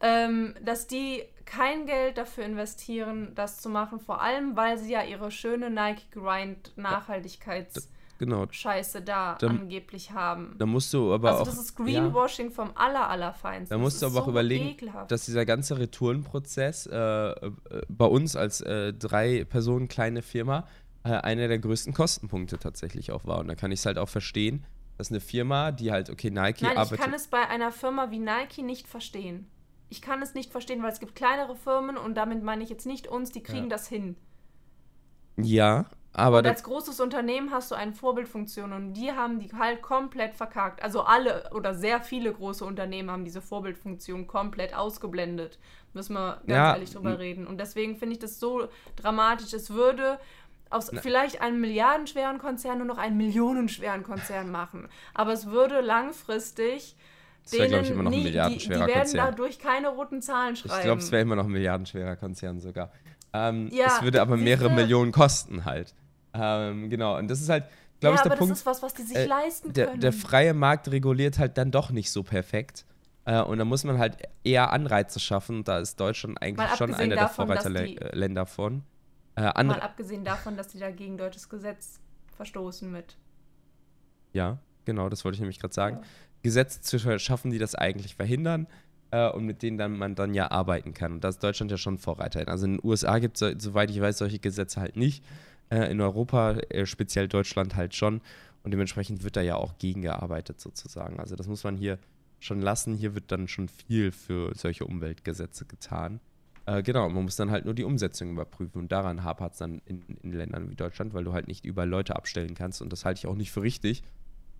ähm, 0.00 0.54
dass 0.64 0.86
die 0.86 1.22
kein 1.44 1.86
Geld 1.86 2.18
dafür 2.18 2.44
investieren, 2.44 3.32
das 3.34 3.60
zu 3.60 3.68
machen, 3.68 4.00
vor 4.00 4.20
allem, 4.22 4.56
weil 4.56 4.78
sie 4.78 4.92
ja 4.92 5.02
ihre 5.02 5.30
schöne 5.30 5.70
Nike 5.70 6.10
Grind 6.10 6.72
Nachhaltigkeits 6.76 7.88
Genau. 8.18 8.46
Scheiße 8.50 9.00
da 9.02 9.36
Da- 9.38 9.46
angeblich 9.46 10.10
haben. 10.10 10.56
Da 10.58 10.66
musst 10.66 10.92
du 10.92 11.14
aber 11.14 11.30
also 11.30 11.42
auch. 11.42 11.46
das 11.46 11.56
ist 11.58 11.78
ja. 11.78 11.84
Greenwashing 11.84 12.50
vom 12.50 12.72
aller 12.74 13.08
allerfeinsten. 13.08 13.68
Da 13.76 13.80
musst 13.80 14.02
du 14.02 14.06
Das 14.06 14.12
aber 14.12 14.16
ist 14.18 14.22
auch 14.22 14.24
so 14.26 14.30
überlegen, 14.32 14.66
ekelhaft. 14.70 15.10
dass 15.12 15.24
dieser 15.26 15.46
ganze 15.46 15.78
Retourenprozess 15.78 16.86
äh, 16.86 16.96
äh, 16.96 17.52
bei 17.88 18.06
uns 18.06 18.34
als 18.34 18.60
äh, 18.60 18.92
drei 18.92 19.44
Personen 19.44 19.86
kleine 19.86 20.22
Firma 20.22 20.66
äh, 21.04 21.10
einer 21.10 21.46
der 21.46 21.60
größten 21.60 21.94
Kostenpunkte 21.94 22.58
tatsächlich 22.58 23.12
auch 23.12 23.24
war. 23.24 23.38
Und 23.38 23.46
da 23.46 23.54
kann 23.54 23.70
ich 23.70 23.78
es 23.78 23.86
halt 23.86 23.98
auch 23.98 24.08
verstehen, 24.08 24.64
dass 24.98 25.10
eine 25.10 25.20
Firma, 25.20 25.72
die 25.72 25.90
halt, 25.92 26.10
okay, 26.10 26.30
Nike 26.30 26.62
Nein, 26.64 26.72
ich 26.72 26.78
arbeitet. 26.78 27.00
kann 27.00 27.14
es 27.14 27.28
bei 27.28 27.48
einer 27.48 27.72
Firma 27.72 28.10
wie 28.10 28.18
Nike 28.18 28.62
nicht 28.62 28.86
verstehen. 28.88 29.48
Ich 29.88 30.02
kann 30.02 30.20
es 30.20 30.34
nicht 30.34 30.52
verstehen, 30.52 30.82
weil 30.82 30.92
es 30.92 31.00
gibt 31.00 31.14
kleinere 31.14 31.56
Firmen 31.56 31.96
und 31.96 32.14
damit 32.16 32.42
meine 32.42 32.62
ich 32.62 32.68
jetzt 32.68 32.84
nicht 32.84 33.06
uns, 33.08 33.30
die 33.32 33.42
kriegen 33.42 33.64
Ja. 33.64 33.70
das 33.70 33.88
hin. 33.88 34.16
ja, 35.36 35.86
aber 36.12 36.38
Und 36.38 36.46
als 36.46 36.64
großes 36.64 36.98
Unternehmen 37.00 37.52
hast 37.52 37.70
du 37.70 37.74
eine 37.76 37.92
Vorbildfunktion 37.92 38.72
und 38.72 38.94
die 38.94 39.12
haben 39.12 39.38
die 39.38 39.52
halt 39.52 39.82
komplett 39.82 40.34
verkackt. 40.34 40.82
Also 40.82 41.02
alle 41.02 41.50
oder 41.54 41.74
sehr 41.74 42.00
viele 42.00 42.32
große 42.32 42.64
Unternehmen 42.64 43.10
haben 43.10 43.24
diese 43.24 43.40
Vorbildfunktion 43.40 44.26
komplett 44.26 44.74
ausgeblendet. 44.76 45.58
Müssen 45.92 46.14
wir 46.14 46.36
ganz 46.38 46.48
Ja, 46.48 46.72
ehrlich 46.72 46.90
drüber 46.90 47.18
reden. 47.18 47.46
Und 47.46 47.58
deswegen 47.58 47.96
finde 47.96 48.14
ich 48.14 48.18
das 48.18 48.40
so 48.40 48.68
dramatisch. 48.96 49.52
Es 49.52 49.70
würde 49.70 50.18
aus 50.70 50.92
Na- 50.92 51.00
vielleicht 51.00 51.40
einem 51.40 51.60
milliardenschweren 51.60 52.38
Konzern 52.38 52.78
nur 52.78 52.86
noch 52.86 52.98
einen 52.98 53.16
millionenschweren 53.16 54.02
Konzern 54.02 54.50
machen. 54.50 54.88
Aber 55.14 55.32
es 55.32 55.46
würde 55.46 55.80
langfristig 55.80 56.96
Das 57.44 57.52
wäre, 57.52 57.68
glaub 57.68 57.82
ich, 57.82 57.90
immer 57.90 58.02
noch 58.04 58.12
ein 58.12 58.22
milliardenschwerer 58.22 58.80
die, 58.86 58.92
die 58.92 58.94
werden 58.96 59.02
Konzern. 59.12 59.26
dadurch 59.30 59.58
keine 59.58 59.88
roten 59.88 60.20
Zahlen 60.22 60.56
schreiben. 60.56 60.74
ich 60.78 60.84
glaube, 60.84 61.00
es 61.00 61.10
wäre 61.12 61.22
immer 61.22 61.36
noch 61.36 61.44
ein 61.46 61.50
milliardenschwerer 61.52 62.16
Konzern 62.16 62.60
sogar. 62.60 62.90
Ähm, 63.32 63.68
Ja, 63.72 63.86
es 63.86 64.02
würde 64.02 64.20
aber 64.22 64.36
mehrere 64.36 64.70
Millionen 64.70 65.12
kosten 65.12 65.64
halt. 65.64 65.94
Ähm, 66.34 66.90
genau, 66.90 67.16
und 67.18 67.28
das 67.30 67.40
ist 67.40 67.48
halt, 67.48 67.64
glaube 68.00 68.14
ja, 68.16 68.20
ich, 68.20 68.22
der 68.22 68.32
aber 68.32 68.38
Punkt. 68.38 68.52
das 68.52 68.58
ist 68.60 68.66
was, 68.66 68.82
was 68.82 68.94
die 68.94 69.02
sich 69.02 69.16
äh, 69.16 69.24
leisten 69.26 69.72
der, 69.72 69.86
können. 69.88 70.00
der 70.00 70.12
freie 70.12 70.54
Markt 70.54 70.88
reguliert 70.90 71.38
halt 71.38 71.56
dann 71.58 71.70
doch 71.70 71.90
nicht 71.90 72.10
so 72.10 72.22
perfekt. 72.22 72.84
Äh, 73.24 73.42
und 73.42 73.58
da 73.58 73.64
muss 73.64 73.84
man 73.84 73.98
halt 73.98 74.16
eher 74.44 74.72
Anreize 74.72 75.20
schaffen. 75.20 75.64
Da 75.64 75.78
ist 75.78 75.98
Deutschland 76.00 76.40
eigentlich 76.40 76.70
schon 76.76 76.94
einer 76.94 77.16
der 77.16 77.28
Vorreiterländer 77.28 78.46
von. 78.46 78.82
Äh, 79.38 79.42
Mal 79.42 79.50
Anre 79.50 79.82
abgesehen 79.82 80.24
davon, 80.24 80.56
dass 80.56 80.68
die 80.68 80.78
da 80.78 80.90
gegen 80.90 81.16
deutsches 81.16 81.48
Gesetz 81.48 82.00
verstoßen 82.36 82.90
mit. 82.90 83.16
Ja, 84.32 84.58
genau, 84.84 85.08
das 85.08 85.24
wollte 85.24 85.36
ich 85.36 85.40
nämlich 85.40 85.60
gerade 85.60 85.74
sagen. 85.74 85.98
Ja. 85.98 86.02
Gesetze 86.42 86.80
zu 86.80 87.18
schaffen, 87.18 87.50
die 87.50 87.58
das 87.58 87.74
eigentlich 87.74 88.16
verhindern 88.16 88.66
äh, 89.10 89.28
und 89.30 89.44
mit 89.44 89.62
denen 89.62 89.78
dann 89.78 89.96
man 89.96 90.14
dann 90.14 90.34
ja 90.34 90.50
arbeiten 90.50 90.92
kann. 90.92 91.12
Und 91.12 91.24
da 91.24 91.28
ist 91.28 91.42
Deutschland 91.42 91.70
ja 91.70 91.76
schon 91.76 91.98
Vorreiter. 91.98 92.46
Also 92.48 92.66
in 92.66 92.78
den 92.78 92.80
USA 92.84 93.18
gibt 93.18 93.40
es, 93.40 93.62
soweit 93.62 93.90
ich 93.90 94.00
weiß, 94.00 94.18
solche 94.18 94.38
Gesetze 94.38 94.80
halt 94.80 94.96
nicht. 94.96 95.24
Äh, 95.70 95.90
in 95.90 96.00
Europa, 96.00 96.52
äh, 96.52 96.86
speziell 96.86 97.28
Deutschland 97.28 97.76
halt 97.76 97.94
schon. 97.94 98.20
Und 98.62 98.72
dementsprechend 98.72 99.22
wird 99.22 99.36
da 99.36 99.40
ja 99.40 99.54
auch 99.54 99.78
gegengearbeitet 99.78 100.60
sozusagen. 100.60 101.20
Also 101.20 101.36
das 101.36 101.46
muss 101.46 101.64
man 101.64 101.76
hier 101.76 101.98
schon 102.40 102.60
lassen. 102.60 102.94
Hier 102.94 103.14
wird 103.14 103.30
dann 103.30 103.48
schon 103.48 103.68
viel 103.68 104.10
für 104.10 104.52
solche 104.54 104.84
Umweltgesetze 104.84 105.64
getan. 105.64 106.20
Äh, 106.68 106.82
genau, 106.82 107.08
man 107.08 107.24
muss 107.24 107.36
dann 107.36 107.50
halt 107.50 107.64
nur 107.64 107.72
die 107.72 107.84
Umsetzung 107.84 108.30
überprüfen. 108.30 108.78
Und 108.78 108.92
daran 108.92 109.24
hapert 109.24 109.52
es 109.52 109.58
dann 109.58 109.80
in, 109.86 110.02
in 110.22 110.32
Ländern 110.32 110.68
wie 110.68 110.74
Deutschland, 110.74 111.14
weil 111.14 111.24
du 111.24 111.32
halt 111.32 111.48
nicht 111.48 111.64
überall 111.64 111.88
Leute 111.88 112.14
abstellen 112.14 112.54
kannst. 112.54 112.82
Und 112.82 112.92
das 112.92 113.06
halte 113.06 113.18
ich 113.18 113.26
auch 113.26 113.36
nicht 113.36 113.50
für 113.50 113.62
richtig, 113.62 114.02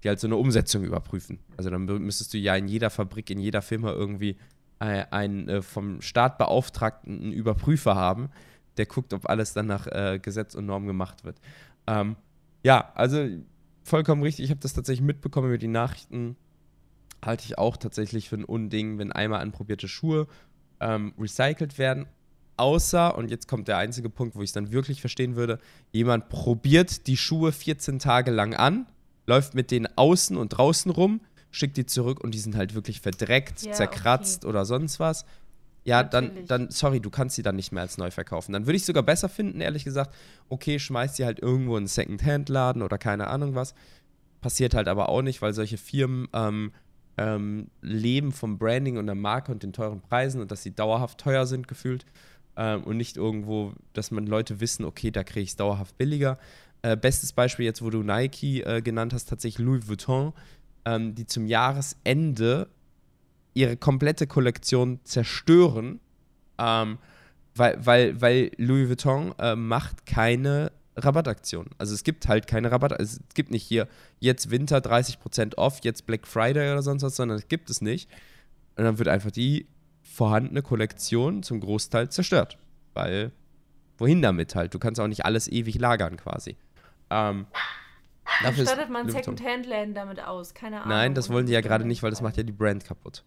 die 0.03 0.09
halt 0.09 0.19
so 0.19 0.27
eine 0.27 0.37
Umsetzung 0.37 0.85
überprüfen. 0.85 1.39
Also 1.59 1.69
dann 1.69 1.85
müsstest 1.85 2.33
du 2.33 2.39
ja 2.39 2.57
in 2.57 2.67
jeder 2.67 2.89
Fabrik, 2.89 3.29
in 3.29 3.39
jeder 3.39 3.61
Firma 3.61 3.93
irgendwie 3.93 4.39
einen 4.79 5.49
äh, 5.49 5.61
vom 5.61 6.01
Staat 6.01 6.39
beauftragten 6.39 7.31
Überprüfer 7.33 7.95
haben, 7.95 8.31
der 8.79 8.87
guckt, 8.87 9.13
ob 9.13 9.29
alles 9.29 9.53
dann 9.53 9.67
nach 9.67 9.87
äh, 9.89 10.19
Gesetz 10.23 10.55
und 10.55 10.65
Norm 10.65 10.87
gemacht 10.87 11.25
wird. 11.25 11.37
Ähm, 11.87 12.17
ja, 12.63 12.91
also 12.95 13.27
vollkommen 13.83 14.23
richtig. 14.23 14.47
Ich 14.47 14.51
habe 14.51 14.61
das 14.61 14.73
tatsächlich 14.73 15.05
mitbekommen 15.05 15.49
über 15.49 15.59
die 15.59 15.69
Nachrichten. 15.69 16.37
Halte 17.23 17.45
ich 17.45 17.59
auch 17.59 17.77
tatsächlich 17.77 18.29
für 18.29 18.37
ein 18.37 18.45
Unding, 18.45 18.99
wenn 18.99 19.13
einmal 19.13 19.41
anprobierte 19.41 19.89
Schuhe 19.89 20.29
ähm, 20.81 21.13
recycelt 21.19 21.79
werden. 21.79 22.07
Außer, 22.57 23.17
und 23.17 23.31
jetzt 23.31 23.47
kommt 23.47 23.69
der 23.69 23.77
einzige 23.79 24.11
Punkt, 24.11 24.35
wo 24.35 24.43
ich 24.43 24.51
es 24.51 24.53
dann 24.53 24.73
wirklich 24.73 25.01
verstehen 25.01 25.37
würde, 25.37 25.61
jemand 25.93 26.29
probiert 26.29 27.07
die 27.07 27.17
Schuhe 27.17 27.53
14 27.53 28.01
Tage 28.01 28.33
lang 28.33 28.55
an, 28.55 28.87
läuft 29.27 29.55
mit 29.55 29.71
denen 29.71 29.87
außen 29.97 30.37
und 30.37 30.49
draußen 30.51 30.91
rum, 30.91 31.21
schickt 31.53 31.77
die 31.77 31.87
zurück 31.87 32.21
und 32.21 32.33
die 32.33 32.39
sind 32.39 32.57
halt 32.57 32.75
wirklich 32.75 33.01
verdreckt, 33.01 33.63
Ja, 33.63 33.73
zerkratzt 33.73 34.45
okay. 34.45 34.51
oder 34.51 34.65
sonst 34.65 34.99
was. 34.99 35.25
Ja, 35.85 36.03
dann, 36.03 36.45
dann, 36.47 36.71
sorry, 36.71 37.01
du 37.01 37.09
kannst 37.09 37.37
sie 37.37 37.43
dann 37.43 37.57
nicht 37.57 37.73
mehr 37.73 37.83
als 37.83 37.97
neu 37.97 38.11
verkaufen. 38.11 38.53
Dann 38.53 38.67
würde 38.67 38.77
ich 38.77 38.85
sogar 38.85 39.03
besser 39.03 39.29
finden, 39.29 39.61
ehrlich 39.61 39.85
gesagt, 39.85 40.13
okay, 40.49 40.79
schmeiß 40.79 41.17
sie 41.17 41.25
halt 41.25 41.39
irgendwo 41.39 41.73
in 41.77 41.83
einen 41.83 41.87
Second-Hand-Laden 41.87 42.83
oder 42.83 42.99
keine 42.99 43.29
Ahnung 43.29 43.55
was. 43.55 43.75
Passiert 44.41 44.75
halt 44.75 44.89
aber 44.89 45.09
auch 45.09 45.23
nicht, 45.23 45.41
weil 45.41 45.55
solche 45.55 45.79
Firmen 45.79 46.29
ähm, 46.35 46.73
ähm, 47.19 47.67
leben 47.83 48.33
vom 48.33 48.59
Branding 48.59 48.97
und 48.97 49.07
der 49.07 49.15
Marke 49.15 49.53
und 49.53 49.63
den 49.63 49.73
teuren 49.73 50.01
Preisen 50.01 50.41
und 50.41 50.51
dass 50.51 50.63
sie 50.63 50.75
dauerhaft 50.75 51.19
teuer 51.19 51.47
sind 51.47 51.69
gefühlt 51.69 52.07
ähm, 52.57 52.85
und 52.85 52.97
nicht 52.97 53.17
irgendwo, 53.17 53.73
dass 53.93 54.11
man 54.11 54.27
Leute 54.27 54.61
wissen, 54.61 54.85
okay, 54.85 55.11
da 55.11 55.25
kriege 55.25 55.43
ich 55.43 55.51
es 55.51 55.57
dauerhaft 55.57 55.99
billiger. 55.99 56.39
Äh, 56.83 56.97
bestes 56.97 57.33
Beispiel 57.33 57.65
jetzt, 57.65 57.83
wo 57.83 57.91
du 57.91 58.03
Nike 58.03 58.63
äh, 58.63 58.81
genannt 58.83 59.13
hast, 59.13 59.29
tatsächlich 59.29 59.65
Louis 59.67 59.89
Vuitton, 59.89 60.33
ähm, 60.85 61.17
die 61.17 61.27
zum 61.27 61.47
Jahresende 61.47 62.69
ihre 63.53 63.77
komplette 63.77 64.29
Kollektion 64.29 65.01
zerstören, 65.03 65.99
ähm, 66.59 66.99
weil, 67.57 67.85
weil, 67.85 68.21
weil 68.21 68.53
Louis 68.59 68.89
Vuitton 68.89 69.35
äh, 69.41 69.57
macht 69.57 70.07
keine 70.07 70.71
Rabattaktion. 70.99 71.71
Also 71.79 71.95
es 71.95 72.05
gibt 72.05 72.29
halt 72.29 72.47
keine 72.47 72.71
Rabatt. 72.71 72.93
Also 72.93 73.19
es 73.29 73.35
gibt 73.35 73.51
nicht 73.51 73.63
hier 73.63 73.89
jetzt 74.21 74.51
Winter 74.51 74.79
30% 74.79 75.57
off, 75.57 75.81
jetzt 75.83 76.07
Black 76.07 76.27
Friday 76.27 76.73
oder 76.73 76.83
sonst 76.83 77.03
was, 77.03 77.17
sondern 77.17 77.39
es 77.39 77.49
gibt 77.49 77.71
es 77.71 77.81
nicht. 77.81 78.11
Und 78.77 78.85
dann 78.85 78.99
wird 78.99 79.09
einfach 79.09 79.31
die 79.31 79.67
vorhandene 80.03 80.63
Kollektion 80.63 81.43
zum 81.43 81.61
Großteil 81.61 82.09
zerstört. 82.11 82.59
Weil, 82.95 83.33
wohin 83.99 84.23
damit 84.23 84.55
halt? 84.55 84.75
Du 84.75 84.79
kannst 84.79 85.01
auch 85.01 85.07
nicht 85.07 85.25
alles 85.25 85.49
ewig 85.49 85.79
lagern 85.79 86.17
quasi. 86.17 86.57
Ähm, 87.11 87.47
dafür 88.43 88.65
ist 88.65 88.71
Stattet 88.71 88.91
man 88.91 89.09
Second-Hand-Läden 89.09 89.95
damit 89.95 90.23
aus? 90.23 90.55
Keine 90.55 90.77
Ahnung. 90.79 90.89
Nein, 90.89 91.15
das 91.15 91.31
wollen 91.31 91.47
die 91.47 91.53
ja 91.53 91.61
dann 91.61 91.69
gerade 91.69 91.85
nicht, 91.87 92.03
weil 92.03 92.11
das 92.11 92.21
macht 92.21 92.37
ja 92.37 92.43
die 92.43 92.53
Brand 92.53 92.85
kaputt. 92.85 93.25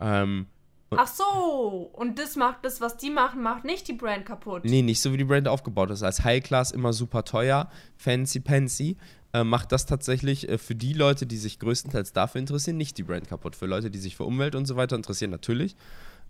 Ähm, 0.00 0.46
Ach 0.90 1.06
so, 1.06 1.90
und 1.92 2.18
das 2.18 2.36
macht 2.36 2.64
das, 2.64 2.80
was 2.80 2.96
die 2.96 3.10
machen, 3.10 3.42
macht 3.42 3.64
nicht 3.64 3.88
die 3.88 3.92
Brand 3.92 4.24
kaputt. 4.24 4.64
nee, 4.64 4.82
nicht 4.82 5.00
so 5.00 5.12
wie 5.12 5.18
die 5.18 5.24
Brand 5.24 5.46
aufgebaut 5.46 5.90
ist. 5.90 6.02
Als 6.02 6.24
High 6.24 6.42
Class 6.42 6.70
immer 6.70 6.92
super 6.92 7.24
teuer, 7.24 7.70
fancy 7.96 8.40
pansy. 8.40 8.96
Äh, 9.34 9.44
macht 9.44 9.72
das 9.72 9.84
tatsächlich 9.84 10.48
äh, 10.48 10.56
für 10.56 10.74
die 10.74 10.94
Leute, 10.94 11.26
die 11.26 11.36
sich 11.36 11.58
größtenteils 11.58 12.14
dafür 12.14 12.38
interessieren, 12.38 12.78
nicht 12.78 12.96
die 12.96 13.02
Brand 13.02 13.28
kaputt. 13.28 13.56
Für 13.56 13.66
Leute, 13.66 13.90
die 13.90 13.98
sich 13.98 14.16
für 14.16 14.24
Umwelt 14.24 14.54
und 14.54 14.64
so 14.64 14.76
weiter 14.76 14.96
interessieren, 14.96 15.30
natürlich 15.30 15.76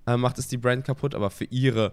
äh, 0.08 0.16
macht 0.16 0.38
es 0.38 0.48
die 0.48 0.56
Brand 0.56 0.84
kaputt, 0.84 1.14
aber 1.14 1.30
für 1.30 1.44
ihre 1.44 1.92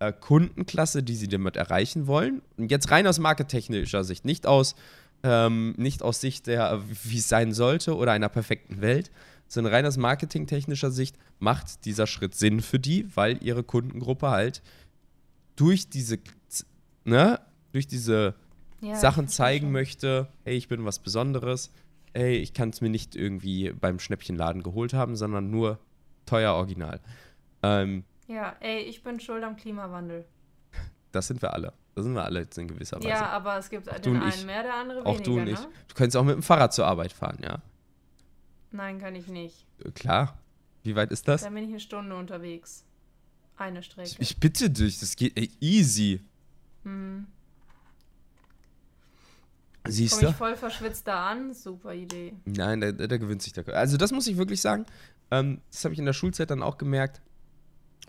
äh, 0.00 0.12
Kundenklasse, 0.12 1.04
die 1.04 1.14
sie 1.14 1.28
damit 1.28 1.56
erreichen 1.56 2.06
wollen, 2.06 2.42
und 2.56 2.70
jetzt 2.70 2.90
rein 2.90 3.06
aus 3.06 3.20
markettechnischer 3.20 4.02
Sicht, 4.02 4.24
nicht 4.24 4.46
aus, 4.46 4.74
ähm, 5.22 5.74
nicht 5.76 6.02
aus 6.02 6.20
Sicht 6.20 6.48
der, 6.48 6.72
äh, 6.72 6.78
wie 7.04 7.18
es 7.18 7.28
sein 7.28 7.52
sollte 7.52 7.94
oder 7.94 8.12
einer 8.12 8.28
perfekten 8.28 8.80
Welt, 8.80 9.10
sondern 9.52 9.74
rein 9.74 9.84
aus 9.84 9.96
marketingtechnischer 9.96 10.90
Sicht 10.90 11.16
macht 11.40 11.84
dieser 11.84 12.06
Schritt 12.06 12.34
Sinn 12.34 12.60
für 12.60 12.78
die, 12.78 13.14
weil 13.16 13.42
ihre 13.42 13.64
Kundengruppe 13.64 14.30
halt 14.30 14.62
durch 15.56 15.88
diese, 15.90 16.18
ne, 17.04 17.40
durch 17.72 17.86
diese 17.86 18.34
Ja, 18.80 18.94
Sachen 18.94 19.28
zeigen 19.28 19.66
schon. 19.66 19.72
möchte, 19.72 20.28
hey, 20.44 20.56
ich 20.56 20.68
bin 20.68 20.84
was 20.84 21.00
Besonderes, 21.00 21.70
hey, 22.14 22.36
ich 22.36 22.54
kann 22.54 22.70
es 22.70 22.80
mir 22.80 22.90
nicht 22.90 23.16
irgendwie 23.16 23.72
beim 23.72 23.98
Schnäppchenladen 23.98 24.62
geholt 24.62 24.94
haben, 24.94 25.16
sondern 25.16 25.50
nur 25.50 25.78
teuer 26.26 26.54
original. 26.54 27.00
Ähm, 27.62 28.04
Ja, 28.28 28.54
ey, 28.60 28.82
ich 28.82 29.02
bin 29.02 29.18
schuld 29.20 29.42
am 29.44 29.56
Klimawandel. 29.56 30.24
das 31.12 31.26
sind 31.26 31.42
wir 31.42 31.52
alle. 31.52 31.72
Das 31.96 32.04
sind 32.04 32.14
wir 32.14 32.22
alle 32.24 32.40
jetzt 32.40 32.56
in 32.56 32.68
gewisser 32.68 32.98
Weise. 32.98 33.08
Ja, 33.08 33.28
aber 33.30 33.58
es 33.58 33.68
gibt 33.68 33.88
du 33.88 33.92
den 34.12 34.16
einen 34.22 34.28
ich. 34.28 34.46
mehr, 34.46 34.62
der 34.62 34.74
andere 34.74 35.04
auch 35.04 35.18
weniger, 35.18 35.24
du 35.24 35.40
und 35.40 35.46
ich. 35.48 35.58
ne? 35.58 35.66
Du 35.88 35.94
könntest 35.96 36.16
auch 36.16 36.22
mit 36.24 36.34
dem 36.36 36.42
Fahrrad 36.42 36.72
zur 36.72 36.86
Arbeit 36.86 37.12
fahren, 37.12 37.38
ja. 37.42 37.60
Nein, 38.72 38.98
kann 39.00 39.14
ich 39.14 39.26
nicht. 39.28 39.66
Äh, 39.84 39.90
Klar. 39.90 40.38
Wie 40.82 40.96
weit 40.96 41.10
ist 41.12 41.28
das? 41.28 41.42
Dann 41.42 41.54
bin 41.54 41.64
ich 41.64 41.70
eine 41.70 41.80
Stunde 41.80 42.16
unterwegs. 42.16 42.84
Eine 43.56 43.82
Strecke. 43.82 44.10
Ich, 44.18 44.38
bitte 44.38 44.70
dich, 44.70 44.98
das 45.00 45.14
geht 45.16 45.36
ey, 45.36 45.50
easy. 45.60 46.20
hm. 46.84 47.26
Siehst 49.88 50.14
Komme 50.14 50.24
du? 50.26 50.30
ich 50.30 50.36
voll 50.36 50.56
verschwitzt 50.56 51.06
da 51.08 51.30
an? 51.30 51.54
Super 51.54 51.94
Idee. 51.94 52.34
Nein, 52.44 52.80
da, 52.80 52.92
da 52.92 53.16
gewöhnt 53.16 53.42
sich 53.42 53.52
der 53.54 53.64
Körper. 53.64 53.78
Also 53.78 53.96
das 53.96 54.12
muss 54.12 54.26
ich 54.26 54.36
wirklich 54.36 54.60
sagen. 54.60 54.84
Ähm, 55.30 55.60
das 55.70 55.84
habe 55.84 55.94
ich 55.94 55.98
in 55.98 56.04
der 56.06 56.12
Schulzeit 56.12 56.50
dann 56.50 56.62
auch 56.62 56.76
gemerkt, 56.76 57.20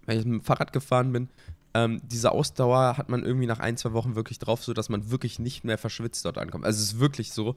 weil 0.06 0.20
ich 0.20 0.26
mit 0.26 0.42
dem 0.42 0.44
Fahrrad 0.44 0.74
gefahren 0.74 1.14
bin. 1.14 1.30
Ähm, 1.74 2.02
diese 2.04 2.34
Ausdauer 2.34 2.98
hat 2.98 3.08
man 3.08 3.24
irgendwie 3.24 3.48
nach 3.48 3.60
ein, 3.60 3.78
zwei 3.78 3.94
Wochen 3.94 4.16
wirklich 4.16 4.38
drauf, 4.38 4.64
so 4.64 4.74
dass 4.74 4.90
man 4.90 5.12
wirklich 5.12 5.40
nicht 5.40 5.64
mehr 5.64 5.78
verschwitzt 5.78 6.26
dort 6.26 6.38
ankommt. 6.38 6.66
Also 6.66 6.78
es 6.82 6.94
ist 6.94 7.00
wirklich 7.00 7.32
so. 7.32 7.56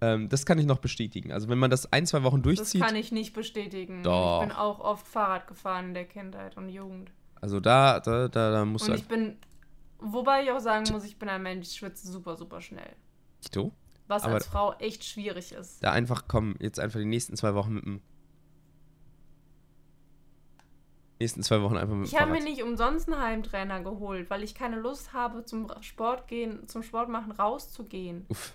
Ähm, 0.00 0.28
das 0.28 0.44
kann 0.44 0.58
ich 0.58 0.66
noch 0.66 0.78
bestätigen. 0.78 1.32
Also 1.32 1.48
wenn 1.48 1.58
man 1.58 1.70
das 1.70 1.90
ein, 1.92 2.06
zwei 2.06 2.22
Wochen 2.22 2.42
Das 2.42 2.56
durchzieht, 2.56 2.82
kann 2.82 2.96
ich 2.96 3.12
nicht 3.12 3.32
bestätigen. 3.32 4.02
Doch. 4.02 4.42
Ich 4.42 4.48
bin 4.48 4.56
auch 4.56 4.78
oft 4.80 5.06
Fahrrad 5.08 5.46
gefahren 5.46 5.86
in 5.88 5.94
der 5.94 6.04
Kindheit 6.04 6.56
und 6.58 6.68
Jugend. 6.68 7.10
also 7.40 7.60
da, 7.60 8.00
da, 8.00 8.28
da, 8.28 8.50
da 8.50 8.64
musst 8.64 8.84
Und 8.88 8.94
du 8.94 8.98
ich 8.98 9.08
bin, 9.08 9.38
wobei 9.98 10.42
ich 10.44 10.50
auch 10.50 10.60
sagen 10.60 10.84
muss, 10.92 11.04
ich 11.04 11.18
bin 11.18 11.28
ein 11.30 11.42
Mensch, 11.42 11.68
ich 11.68 11.76
schwitze 11.76 12.06
super, 12.12 12.36
super 12.36 12.60
schnell. 12.60 12.94
du 13.52 13.72
Was 14.06 14.24
Aber- 14.24 14.34
als 14.34 14.46
Frau 14.46 14.74
echt 14.80 15.02
schwierig 15.04 15.52
ist. 15.52 15.82
da 15.82 15.92
einfach 15.92 16.24
komm, 16.28 16.56
jetzt 16.60 16.78
einfach 16.78 16.98
die 17.00 17.06
nächsten 17.06 17.34
zwei 17.36 17.54
Wochen 17.54 17.74
mit 17.74 17.84
dem 17.86 18.00
nächsten 21.18 21.42
zwei 21.42 21.62
Wochen 21.62 21.76
einfach 21.78 21.94
mit 21.94 22.06
dem 22.08 22.12
Ich 22.14 22.20
habe 22.20 22.32
mir 22.32 22.42
nicht 22.42 22.62
umsonst 22.62 23.08
einen 23.10 23.20
Heimtrainer 23.20 23.80
geholt, 23.82 24.28
weil 24.28 24.42
ich 24.42 24.54
keine 24.54 24.76
Lust 24.78 25.12
habe, 25.14 25.44
zum 25.46 25.70
Sport 25.80 26.28
gehen, 26.28 26.68
zum 26.68 26.82
Sport 26.82 27.08
machen 27.08 27.32
rauszugehen. 27.32 28.26
Uff. 28.28 28.52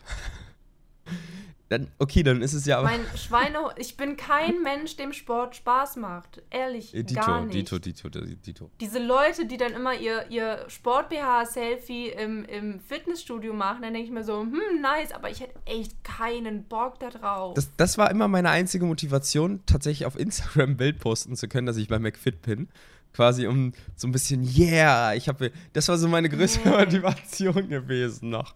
Dann, 1.69 1.87
okay, 1.99 2.21
dann 2.21 2.41
ist 2.41 2.51
es 2.51 2.65
ja 2.65 2.79
aber. 2.79 2.89
Mein 2.89 3.05
Schweine, 3.15 3.59
ich 3.77 3.95
bin 3.95 4.17
kein 4.17 4.61
Mensch, 4.61 4.97
dem 4.97 5.13
Sport 5.13 5.55
Spaß 5.55 5.95
macht. 5.95 6.41
Ehrlich, 6.49 6.93
Äh, 6.93 7.03
gar 7.03 7.45
Dito, 7.45 7.45
nicht. 7.45 7.71
Dito, 7.71 8.09
Dito, 8.09 8.09
Dito. 8.09 8.69
Diese 8.81 8.99
Leute, 8.99 9.45
die 9.45 9.55
dann 9.55 9.71
immer 9.71 9.93
ihr, 9.95 10.25
ihr 10.29 10.65
Sport-BH-Selfie 10.67 12.09
im, 12.09 12.43
im 12.43 12.81
Fitnessstudio 12.81 13.53
machen, 13.53 13.83
dann 13.83 13.93
denke 13.93 14.07
ich 14.07 14.13
mir 14.13 14.25
so, 14.25 14.41
hm, 14.41 14.81
nice, 14.81 15.13
aber 15.13 15.29
ich 15.29 15.39
hätte 15.39 15.57
echt 15.65 16.03
keinen 16.03 16.65
Bock 16.65 16.99
da 16.99 17.09
drauf. 17.09 17.53
Das, 17.53 17.69
das 17.77 17.97
war 17.97 18.11
immer 18.11 18.27
meine 18.27 18.49
einzige 18.49 18.85
Motivation, 18.85 19.61
tatsächlich 19.65 20.05
auf 20.05 20.19
Instagram 20.19 20.75
Bild 20.75 20.99
posten 20.99 21.37
zu 21.37 21.47
können, 21.47 21.67
dass 21.67 21.77
ich 21.77 21.87
bei 21.87 21.99
McFit 21.99 22.41
bin. 22.41 22.67
Quasi 23.13 23.45
um 23.45 23.73
so 23.97 24.07
ein 24.07 24.13
bisschen, 24.13 24.43
yeah, 24.57 25.13
ich 25.13 25.27
habe, 25.27 25.51
das 25.73 25.87
war 25.89 25.97
so 25.97 26.07
meine 26.07 26.29
größte 26.29 26.67
Nee. 26.67 26.77
Motivation 26.77 27.67
gewesen 27.67 28.29
noch. 28.29 28.55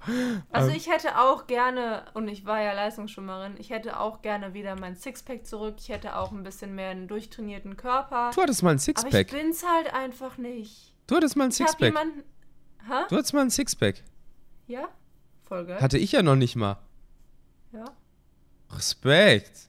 Also 0.50 0.70
Ähm, 0.70 0.76
ich 0.78 0.90
hätte 0.90 1.20
auch 1.20 1.46
gerne, 1.46 2.06
und 2.14 2.30
ich 2.30 2.46
war 2.46 2.62
ja 2.62 2.72
Leistungsschwimmerin, 2.74 3.56
ich 3.58 3.70
hätte 3.70 4.00
auch 4.00 4.22
gerne 4.22 4.54
wieder 4.54 4.80
mein 4.80 4.96
Sixpack 4.96 5.46
zurück. 5.46 5.76
Ich 5.80 5.90
hätte 5.90 6.16
auch 6.16 6.32
ein 6.32 6.44
bisschen 6.44 6.74
mehr 6.74 6.92
einen 6.92 7.08
durchtrainierten 7.10 7.76
Körper. 7.76 8.32
Du 8.34 8.42
hattest 8.42 8.64
mal 8.64 8.70
ein 8.70 8.78
aber 8.78 8.80
ich 8.80 8.84
Sixpack. 8.86 9.32
bin's 9.32 9.66
halt 9.68 9.94
einfach 9.94 10.38
nicht. 10.38 10.94
Du 11.08 11.16
hattest 11.16 11.36
mal 11.36 11.44
ein 11.46 11.52
Ich 11.52 11.60
hab 11.60 11.68
Sixpack. 11.70 11.88
jemanden. 11.90 12.24
Du 13.10 13.16
hattest 13.18 13.34
mal 13.34 13.42
ein 13.42 13.50
Sixpack. 13.50 14.04
Ja? 14.68 14.88
Voll 15.44 15.66
geil. 15.66 15.82
Hatte 15.82 15.98
ich 15.98 16.12
ja 16.14 16.24
noch 16.24 16.36
nicht 16.36 16.56
mal. 16.56 16.78
ja. 17.74 17.86
Respekt. 18.74 19.68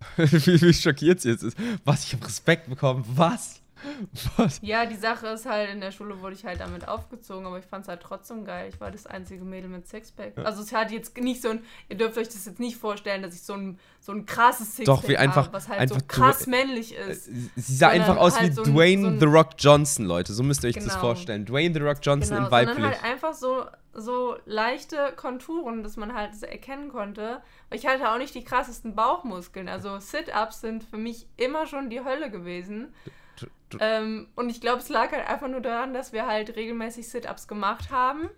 wie, 0.16 0.60
wie 0.60 0.74
schockiert 0.74 1.20
sie 1.20 1.30
jetzt 1.30 1.42
ist. 1.42 1.56
Was, 1.84 2.04
ich 2.04 2.12
habe 2.14 2.26
Respekt 2.26 2.68
bekommen? 2.68 3.04
Was? 3.14 3.59
Was? 4.36 4.58
Ja, 4.62 4.86
die 4.86 4.96
Sache 4.96 5.28
ist 5.28 5.46
halt, 5.46 5.70
in 5.70 5.80
der 5.80 5.90
Schule 5.90 6.20
wurde 6.20 6.34
ich 6.34 6.44
halt 6.44 6.60
damit 6.60 6.86
aufgezogen, 6.88 7.46
aber 7.46 7.58
ich 7.58 7.64
fand 7.66 7.82
es 7.84 7.88
halt 7.88 8.00
trotzdem 8.02 8.44
geil. 8.44 8.68
Ich 8.72 8.80
war 8.80 8.90
das 8.90 9.06
einzige 9.06 9.44
Mädel 9.44 9.68
mit 9.70 9.86
Sixpack. 9.88 10.36
Ja. 10.36 10.44
Also 10.44 10.62
es 10.62 10.72
hat 10.72 10.90
jetzt 10.90 11.16
nicht 11.18 11.42
so 11.42 11.50
ein, 11.50 11.64
ihr 11.88 11.96
dürft 11.96 12.18
euch 12.18 12.28
das 12.28 12.44
jetzt 12.46 12.60
nicht 12.60 12.76
vorstellen, 12.76 13.22
dass 13.22 13.34
ich 13.34 13.42
so 13.42 13.54
ein, 13.54 13.78
so 14.00 14.12
ein 14.12 14.26
krasses 14.26 14.76
Sixpack 14.76 15.02
Doch, 15.02 15.08
wie 15.08 15.16
einfach- 15.16 15.44
habe, 15.46 15.52
was 15.54 15.68
halt 15.68 15.80
einfach 15.80 15.96
so 16.00 16.04
krass 16.06 16.44
du- 16.44 16.50
männlich 16.50 16.98
Äh, 16.98 17.10
ist. 17.12 17.24
Sie 17.56 17.74
sah 17.74 17.88
einfach 17.88 18.16
aus 18.16 18.38
halt 18.38 18.50
wie 18.50 18.54
so 18.54 18.62
ein- 18.62 18.74
Dwayne 18.74 19.02
so 19.02 19.08
ein- 19.08 19.20
The 19.20 19.26
Rock 19.26 19.50
Johnson, 19.58 20.06
Leute. 20.06 20.32
So 20.32 20.42
müsst 20.42 20.64
ihr 20.64 20.68
euch 20.68 20.74
das 20.76 20.84
Genau. 20.84 21.00
vorstellen. 21.00 21.44
Dwayne 21.46 21.74
The 21.74 21.80
Rock 21.80 21.98
Johnson 22.02 22.36
Genau, 22.36 22.48
sondern 22.50 22.68
weiblich. 22.68 22.84
halt 22.84 23.04
einfach 23.04 23.34
so, 23.34 23.64
so 23.92 24.36
leichte 24.46 25.12
Konturen, 25.16 25.82
dass 25.82 25.96
man 25.96 26.14
halt 26.14 26.34
so 26.36 26.46
erkennen 26.46 26.90
konnte. 26.90 27.42
Ich 27.72 27.86
hatte 27.86 28.10
auch 28.12 28.18
nicht 28.18 28.34
die 28.34 28.44
krassesten 28.44 28.94
Bauchmuskeln. 28.94 29.68
Also 29.68 29.98
Sit-Ups 29.98 30.60
sind 30.60 30.84
für 30.84 30.96
mich 30.96 31.26
immer 31.36 31.66
schon 31.66 31.90
die 31.90 32.04
Hölle 32.04 32.30
gewesen. 32.30 32.94
Ähm, 33.78 34.28
und 34.34 34.50
ich 34.50 34.60
glaube, 34.60 34.78
es 34.78 34.88
lag 34.88 35.12
halt 35.12 35.28
einfach 35.28 35.48
nur 35.48 35.60
daran, 35.60 35.94
dass 35.94 36.12
wir 36.12 36.26
halt 36.26 36.56
regelmäßig 36.56 37.08
Sit-Ups 37.08 37.46
gemacht 37.48 37.90
haben. 37.90 38.30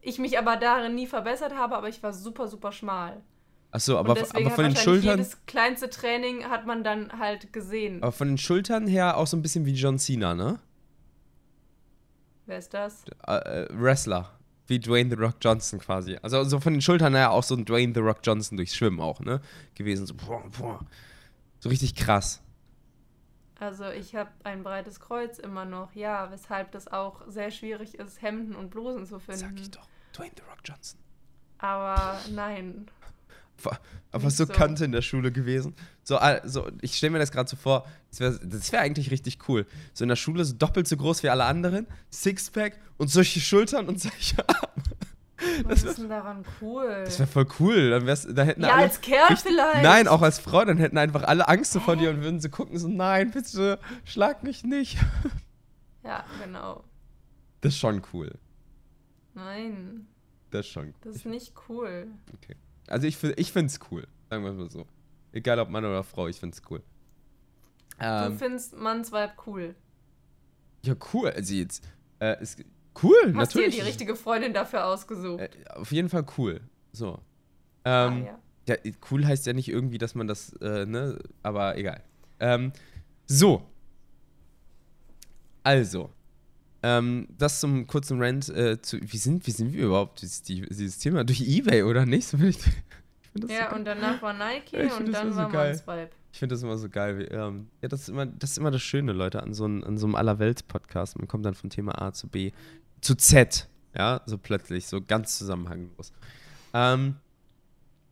Ich 0.00 0.18
mich 0.18 0.38
aber 0.38 0.56
darin 0.56 0.94
nie 0.94 1.06
verbessert 1.06 1.54
habe, 1.54 1.76
aber 1.76 1.88
ich 1.88 2.02
war 2.02 2.12
super, 2.12 2.48
super 2.48 2.72
schmal. 2.72 3.22
Achso, 3.70 3.98
aber, 3.98 4.12
aber 4.12 4.20
hat 4.20 4.52
von 4.52 4.64
den 4.64 4.76
Schultern. 4.76 5.18
jedes 5.18 5.44
kleinste 5.46 5.90
Training 5.90 6.44
hat 6.44 6.64
man 6.64 6.84
dann 6.84 7.18
halt 7.18 7.52
gesehen. 7.52 8.02
Aber 8.02 8.12
von 8.12 8.28
den 8.28 8.38
Schultern 8.38 8.86
her 8.86 9.16
auch 9.16 9.26
so 9.26 9.36
ein 9.36 9.42
bisschen 9.42 9.66
wie 9.66 9.72
John 9.72 9.98
Cena, 9.98 10.34
ne? 10.34 10.60
Wer 12.46 12.58
ist 12.58 12.72
das? 12.72 13.04
Äh, 13.26 13.32
äh, 13.34 13.68
Wrestler. 13.72 14.30
Wie 14.68 14.78
Dwayne 14.78 15.10
The 15.10 15.16
Rock 15.20 15.36
Johnson 15.40 15.80
quasi. 15.80 16.18
Also 16.22 16.44
so 16.44 16.60
von 16.60 16.74
den 16.74 16.82
Schultern 16.82 17.16
her 17.16 17.32
auch 17.32 17.42
so 17.42 17.56
ein 17.56 17.64
Dwayne 17.64 17.92
The 17.92 18.00
Rock 18.00 18.18
Johnson 18.22 18.56
durchs 18.56 18.76
Schwimmen 18.76 19.00
auch, 19.00 19.18
ne? 19.18 19.40
Gewesen. 19.74 20.06
So, 20.06 20.14
boah, 20.14 20.44
boah. 20.56 20.80
so 21.58 21.68
richtig 21.68 21.96
krass. 21.96 22.43
Also 23.64 23.88
ich 23.90 24.14
habe 24.14 24.30
ein 24.44 24.62
breites 24.62 25.00
Kreuz 25.00 25.38
immer 25.38 25.64
noch, 25.64 25.94
ja, 25.94 26.30
weshalb 26.30 26.70
das 26.72 26.86
auch 26.88 27.22
sehr 27.28 27.50
schwierig 27.50 27.94
ist, 27.98 28.20
Hemden 28.20 28.54
und 28.54 28.68
Blusen 28.70 29.06
zu 29.06 29.18
finden. 29.18 29.40
Sag 29.40 29.58
ich 29.58 29.70
doch. 29.70 29.88
Dwayne 30.14 30.32
The 30.36 30.42
Rock 30.50 30.58
Johnson. 30.64 31.00
Aber 31.58 32.18
nein. 32.30 32.86
War- 33.62 33.80
Aber 34.12 34.28
so 34.30 34.44
so. 34.44 34.52
Kante 34.52 34.84
in 34.84 34.92
der 34.92 35.00
Schule 35.00 35.32
gewesen. 35.32 35.74
So, 36.02 36.18
also 36.18 36.68
ich 36.82 36.94
stelle 36.96 37.12
mir 37.12 37.18
das 37.20 37.32
gerade 37.32 37.48
so 37.48 37.56
vor, 37.56 37.86
das 38.10 38.20
wäre 38.20 38.38
wär 38.72 38.80
eigentlich 38.80 39.10
richtig 39.10 39.48
cool. 39.48 39.66
So 39.94 40.04
in 40.04 40.08
der 40.10 40.16
Schule 40.16 40.44
so 40.44 40.54
doppelt 40.54 40.86
so 40.86 40.96
groß 40.98 41.22
wie 41.22 41.30
alle 41.30 41.44
anderen, 41.44 41.86
Sixpack 42.10 42.78
und 42.98 43.08
solche 43.08 43.40
Schultern 43.40 43.88
und 43.88 43.98
solche 44.00 44.46
Arme. 44.46 44.82
Was 45.64 45.82
ist 45.84 45.98
denn 45.98 46.08
daran 46.08 46.44
cool? 46.60 47.02
Das 47.04 47.18
wäre 47.18 47.28
voll 47.28 47.46
cool. 47.60 47.90
Dann 47.90 48.06
wär's, 48.06 48.26
da 48.30 48.42
hätten 48.42 48.62
ja, 48.62 48.72
alle, 48.74 48.82
als 48.84 49.00
Kerl 49.00 49.28
richtig- 49.28 49.52
vielleicht. 49.52 49.82
Nein, 49.82 50.08
auch 50.08 50.22
als 50.22 50.38
Frau, 50.38 50.64
dann 50.64 50.78
hätten 50.78 50.98
einfach 50.98 51.22
alle 51.24 51.48
Angst 51.48 51.72
so 51.72 51.80
vor 51.80 51.96
dir 51.96 52.10
und 52.10 52.22
würden 52.22 52.40
so 52.40 52.48
gucken, 52.48 52.78
so, 52.78 52.88
nein, 52.88 53.30
bitte, 53.30 53.78
schlag 54.04 54.42
mich 54.42 54.64
nicht. 54.64 54.98
Ja, 56.02 56.24
genau. 56.42 56.84
Das 57.60 57.72
ist 57.74 57.78
schon 57.78 58.02
cool. 58.12 58.30
Nein, 59.34 60.06
Das 60.50 60.66
ist 60.66 60.72
schon 60.72 60.88
cool. 60.88 60.94
das 61.04 61.16
ist 61.16 61.26
nicht 61.26 61.52
cool. 61.68 62.08
Also 62.86 63.06
ich, 63.06 63.22
ich 63.22 63.52
finde 63.52 63.66
es 63.72 63.80
cool, 63.90 64.06
sagen 64.30 64.44
wir 64.44 64.52
mal 64.52 64.70
so. 64.70 64.86
Egal 65.32 65.58
ob 65.58 65.70
Mann 65.70 65.84
oder 65.84 66.04
Frau, 66.04 66.28
ich 66.28 66.38
finde 66.38 66.54
es 66.56 66.62
cool. 66.70 66.82
du 67.98 68.04
Ähm, 68.04 68.38
findest 68.38 68.76
Mannsweib 68.76 69.32
cool. 69.46 69.74
ja, 70.82 70.94
cool. 71.12 71.30
Also 71.30 71.54
jetzt, 71.54 71.88
äh, 72.20 72.40
ist 72.42 72.62
cool, 73.02 73.14
Hast 73.34 73.54
dir 73.54 73.58
natürlich. 73.58 73.74
die 73.76 73.80
richtige 73.82 74.14
Freundin 74.16 74.52
dafür 74.52 74.86
ausgesucht. 74.86 75.40
äh, 75.40 75.48
auf 75.74 75.90
jeden 75.92 76.08
Fall 76.08 76.24
cool. 76.38 76.60
So. 76.92 77.18
ah, 77.84 78.06
Ähm, 78.08 78.26
ja. 78.26 78.38
ja, 78.84 78.92
cool 79.10 79.26
heißt 79.26 79.46
ja 79.46 79.52
nicht 79.52 79.68
irgendwie, 79.68 79.98
dass 79.98 80.14
man 80.14 80.26
das, 80.26 80.52
äh, 80.60 80.86
ne, 80.86 81.18
aber 81.42 81.76
egal. 81.76 82.02
Ähm, 82.40 82.72
so. 83.26 83.62
Also. 85.62 86.10
Ähm, 86.82 87.26
das 87.38 87.60
zum 87.60 87.86
kurzen 87.86 88.20
Rant 88.22 88.48
äh, 88.50 88.80
zu. 88.82 88.98
Wie 89.00 89.16
sind, 89.16 89.46
wie 89.46 89.50
sind 89.52 89.72
wir 89.72 89.86
überhaupt 89.86 90.20
dieses, 90.20 90.42
die, 90.42 90.60
dieses 90.62 90.98
Thema? 90.98 91.24
Durch 91.24 91.40
Ebay 91.40 91.82
oder 91.84 92.04
nicht? 92.04 92.26
So 92.28 92.36
ich, 92.38 92.58
ich 93.34 93.42
so 93.42 93.48
Ja, 93.48 93.68
geil. 93.70 93.78
und 93.78 93.84
danach 93.86 94.20
war 94.20 94.34
Nike 94.34 94.76
und 94.98 95.10
dann 95.12 95.32
so 95.32 95.38
war 95.38 95.50
geil. 95.50 95.70
Mannsweib. 95.70 96.12
Ich 96.30 96.38
finde 96.40 96.54
das 96.56 96.62
immer 96.62 96.76
so 96.76 96.88
geil. 96.90 97.18
Wie, 97.18 97.22
ähm, 97.24 97.68
ja, 97.80 97.88
das 97.88 98.02
ist, 98.02 98.08
immer, 98.10 98.26
das 98.26 98.50
ist 98.50 98.58
immer 98.58 98.70
das 98.70 98.82
Schöne, 98.82 99.12
Leute, 99.12 99.42
an 99.42 99.54
so, 99.54 99.64
ein, 99.66 99.82
an 99.84 99.96
so 99.96 100.04
einem 100.06 100.14
Allerwelts-Podcast. 100.16 101.16
Man 101.16 101.26
kommt 101.28 101.46
dann 101.46 101.54
von 101.54 101.70
Thema 101.70 102.00
A 102.02 102.12
zu 102.12 102.28
B 102.28 102.52
zu 103.04 103.14
Z. 103.16 103.68
Ja, 103.96 104.22
so 104.26 104.38
plötzlich, 104.38 104.86
so 104.86 105.00
ganz 105.00 105.38
zusammenhanglos. 105.38 106.12
Ähm, 106.72 107.16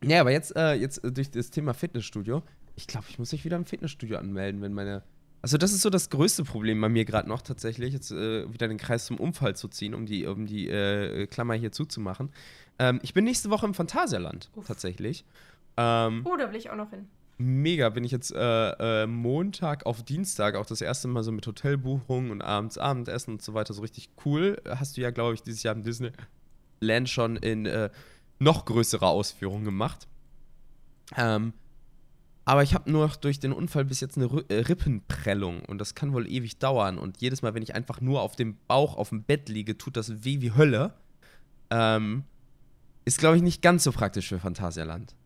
ja, 0.03 0.21
aber 0.21 0.31
jetzt, 0.31 0.55
äh, 0.55 0.73
jetzt 0.73 1.03
äh, 1.03 1.11
durch 1.11 1.29
das 1.31 1.49
Thema 1.49 1.73
Fitnessstudio. 1.73 2.41
Ich 2.75 2.87
glaube, 2.87 3.05
ich 3.09 3.19
muss 3.19 3.31
mich 3.31 3.43
wieder 3.43 3.57
im 3.57 3.65
Fitnessstudio 3.65 4.17
anmelden, 4.17 4.61
wenn 4.61 4.73
meine. 4.73 5.03
Also, 5.41 5.57
das 5.57 5.73
ist 5.73 5.81
so 5.81 5.89
das 5.89 6.09
größte 6.09 6.45
Problem 6.45 6.79
bei 6.79 6.87
mir 6.87 7.03
gerade 7.03 7.27
noch 7.27 7.41
tatsächlich, 7.41 7.91
jetzt 7.93 8.11
äh, 8.11 8.51
wieder 8.53 8.69
den 8.69 8.77
Kreis 8.77 9.05
zum 9.05 9.17
Unfall 9.19 9.57
zu 9.57 9.67
ziehen, 9.67 9.93
um 9.93 10.05
die, 10.05 10.25
um 10.25 10.45
die 10.45 10.69
äh, 10.69 11.27
Klammer 11.27 11.55
hier 11.55 11.73
zuzumachen. 11.73 12.31
Ähm, 12.79 12.99
ich 13.03 13.13
bin 13.13 13.25
nächste 13.25 13.49
Woche 13.49 13.65
im 13.65 13.73
Phantasialand, 13.73 14.49
Uff. 14.55 14.65
tatsächlich. 14.67 15.25
Ähm, 15.75 16.21
Oh, 16.23 16.37
da 16.37 16.49
will 16.49 16.55
ich 16.57 16.69
auch 16.69 16.77
noch 16.77 16.91
hin. 16.91 17.09
Mega. 17.37 17.89
Bin 17.89 18.03
ich 18.03 18.11
jetzt 18.11 18.33
äh, 18.33 19.03
äh, 19.03 19.07
Montag 19.07 19.85
auf 19.85 20.03
Dienstag 20.03 20.55
auch 20.55 20.65
das 20.65 20.81
erste 20.81 21.07
Mal 21.07 21.23
so 21.23 21.31
mit 21.31 21.45
Hotelbuchungen 21.45 22.31
und 22.31 22.41
abends 22.41 22.77
Abendessen 22.77 23.33
und 23.33 23.41
so 23.41 23.53
weiter 23.53 23.73
so 23.73 23.81
richtig 23.81 24.09
cool. 24.25 24.61
Hast 24.67 24.97
du 24.97 25.01
ja, 25.01 25.11
glaube 25.11 25.33
ich, 25.33 25.41
dieses 25.41 25.63
Jahr 25.63 25.75
im 25.75 25.83
Disneyland 25.83 27.09
schon 27.09 27.37
in 27.37 27.65
äh, 27.65 27.89
noch 28.39 28.65
größerer 28.65 29.07
Ausführung 29.07 29.63
gemacht. 29.63 30.07
Ähm, 31.17 31.53
aber 32.45 32.63
ich 32.63 32.73
habe 32.73 32.91
nur 32.91 33.07
durch 33.21 33.39
den 33.39 33.53
Unfall 33.53 33.85
bis 33.85 34.01
jetzt 34.01 34.17
eine 34.17 34.25
äh, 34.49 34.59
Rippenprellung 34.59 35.63
und 35.65 35.77
das 35.77 35.95
kann 35.95 36.13
wohl 36.13 36.27
ewig 36.27 36.59
dauern. 36.59 36.97
Und 36.97 37.21
jedes 37.21 37.41
Mal, 37.41 37.53
wenn 37.53 37.63
ich 37.63 37.73
einfach 37.73 38.01
nur 38.01 38.21
auf 38.21 38.35
dem 38.35 38.57
Bauch 38.67 38.97
auf 38.97 39.09
dem 39.09 39.23
Bett 39.23 39.47
liege, 39.47 39.77
tut 39.77 39.95
das 39.95 40.25
weh 40.25 40.41
wie 40.41 40.51
Hölle. 40.51 40.93
Ähm, 41.69 42.23
ist, 43.05 43.19
glaube 43.19 43.35
ich, 43.35 43.41
nicht 43.41 43.61
ganz 43.61 43.83
so 43.83 43.91
praktisch 43.91 44.29
für 44.29 44.39
Phantasialand. 44.39 45.15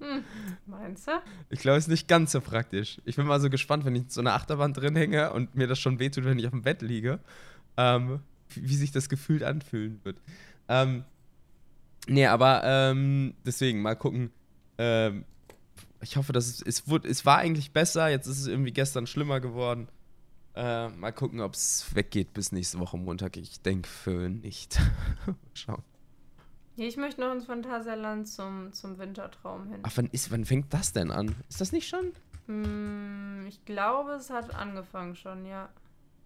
Hm, 0.00 0.24
meinst 0.66 1.06
du? 1.06 1.12
ich 1.48 1.60
glaube, 1.60 1.78
es 1.78 1.84
ist 1.84 1.90
nicht 1.90 2.08
ganz 2.08 2.32
so 2.32 2.40
praktisch. 2.40 3.00
Ich 3.04 3.16
bin 3.16 3.26
mal 3.26 3.40
so 3.40 3.48
gespannt, 3.48 3.84
wenn 3.84 3.94
ich 3.94 4.02
in 4.02 4.08
so 4.08 4.20
einer 4.20 4.34
Achterbahn 4.34 4.74
drin 4.74 4.96
hänge 4.96 5.32
und 5.32 5.54
mir 5.54 5.68
das 5.68 5.78
schon 5.78 6.00
wehtut, 6.00 6.24
wenn 6.24 6.38
ich 6.38 6.46
auf 6.46 6.50
dem 6.50 6.62
Bett 6.62 6.82
liege, 6.82 7.20
ähm, 7.76 8.20
wie, 8.48 8.74
sich 8.74 8.90
das 8.90 9.08
gefühlt 9.08 9.44
anfühlen 9.44 10.00
wird. 10.02 10.20
Ähm, 10.68 11.04
nee, 12.08 12.26
aber 12.26 12.62
ähm, 12.64 13.34
deswegen, 13.46 13.80
mal 13.80 13.94
gucken. 13.94 14.30
Ähm, 14.76 15.24
ich 16.02 16.16
hoffe, 16.16 16.32
dass 16.32 16.48
es, 16.48 16.62
es, 16.62 16.88
wurde, 16.88 17.08
es 17.08 17.24
war 17.24 17.38
eigentlich 17.38 17.70
besser, 17.70 18.08
jetzt 18.08 18.26
ist 18.26 18.40
es 18.40 18.48
irgendwie 18.48 18.72
gestern 18.72 19.06
schlimmer 19.06 19.40
geworden. 19.40 19.88
Äh, 20.54 20.88
mal 20.88 21.12
gucken, 21.12 21.40
ob 21.40 21.54
es 21.54 21.86
weggeht 21.94 22.34
bis 22.34 22.50
nächste 22.50 22.80
Woche 22.80 22.98
Montag. 22.98 23.36
Ich 23.36 23.60
denke 23.62 23.88
für 23.88 24.28
nicht. 24.28 24.80
Mal 25.26 25.36
Schauen. 25.54 25.82
Ich 26.76 26.96
möchte 26.96 27.20
noch 27.20 27.32
ins 27.32 27.44
Phantasialand 27.46 28.28
zum, 28.28 28.72
zum 28.72 28.98
Wintertraum 28.98 29.68
hin. 29.68 29.80
Ach, 29.82 29.92
wann, 29.96 30.06
ist, 30.12 30.30
wann 30.30 30.44
fängt 30.44 30.72
das 30.72 30.92
denn 30.92 31.10
an? 31.10 31.34
Ist 31.48 31.60
das 31.60 31.72
nicht 31.72 31.88
schon? 31.88 32.12
Hm, 32.46 33.44
ich 33.48 33.64
glaube, 33.64 34.12
es 34.12 34.30
hat 34.30 34.54
angefangen 34.54 35.14
schon, 35.14 35.44
ja. 35.46 35.68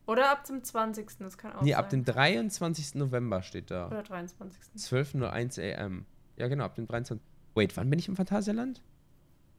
Oder 0.06 0.30
ab 0.30 0.44
dem 0.44 0.62
20. 0.62 1.18
Das 1.20 1.38
kann 1.38 1.52
auch 1.54 1.62
Nee, 1.62 1.70
sein. 1.72 1.78
ab 1.80 1.88
dem 1.90 2.04
23. 2.04 2.94
November 2.96 3.42
steht 3.42 3.70
da. 3.70 3.86
Oder 3.88 4.02
23. 4.02 4.60
12.01 4.76 5.76
am. 5.78 6.04
Ja, 6.36 6.48
genau, 6.48 6.64
ab 6.64 6.74
dem 6.74 6.86
23. 6.86 7.24
Wait, 7.54 7.76
wann 7.76 7.88
bin 7.90 7.98
ich 7.98 8.08
im 8.08 8.16
Phantasialand? 8.16 8.82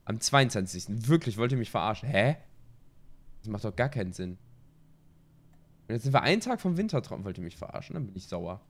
Am 0.06 0.20
22. 0.20 1.08
Wirklich, 1.10 1.38
wollt 1.38 1.52
ihr 1.52 1.58
mich 1.58 1.72
verarschen? 1.72 2.08
Hä? 2.08 2.38
Das 3.40 3.50
macht 3.50 3.64
doch 3.66 3.76
gar 3.76 3.90
keinen 3.90 4.14
Sinn. 4.14 4.38
Und 5.88 5.96
jetzt 5.96 6.04
sind 6.04 6.14
wir 6.14 6.22
einen 6.22 6.42
Tag 6.42 6.62
vom 6.62 6.78
Wintertraum, 6.78 7.24
wollt 7.26 7.38
ihr 7.38 7.44
mich 7.44 7.58
verarschen? 7.58 7.96
Dann 7.96 8.06
bin 8.06 8.16
ich 8.16 8.28
sauer. 8.28 8.62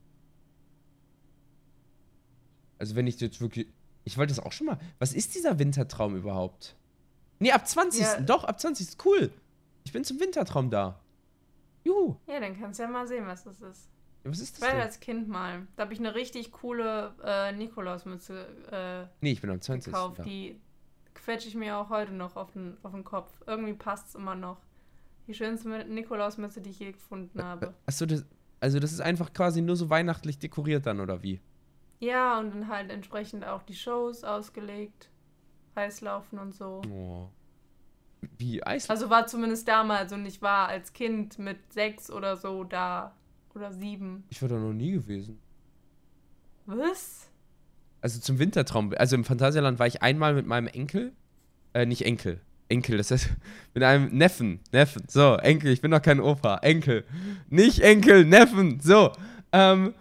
Also, 2.78 2.94
wenn 2.96 3.06
ich 3.06 3.20
jetzt 3.20 3.40
wirklich. 3.40 3.66
Ich 4.04 4.16
wollte 4.16 4.34
das 4.34 4.44
auch 4.44 4.52
schon 4.52 4.68
mal. 4.68 4.78
Was 4.98 5.12
ist 5.12 5.34
dieser 5.34 5.58
Wintertraum 5.58 6.16
überhaupt? 6.16 6.76
Nee, 7.38 7.52
ab 7.52 7.66
20. 7.66 8.00
Ja. 8.00 8.20
Doch, 8.20 8.44
ab 8.44 8.60
20. 8.60 8.88
ist 8.88 9.04
Cool. 9.04 9.30
Ich 9.84 9.92
bin 9.92 10.04
zum 10.04 10.20
Wintertraum 10.20 10.70
da. 10.70 11.00
Juhu. 11.84 12.16
Ja, 12.26 12.40
dann 12.40 12.58
kannst 12.58 12.78
du 12.78 12.84
ja 12.84 12.88
mal 12.88 13.06
sehen, 13.06 13.26
was 13.26 13.44
das 13.44 13.60
ist. 13.60 13.88
Ja, 14.24 14.30
was 14.30 14.38
ist 14.40 14.54
Ich 14.54 14.60
das 14.60 14.62
war 14.62 14.70
denn? 14.74 14.80
als 14.80 15.00
Kind 15.00 15.28
mal. 15.28 15.66
Da 15.76 15.84
habe 15.84 15.92
ich 15.92 15.98
eine 16.00 16.14
richtig 16.14 16.52
coole 16.52 17.14
äh, 17.24 17.52
Nikolausmütze 17.52 18.46
äh, 18.70 19.06
Nee, 19.20 19.32
ich 19.32 19.40
bin 19.40 19.50
am 19.50 19.60
20. 19.60 19.92
gekauft. 19.92 20.18
da. 20.18 20.22
Die 20.24 20.60
quetsche 21.14 21.48
ich 21.48 21.54
mir 21.54 21.76
auch 21.76 21.88
heute 21.90 22.12
noch 22.12 22.36
auf 22.36 22.52
den, 22.52 22.76
auf 22.82 22.92
den 22.92 23.04
Kopf. 23.04 23.32
Irgendwie 23.46 23.74
passt 23.74 24.08
es 24.08 24.14
immer 24.14 24.34
noch. 24.34 24.58
Die 25.26 25.34
schönste 25.34 25.68
Nikolausmütze, 25.68 26.60
die 26.60 26.70
ich 26.70 26.78
je 26.78 26.92
gefunden 26.92 27.42
habe. 27.42 27.74
Achso, 27.86 28.06
das, 28.06 28.24
also 28.60 28.78
das 28.78 28.92
ist 28.92 29.00
einfach 29.00 29.32
quasi 29.32 29.60
nur 29.62 29.76
so 29.76 29.90
weihnachtlich 29.90 30.38
dekoriert 30.38 30.86
dann, 30.86 31.00
oder 31.00 31.22
wie? 31.22 31.40
Ja, 31.98 32.38
und 32.38 32.54
dann 32.54 32.68
halt 32.68 32.90
entsprechend 32.90 33.44
auch 33.44 33.62
die 33.62 33.74
Shows 33.74 34.24
ausgelegt. 34.24 35.10
Eislaufen 35.74 36.38
und 36.38 36.54
so. 36.54 36.82
Oh. 36.90 37.28
Wie 38.38 38.62
Eis? 38.62 38.88
Also 38.90 39.10
war 39.10 39.26
zumindest 39.26 39.68
damals 39.68 40.12
und 40.12 40.24
ich 40.26 40.42
war 40.42 40.68
als 40.68 40.92
Kind 40.92 41.38
mit 41.38 41.72
sechs 41.72 42.10
oder 42.10 42.36
so 42.36 42.64
da. 42.64 43.14
Oder 43.54 43.72
sieben. 43.72 44.24
Ich 44.28 44.42
war 44.42 44.48
da 44.50 44.56
noch 44.56 44.72
nie 44.72 44.92
gewesen. 44.92 45.38
Was? 46.66 47.30
Also 48.02 48.20
zum 48.20 48.38
Wintertraum. 48.38 48.92
Also 48.98 49.16
im 49.16 49.24
Phantasialand 49.24 49.78
war 49.78 49.86
ich 49.86 50.02
einmal 50.02 50.34
mit 50.34 50.46
meinem 50.46 50.66
Enkel. 50.66 51.12
Äh, 51.72 51.86
nicht 51.86 52.02
Enkel. 52.02 52.40
Enkel, 52.68 52.98
das 52.98 53.10
heißt, 53.10 53.30
mit 53.74 53.82
einem 53.82 54.08
Neffen, 54.16 54.60
Neffen, 54.72 55.04
so, 55.08 55.34
Enkel, 55.36 55.70
ich 55.70 55.80
bin 55.80 55.90
doch 55.90 56.02
kein 56.02 56.20
Opa, 56.20 56.58
Enkel, 56.58 57.04
nicht 57.48 57.80
Enkel, 57.80 58.24
Neffen, 58.24 58.80
so, 58.80 59.12
ähm, 59.52 59.94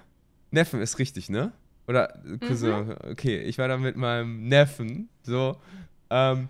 Neffen 0.51 0.81
ist 0.81 0.97
richtig, 0.97 1.29
ne? 1.29 1.51
Oder 1.87 2.19
Cousin, 2.39 2.87
mhm. 2.87 2.95
okay, 3.11 3.39
ich 3.39 3.57
war 3.57 3.67
da 3.67 3.77
mit 3.77 3.95
meinem 3.95 4.47
Neffen, 4.47 5.09
so, 5.21 5.57
ähm, 6.09 6.49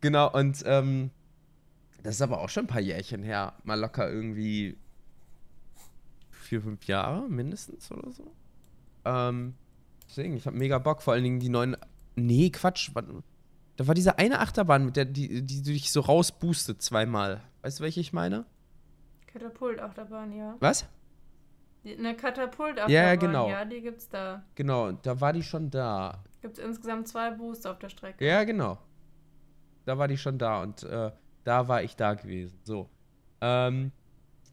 genau, 0.00 0.32
und, 0.32 0.62
ähm, 0.66 1.10
das 2.02 2.16
ist 2.16 2.22
aber 2.22 2.40
auch 2.40 2.48
schon 2.48 2.64
ein 2.64 2.68
paar 2.68 2.80
Jährchen 2.80 3.22
her, 3.22 3.52
mal 3.62 3.78
locker 3.78 4.10
irgendwie 4.10 4.76
vier, 6.30 6.62
fünf 6.62 6.84
Jahre 6.86 7.28
mindestens 7.28 7.90
oder 7.92 8.10
so. 8.10 8.30
Ähm, 9.04 9.54
deswegen, 10.08 10.36
ich 10.36 10.46
habe 10.46 10.56
mega 10.56 10.78
Bock, 10.78 11.00
vor 11.00 11.12
allen 11.12 11.22
Dingen 11.22 11.38
die 11.38 11.48
neuen, 11.48 11.76
nee, 12.16 12.50
Quatsch, 12.50 12.90
da 13.76 13.86
war 13.86 13.94
diese 13.94 14.18
eine 14.18 14.40
Achterbahn, 14.40 14.84
mit 14.84 14.96
der 14.96 15.04
die, 15.04 15.42
die, 15.42 15.62
die 15.62 15.72
dich 15.72 15.92
so 15.92 16.00
rausboostet 16.00 16.82
zweimal. 16.82 17.40
Weißt 17.62 17.78
du, 17.78 17.84
welche 17.84 18.00
ich 18.00 18.12
meine? 18.12 18.44
Katapultachterbahn, 19.28 20.32
ja. 20.32 20.56
Was? 20.60 20.86
Eine 21.84 22.14
Katapultachterbahn, 22.14 22.90
ja, 22.90 23.16
genau. 23.16 23.48
ja, 23.48 23.64
die 23.64 23.80
gibt's 23.80 24.08
da. 24.08 24.44
Genau, 24.54 24.92
da 24.92 25.20
war 25.20 25.32
die 25.32 25.42
schon 25.42 25.70
da. 25.70 26.22
Gibt's 26.40 26.58
insgesamt 26.58 27.08
zwei 27.08 27.30
Booster 27.32 27.72
auf 27.72 27.78
der 27.78 27.88
Strecke. 27.88 28.24
Ja, 28.24 28.44
genau. 28.44 28.78
Da 29.84 29.98
war 29.98 30.06
die 30.06 30.16
schon 30.16 30.38
da 30.38 30.62
und 30.62 30.84
äh, 30.84 31.10
da 31.44 31.68
war 31.68 31.82
ich 31.82 31.96
da 31.96 32.14
gewesen. 32.14 32.58
So. 32.62 32.88
Ähm, 33.40 33.90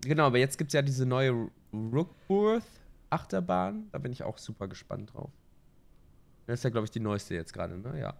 genau, 0.01 0.25
aber 0.25 0.39
jetzt 0.39 0.57
gibt's 0.57 0.73
ja 0.73 0.81
diese 0.81 1.05
neue 1.05 1.49
Rookworth 1.71 2.63
Achterbahn. 3.11 3.89
Da 3.91 3.99
bin 3.99 4.11
ich 4.11 4.23
auch 4.23 4.37
super 4.37 4.67
gespannt 4.67 5.13
drauf. 5.13 5.31
Das 6.47 6.59
ist 6.59 6.63
ja, 6.63 6.71
glaube 6.71 6.85
ich, 6.85 6.91
die 6.91 6.99
neueste 6.99 7.35
jetzt 7.35 7.53
gerade, 7.53 7.77
ne? 7.77 7.99
Ja. 7.99 8.15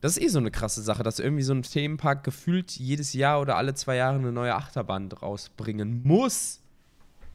Das 0.00 0.16
ist 0.16 0.22
eh 0.22 0.28
so 0.28 0.38
eine 0.38 0.50
krasse 0.50 0.82
Sache, 0.82 1.02
dass 1.02 1.18
irgendwie 1.18 1.42
so 1.42 1.52
ein 1.52 1.62
Themenpark 1.62 2.24
gefühlt 2.24 2.72
jedes 2.72 3.12
Jahr 3.12 3.40
oder 3.40 3.56
alle 3.56 3.74
zwei 3.74 3.96
Jahre 3.96 4.18
eine 4.18 4.32
neue 4.32 4.54
Achterbahn 4.54 5.10
rausbringen 5.10 6.02
muss, 6.04 6.60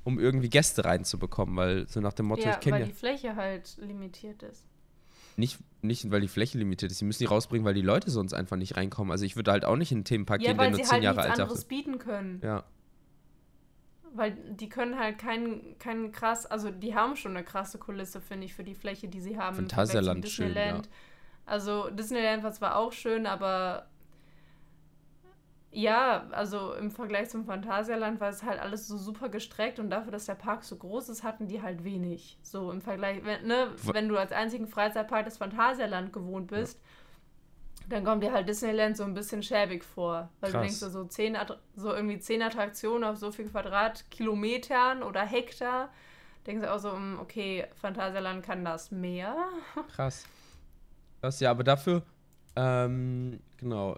um 0.09 0.19
irgendwie 0.19 0.49
Gäste 0.49 0.83
reinzubekommen, 0.85 1.55
weil 1.55 1.87
so 1.87 2.01
nach 2.01 2.13
dem 2.13 2.25
Motto, 2.25 2.43
ja, 2.43 2.51
ich 2.51 2.59
kenne 2.59 2.75
weil 2.75 2.81
ja. 2.81 2.87
die 2.87 2.93
Fläche 2.93 3.35
halt 3.35 3.77
limitiert 3.77 4.43
ist. 4.43 4.65
Nicht, 5.37 5.59
nicht, 5.81 6.11
weil 6.11 6.19
die 6.19 6.27
Fläche 6.27 6.57
limitiert 6.57 6.91
ist. 6.91 6.97
Sie 6.97 7.05
müssen 7.05 7.19
die 7.19 7.25
rausbringen, 7.25 7.65
weil 7.65 7.73
die 7.73 7.81
Leute 7.81 8.11
sonst 8.11 8.33
einfach 8.33 8.57
nicht 8.57 8.75
reinkommen. 8.75 9.11
Also 9.11 9.23
ich 9.23 9.37
würde 9.37 9.51
halt 9.51 9.63
auch 9.63 9.77
nicht 9.77 9.91
in 9.91 9.99
einen 9.99 10.05
Themenpark 10.05 10.41
ja, 10.41 10.49
gehen, 10.49 10.57
der 10.57 10.69
nur 10.69 10.77
sie 10.77 10.83
zehn 10.83 10.91
halt 10.91 11.03
Jahre 11.03 11.15
nichts 11.17 11.31
alt 11.31 11.39
anderes 11.39 11.59
ist. 11.59 11.67
bieten 11.69 11.97
können. 11.97 12.41
Ja. 12.43 12.65
Weil 14.13 14.31
die 14.31 14.67
können 14.67 14.97
halt 14.97 15.17
keinen 15.17 15.77
kein 15.77 16.11
krass, 16.11 16.45
also 16.45 16.71
die 16.71 16.95
haben 16.95 17.15
schon 17.15 17.37
eine 17.37 17.45
krasse 17.45 17.77
Kulisse, 17.77 18.19
finde 18.19 18.47
ich, 18.47 18.53
für 18.53 18.63
die 18.63 18.73
Fläche, 18.73 19.07
die 19.07 19.21
sie 19.21 19.37
haben. 19.37 19.55
Phantasialand 19.55 20.27
schön, 20.27 20.55
ja. 20.55 20.81
Also 21.45 21.89
Disneyland 21.89 22.43
war 22.43 22.51
zwar 22.51 22.75
auch 22.75 22.91
schön, 22.91 23.25
aber 23.25 23.87
ja, 25.71 26.27
also 26.31 26.73
im 26.73 26.89
Vergleich 26.89 27.29
zum 27.29 27.45
Phantasialand 27.45 28.19
war 28.19 28.29
es 28.29 28.41
halt 28.43 28.59
alles 28.59 28.87
so 28.87 28.97
super 28.97 29.29
gestreckt 29.29 29.79
und 29.79 29.89
dafür, 29.89 30.11
dass 30.11 30.25
der 30.25 30.35
Park 30.35 30.63
so 30.63 30.75
groß 30.75 31.09
ist, 31.09 31.23
hatten 31.23 31.47
die 31.47 31.61
halt 31.61 31.83
wenig. 31.83 32.39
So 32.41 32.71
im 32.71 32.81
Vergleich, 32.81 33.23
wenn, 33.23 33.45
ne, 33.45 33.71
wenn 33.83 34.09
du 34.09 34.17
als 34.17 34.31
einzigen 34.31 34.67
Freizeitpark 34.67 35.25
des 35.25 35.37
Phantasialand 35.37 36.11
gewohnt 36.11 36.47
bist, 36.47 36.79
dann 37.87 38.03
kommt 38.03 38.23
dir 38.23 38.31
halt 38.31 38.47
Disneyland 38.47 38.97
so 38.97 39.03
ein 39.03 39.13
bisschen 39.13 39.43
schäbig 39.43 39.83
vor. 39.83 40.29
Weil 40.39 40.51
Krass. 40.51 40.59
du 40.59 40.65
denkst 40.65 40.79
so, 40.79 40.89
so, 40.89 41.03
zehn, 41.05 41.37
so 41.75 41.93
irgendwie 41.93 42.19
zehn 42.19 42.41
Attraktionen 42.41 43.03
auf 43.03 43.17
so 43.17 43.31
viel 43.31 43.49
Quadratkilometern 43.49 45.03
oder 45.03 45.21
Hektar. 45.21 45.89
Denkst 46.47 46.63
du 46.63 46.73
auch 46.73 46.79
so, 46.79 46.93
hm, 46.93 47.19
okay, 47.19 47.67
Phantasialand 47.81 48.43
kann 48.43 48.65
das 48.65 48.91
mehr. 48.91 49.35
Krass. 49.95 50.25
Krass, 51.21 51.39
ja, 51.39 51.51
aber 51.51 51.63
dafür, 51.63 52.03
ähm, 52.55 53.39
genau. 53.57 53.97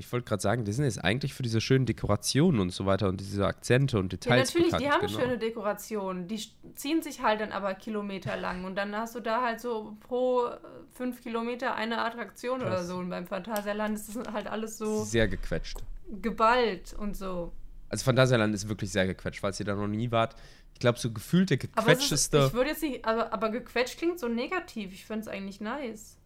Ich 0.00 0.12
wollte 0.12 0.26
gerade 0.28 0.40
sagen, 0.40 0.64
Disney 0.64 0.86
ist 0.86 0.98
eigentlich 0.98 1.34
für 1.34 1.42
diese 1.42 1.60
schönen 1.60 1.84
Dekorationen 1.84 2.60
und 2.60 2.70
so 2.70 2.86
weiter 2.86 3.08
und 3.08 3.18
diese 3.20 3.44
Akzente 3.44 3.98
und 3.98 4.12
Ja, 4.12 4.16
Details 4.18 4.48
natürlich, 4.54 4.68
die 4.76 4.84
bekannt, 4.84 4.94
haben 5.02 5.06
genau. 5.08 5.18
schöne 5.20 5.38
Dekorationen. 5.38 6.28
Die 6.28 6.40
ziehen 6.76 7.02
sich 7.02 7.20
halt 7.20 7.40
dann 7.40 7.50
aber 7.50 7.74
kilometerlang. 7.74 8.64
Und 8.64 8.76
dann 8.76 8.94
hast 8.96 9.16
du 9.16 9.20
da 9.20 9.42
halt 9.42 9.60
so 9.60 9.96
pro 10.06 10.46
äh, 10.46 10.56
fünf 10.92 11.20
Kilometer 11.22 11.74
eine 11.74 11.98
Attraktion 12.04 12.60
oder 12.60 12.76
Krass. 12.76 12.86
so. 12.86 12.96
Und 12.98 13.10
beim 13.10 13.26
Phantasialand 13.26 13.96
ist 13.98 14.14
das 14.14 14.32
halt 14.32 14.46
alles 14.46 14.78
so 14.78 15.02
Sehr 15.02 15.26
gequetscht. 15.26 15.78
geballt 16.22 16.94
und 16.96 17.16
so. 17.16 17.52
Also 17.88 18.04
Phantasialand 18.04 18.54
ist 18.54 18.68
wirklich 18.68 18.92
sehr 18.92 19.06
gequetscht, 19.06 19.40
falls 19.40 19.58
ihr 19.58 19.66
da 19.66 19.74
noch 19.74 19.88
nie 19.88 20.10
wart. 20.12 20.36
Ich 20.74 20.78
glaube, 20.78 20.98
so 21.00 21.10
gefühlt 21.10 21.50
der 21.50 21.58
Aber 21.74 21.90
ist, 21.92 21.98
gequetschteste. 21.98 22.44
ich 22.48 22.52
würde 22.52 22.70
jetzt 22.70 22.82
nicht, 22.82 23.04
aber, 23.04 23.32
aber 23.32 23.48
gequetscht 23.50 23.98
klingt 23.98 24.20
so 24.20 24.28
negativ. 24.28 24.92
Ich 24.92 25.06
finde 25.06 25.22
es 25.22 25.28
eigentlich 25.28 25.60
nice. 25.60 26.17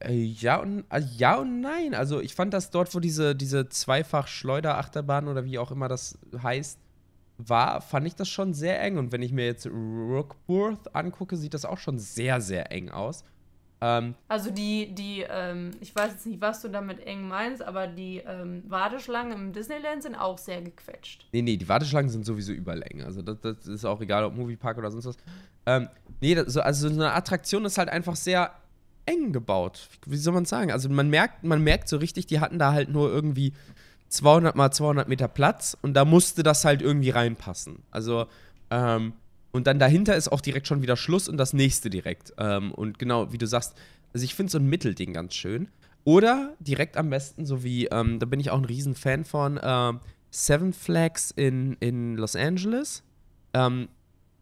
Äh, 0.00 0.14
ja, 0.14 0.56
und, 0.56 0.84
äh, 0.90 1.00
ja 1.16 1.36
und 1.36 1.60
nein. 1.60 1.94
Also 1.94 2.20
ich 2.20 2.34
fand 2.34 2.54
das 2.54 2.70
dort, 2.70 2.94
wo 2.94 3.00
diese, 3.00 3.34
diese 3.34 3.68
Zweifach-Schleuder-Achterbahn 3.68 5.28
oder 5.28 5.44
wie 5.44 5.58
auch 5.58 5.70
immer 5.70 5.88
das 5.88 6.18
heißt, 6.42 6.78
war, 7.38 7.80
fand 7.80 8.06
ich 8.06 8.16
das 8.16 8.28
schon 8.28 8.52
sehr 8.52 8.80
eng. 8.82 8.98
Und 8.98 9.12
wenn 9.12 9.22
ich 9.22 9.32
mir 9.32 9.46
jetzt 9.46 9.66
Rookworth 9.66 10.94
angucke, 10.94 11.36
sieht 11.36 11.54
das 11.54 11.64
auch 11.64 11.78
schon 11.78 11.98
sehr, 11.98 12.40
sehr 12.40 12.72
eng 12.72 12.90
aus. 12.90 13.24
Ähm, 13.80 14.14
Also 14.26 14.50
die, 14.50 14.92
die, 14.92 15.24
ähm, 15.28 15.70
ich 15.80 15.94
weiß 15.94 16.10
jetzt 16.10 16.26
nicht, 16.26 16.40
was 16.40 16.62
du 16.62 16.68
damit 16.68 16.98
eng 17.06 17.28
meinst, 17.28 17.62
aber 17.62 17.86
die 17.86 18.18
ähm, 18.26 18.64
Warteschlangen 18.66 19.32
im 19.32 19.52
Disneyland 19.52 20.02
sind 20.02 20.16
auch 20.16 20.36
sehr 20.36 20.62
gequetscht. 20.62 21.26
nee, 21.32 21.42
nee, 21.42 21.56
die 21.56 21.68
Warteschlangen 21.68 22.10
sind 22.10 22.26
sowieso 22.26 22.52
überall 22.52 22.82
eng. 22.82 23.02
Also 23.02 23.22
das, 23.22 23.36
das 23.40 23.66
ist 23.68 23.84
auch 23.84 24.00
egal, 24.00 24.24
ob 24.24 24.34
Moviepark 24.34 24.78
oder 24.78 24.90
sonst 24.90 25.06
was. 25.06 25.16
Ähm, 25.66 25.88
nee, 26.20 26.34
das, 26.34 26.52
so, 26.52 26.60
also 26.60 26.88
so 26.88 26.94
eine 26.94 27.12
Attraktion 27.12 27.64
ist 27.64 27.78
halt 27.78 27.88
einfach 27.88 28.16
sehr 28.16 28.50
eng 29.08 29.32
gebaut. 29.32 29.88
Wie 30.06 30.16
soll 30.16 30.34
man 30.34 30.44
sagen? 30.44 30.70
Also 30.70 30.88
man 30.88 31.08
merkt, 31.08 31.42
man 31.42 31.62
merkt 31.62 31.88
so 31.88 31.96
richtig, 31.96 32.26
die 32.26 32.40
hatten 32.40 32.58
da 32.58 32.72
halt 32.72 32.90
nur 32.90 33.10
irgendwie 33.10 33.54
200 34.08 34.54
mal 34.54 34.70
200 34.70 35.08
Meter 35.08 35.28
Platz 35.28 35.76
und 35.82 35.94
da 35.94 36.04
musste 36.04 36.42
das 36.42 36.64
halt 36.64 36.82
irgendwie 36.82 37.10
reinpassen. 37.10 37.82
Also, 37.90 38.26
ähm, 38.70 39.14
und 39.50 39.66
dann 39.66 39.78
dahinter 39.78 40.14
ist 40.14 40.30
auch 40.30 40.42
direkt 40.42 40.66
schon 40.66 40.82
wieder 40.82 40.96
Schluss 40.96 41.28
und 41.28 41.38
das 41.38 41.52
nächste 41.52 41.90
direkt. 41.90 42.34
Ähm, 42.38 42.72
und 42.72 42.98
genau, 42.98 43.32
wie 43.32 43.38
du 43.38 43.46
sagst, 43.46 43.74
also 44.12 44.24
ich 44.24 44.34
finde 44.34 44.52
so 44.52 44.58
ein 44.58 44.68
Mittelding 44.68 45.14
ganz 45.14 45.34
schön. 45.34 45.68
Oder 46.04 46.54
direkt 46.60 46.96
am 46.96 47.10
besten, 47.10 47.44
so 47.44 47.62
wie, 47.64 47.86
ähm, 47.86 48.18
da 48.18 48.26
bin 48.26 48.40
ich 48.40 48.50
auch 48.50 48.58
ein 48.58 48.64
Riesenfan 48.64 49.24
von, 49.24 49.58
ähm, 49.62 50.00
Seven 50.30 50.72
Flags 50.72 51.30
in, 51.30 51.76
in 51.80 52.16
Los 52.16 52.36
Angeles, 52.36 53.02
ähm, 53.54 53.88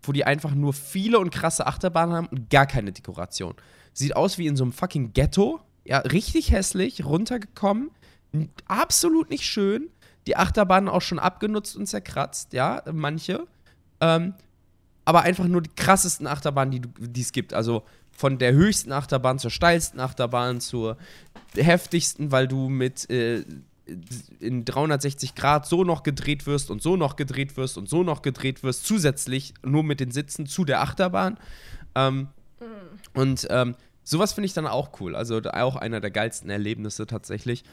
wo 0.02 0.12
die 0.12 0.24
einfach 0.24 0.54
nur 0.54 0.72
viele 0.72 1.18
und 1.18 1.30
krasse 1.30 1.66
Achterbahnen 1.66 2.14
haben 2.14 2.26
und 2.28 2.50
gar 2.50 2.66
keine 2.66 2.92
Dekoration. 2.92 3.54
Sieht 3.97 4.14
aus 4.14 4.36
wie 4.36 4.47
in 4.47 4.57
so 4.57 4.64
einem 4.64 4.72
fucking 4.72 5.14
Ghetto. 5.14 5.59
Ja, 5.86 6.01
richtig 6.01 6.51
hässlich, 6.51 7.03
runtergekommen. 7.07 7.90
Absolut 8.66 9.30
nicht 9.30 9.44
schön. 9.44 9.88
Die 10.26 10.36
Achterbahnen 10.36 10.90
auch 10.90 11.01
schon 11.01 11.18
abgenutzt 11.18 11.76
und 11.76 11.86
zerkratzt, 11.86 12.53
ja, 12.53 12.82
manche. 12.92 13.47
Ähm, 14.03 14.34
aber 15.07 15.22
einfach 15.22 15.47
nur 15.47 15.62
die 15.62 15.70
krassesten 15.74 16.26
Achterbahnen, 16.26 16.92
die 16.99 17.20
es 17.22 17.32
gibt. 17.32 17.55
Also 17.55 17.84
von 18.11 18.36
der 18.36 18.53
höchsten 18.53 18.92
Achterbahn 18.92 19.38
zur 19.38 19.51
steilsten 19.51 19.99
Achterbahn 19.99 20.61
zur 20.61 20.99
heftigsten, 21.55 22.32
weil 22.32 22.49
du 22.49 22.68
mit 22.68 23.09
äh, 23.09 23.44
in 24.40 24.66
360 24.66 25.34
Grad 25.34 25.66
so 25.66 25.84
noch 25.84 26.03
gedreht 26.03 26.47
wirst 26.47 26.70
und 26.70 26.82
so 26.82 26.97
noch 26.97 27.16
gedreht 27.16 27.57
wirst 27.57 27.78
und 27.78 27.88
so 27.88 28.03
noch 28.03 28.20
gedreht 28.20 28.62
wirst, 28.62 28.84
zusätzlich 28.84 29.55
nur 29.64 29.84
mit 29.84 30.01
den 30.01 30.11
Sitzen 30.11 30.44
zu 30.44 30.66
der 30.66 30.82
Achterbahn. 30.82 31.38
Ähm, 31.94 32.28
und 33.14 33.47
ähm, 33.51 33.74
sowas 34.07 34.32
finde 34.32 34.46
ich 34.46 34.54
dann 34.54 34.66
auch 34.66 35.00
cool. 35.00 35.14
Also 35.14 35.40
auch 35.42 35.76
einer 35.76 36.00
der 36.00 36.11
geilsten 36.11 36.48
Erlebnisse 36.48 37.07
tatsächlich, 37.07 37.64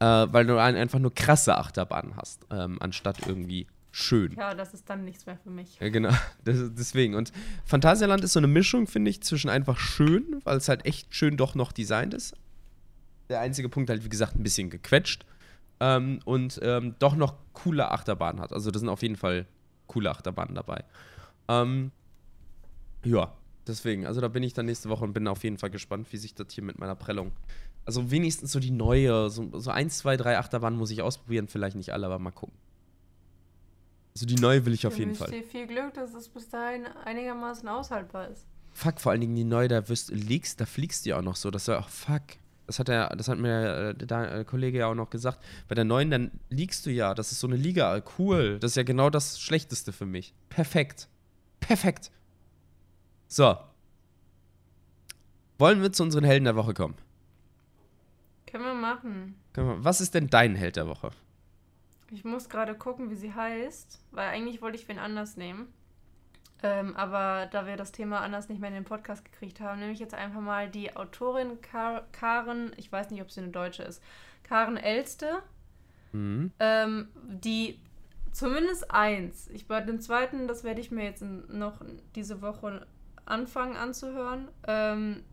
äh, 0.00 0.04
weil 0.04 0.46
du 0.46 0.60
ein, 0.60 0.74
einfach 0.74 0.98
nur 0.98 1.14
krasse 1.14 1.56
Achterbahnen 1.56 2.16
hast, 2.16 2.46
ähm, 2.50 2.78
anstatt 2.80 3.26
irgendwie 3.26 3.66
schön. 3.92 4.32
Ja, 4.36 4.54
das 4.54 4.72
ist 4.72 4.88
dann 4.88 5.04
nichts 5.04 5.26
mehr 5.26 5.36
für 5.36 5.50
mich. 5.50 5.78
Ja, 5.78 5.90
genau. 5.90 6.10
Das, 6.44 6.58
deswegen. 6.74 7.14
Und 7.14 7.30
Phantasialand 7.66 8.24
ist 8.24 8.32
so 8.32 8.40
eine 8.40 8.48
Mischung, 8.48 8.86
finde 8.86 9.10
ich, 9.10 9.22
zwischen 9.22 9.50
einfach 9.50 9.78
schön, 9.78 10.40
weil 10.44 10.56
es 10.56 10.68
halt 10.68 10.86
echt 10.86 11.14
schön 11.14 11.36
doch 11.36 11.54
noch 11.54 11.72
designt 11.72 12.14
ist. 12.14 12.34
Der 13.28 13.40
einzige 13.40 13.68
Punkt 13.68 13.90
halt, 13.90 14.04
wie 14.04 14.08
gesagt, 14.08 14.34
ein 14.34 14.42
bisschen 14.42 14.70
gequetscht. 14.70 15.24
Ähm, 15.78 16.20
und 16.24 16.58
ähm, 16.62 16.94
doch 16.98 17.14
noch 17.14 17.34
coole 17.52 17.90
Achterbahnen 17.90 18.40
hat. 18.40 18.52
Also 18.52 18.70
da 18.70 18.78
sind 18.78 18.88
auf 18.88 19.02
jeden 19.02 19.16
Fall 19.16 19.46
coole 19.86 20.10
Achterbahnen 20.10 20.54
dabei. 20.54 20.84
Ähm, 21.48 21.92
ja, 23.04 23.32
deswegen. 23.66 24.06
Also 24.06 24.20
da 24.20 24.28
bin 24.28 24.42
ich 24.42 24.52
dann 24.54 24.66
nächste 24.66 24.88
Woche 24.88 25.04
und 25.04 25.12
bin 25.12 25.26
auf 25.28 25.44
jeden 25.44 25.58
Fall 25.58 25.70
gespannt, 25.70 26.06
wie 26.12 26.16
sich 26.16 26.34
das 26.34 26.46
hier 26.52 26.64
mit 26.64 26.78
meiner 26.78 26.94
Prellung. 26.94 27.32
Also 27.84 28.10
wenigstens 28.10 28.52
so 28.52 28.60
die 28.60 28.70
neue, 28.70 29.28
so, 29.30 29.58
so 29.58 29.70
eins, 29.70 29.98
zwei, 29.98 30.16
drei 30.16 30.38
Achterbahnen 30.38 30.78
muss 30.78 30.90
ich 30.90 31.02
ausprobieren, 31.02 31.48
vielleicht 31.48 31.76
nicht 31.76 31.92
alle, 31.92 32.06
aber 32.06 32.18
mal 32.18 32.30
gucken. 32.30 32.56
Also 34.14 34.26
die 34.26 34.36
neue 34.36 34.64
will 34.66 34.74
ich 34.74 34.86
auf 34.86 34.92
Ich 34.92 34.98
jeden 35.00 35.10
wünsche 35.12 35.24
Fall. 35.24 35.32
dir 35.32 35.42
viel 35.42 35.66
Glück, 35.66 35.94
dass 35.94 36.14
es 36.14 36.28
bis 36.28 36.48
dahin 36.48 36.86
einigermaßen 37.04 37.68
aushaltbar 37.68 38.28
ist. 38.28 38.46
Fuck, 38.74 39.00
vor 39.00 39.12
allen 39.12 39.20
Dingen 39.20 39.34
die 39.34 39.44
neue, 39.44 39.68
da 39.68 39.88
wirst, 39.88 40.10
liegst, 40.10 40.60
da 40.60 40.66
fliegst 40.66 41.04
du 41.04 41.10
ja 41.10 41.18
auch 41.18 41.22
noch 41.22 41.36
so. 41.36 41.50
Das 41.50 41.68
war 41.68 41.78
auch 41.80 41.88
fuck. 41.88 42.22
Das 42.66 42.78
hat, 42.78 42.88
der, 42.88 43.14
das 43.16 43.28
hat 43.28 43.38
mir 43.38 43.90
äh, 43.90 43.94
der 43.94 44.34
äh, 44.34 44.44
Kollege 44.44 44.78
ja 44.78 44.86
auch 44.86 44.94
noch 44.94 45.10
gesagt. 45.10 45.38
Bei 45.68 45.74
der 45.74 45.84
neuen, 45.84 46.10
dann 46.10 46.30
liegst 46.48 46.86
du 46.86 46.90
ja. 46.90 47.12
Das 47.14 47.32
ist 47.32 47.40
so 47.40 47.46
eine 47.46 47.56
Liga. 47.56 48.02
Cool. 48.18 48.58
Das 48.60 48.72
ist 48.72 48.76
ja 48.76 48.82
genau 48.82 49.10
das 49.10 49.40
Schlechteste 49.40 49.92
für 49.92 50.06
mich. 50.06 50.32
Perfekt. 50.48 51.08
Perfekt. 51.60 52.10
So. 53.32 53.56
Wollen 55.56 55.80
wir 55.80 55.90
zu 55.90 56.02
unseren 56.02 56.22
Helden 56.22 56.44
der 56.44 56.54
Woche 56.54 56.74
kommen? 56.74 56.96
Können 58.46 58.64
wir 58.64 58.74
machen. 58.74 59.36
Was 59.54 60.02
ist 60.02 60.12
denn 60.12 60.26
dein 60.26 60.54
Held 60.54 60.76
der 60.76 60.86
Woche? 60.86 61.12
Ich 62.10 62.26
muss 62.26 62.50
gerade 62.50 62.74
gucken, 62.74 63.08
wie 63.08 63.14
sie 63.14 63.32
heißt, 63.32 64.04
weil 64.10 64.28
eigentlich 64.28 64.60
wollte 64.60 64.76
ich 64.76 64.86
wen 64.86 64.98
anders 64.98 65.38
nehmen. 65.38 65.72
Ähm, 66.62 66.94
aber 66.94 67.46
da 67.46 67.64
wir 67.64 67.78
das 67.78 67.90
Thema 67.90 68.20
anders 68.20 68.50
nicht 68.50 68.60
mehr 68.60 68.68
in 68.68 68.74
den 68.74 68.84
Podcast 68.84 69.24
gekriegt 69.24 69.60
haben, 69.60 69.80
nehme 69.80 69.92
ich 69.92 69.98
jetzt 69.98 70.12
einfach 70.12 70.42
mal 70.42 70.68
die 70.68 70.94
Autorin 70.94 71.62
Kar 71.62 72.02
Karen, 72.12 72.72
ich 72.76 72.92
weiß 72.92 73.10
nicht, 73.10 73.22
ob 73.22 73.30
sie 73.30 73.40
eine 73.40 73.48
Deutsche 73.48 73.82
ist, 73.82 74.02
Karen 74.42 74.76
Elste, 74.76 75.42
mhm. 76.12 76.52
ähm, 76.60 77.08
die 77.24 77.80
zumindest 78.30 78.90
eins, 78.90 79.48
ich 79.48 79.66
bei 79.66 79.80
dem 79.80 80.00
zweiten, 80.00 80.48
das 80.48 80.64
werde 80.64 80.82
ich 80.82 80.90
mir 80.90 81.04
jetzt 81.04 81.22
noch 81.22 81.80
diese 82.14 82.42
Woche 82.42 82.86
anfangen 83.32 83.76
anzuhören, 83.76 84.48
ähm, 84.66 85.24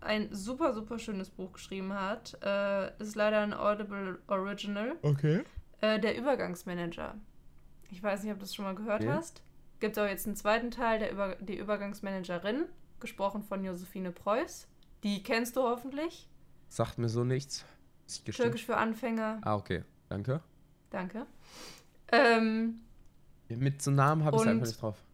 ein 0.00 0.28
super, 0.32 0.72
super 0.72 0.98
schönes 0.98 1.30
Buch 1.30 1.54
geschrieben 1.54 1.92
hat. 1.94 2.38
Äh, 2.42 2.96
ist 3.02 3.16
leider 3.16 3.40
ein 3.40 3.54
Audible 3.54 4.20
Original. 4.28 4.96
Okay. 5.02 5.42
Äh, 5.80 5.98
der 5.98 6.16
Übergangsmanager. 6.16 7.14
Ich 7.90 8.02
weiß 8.02 8.22
nicht, 8.22 8.32
ob 8.32 8.38
du 8.38 8.44
das 8.44 8.54
schon 8.54 8.64
mal 8.64 8.74
gehört 8.74 9.02
okay. 9.02 9.12
hast. 9.12 9.42
Gibt 9.80 9.98
auch 9.98 10.06
jetzt 10.06 10.26
einen 10.26 10.36
zweiten 10.36 10.70
Teil, 10.70 10.98
der 10.98 11.10
Über 11.10 11.36
die 11.36 11.56
Übergangsmanagerin, 11.56 12.66
gesprochen 13.00 13.42
von 13.42 13.64
Josephine 13.64 14.12
Preuß. 14.12 14.68
Die 15.02 15.22
kennst 15.22 15.56
du 15.56 15.62
hoffentlich. 15.62 16.28
Sagt 16.68 16.98
mir 16.98 17.08
so 17.08 17.24
nichts. 17.24 17.64
Türkisch 18.24 18.64
für 18.64 18.76
Anfänger. 18.76 19.40
Ah, 19.42 19.56
okay. 19.56 19.82
Danke. 20.08 20.40
Danke. 20.90 21.26
Ähm, 22.12 22.80
Mit 23.48 23.82
so 23.82 23.90
Namen 23.90 24.24
habe 24.24 24.36
ich 24.36 24.42
es 24.42 24.48
einfach 24.48 24.66
nicht 24.66 24.82
drauf. 24.82 25.05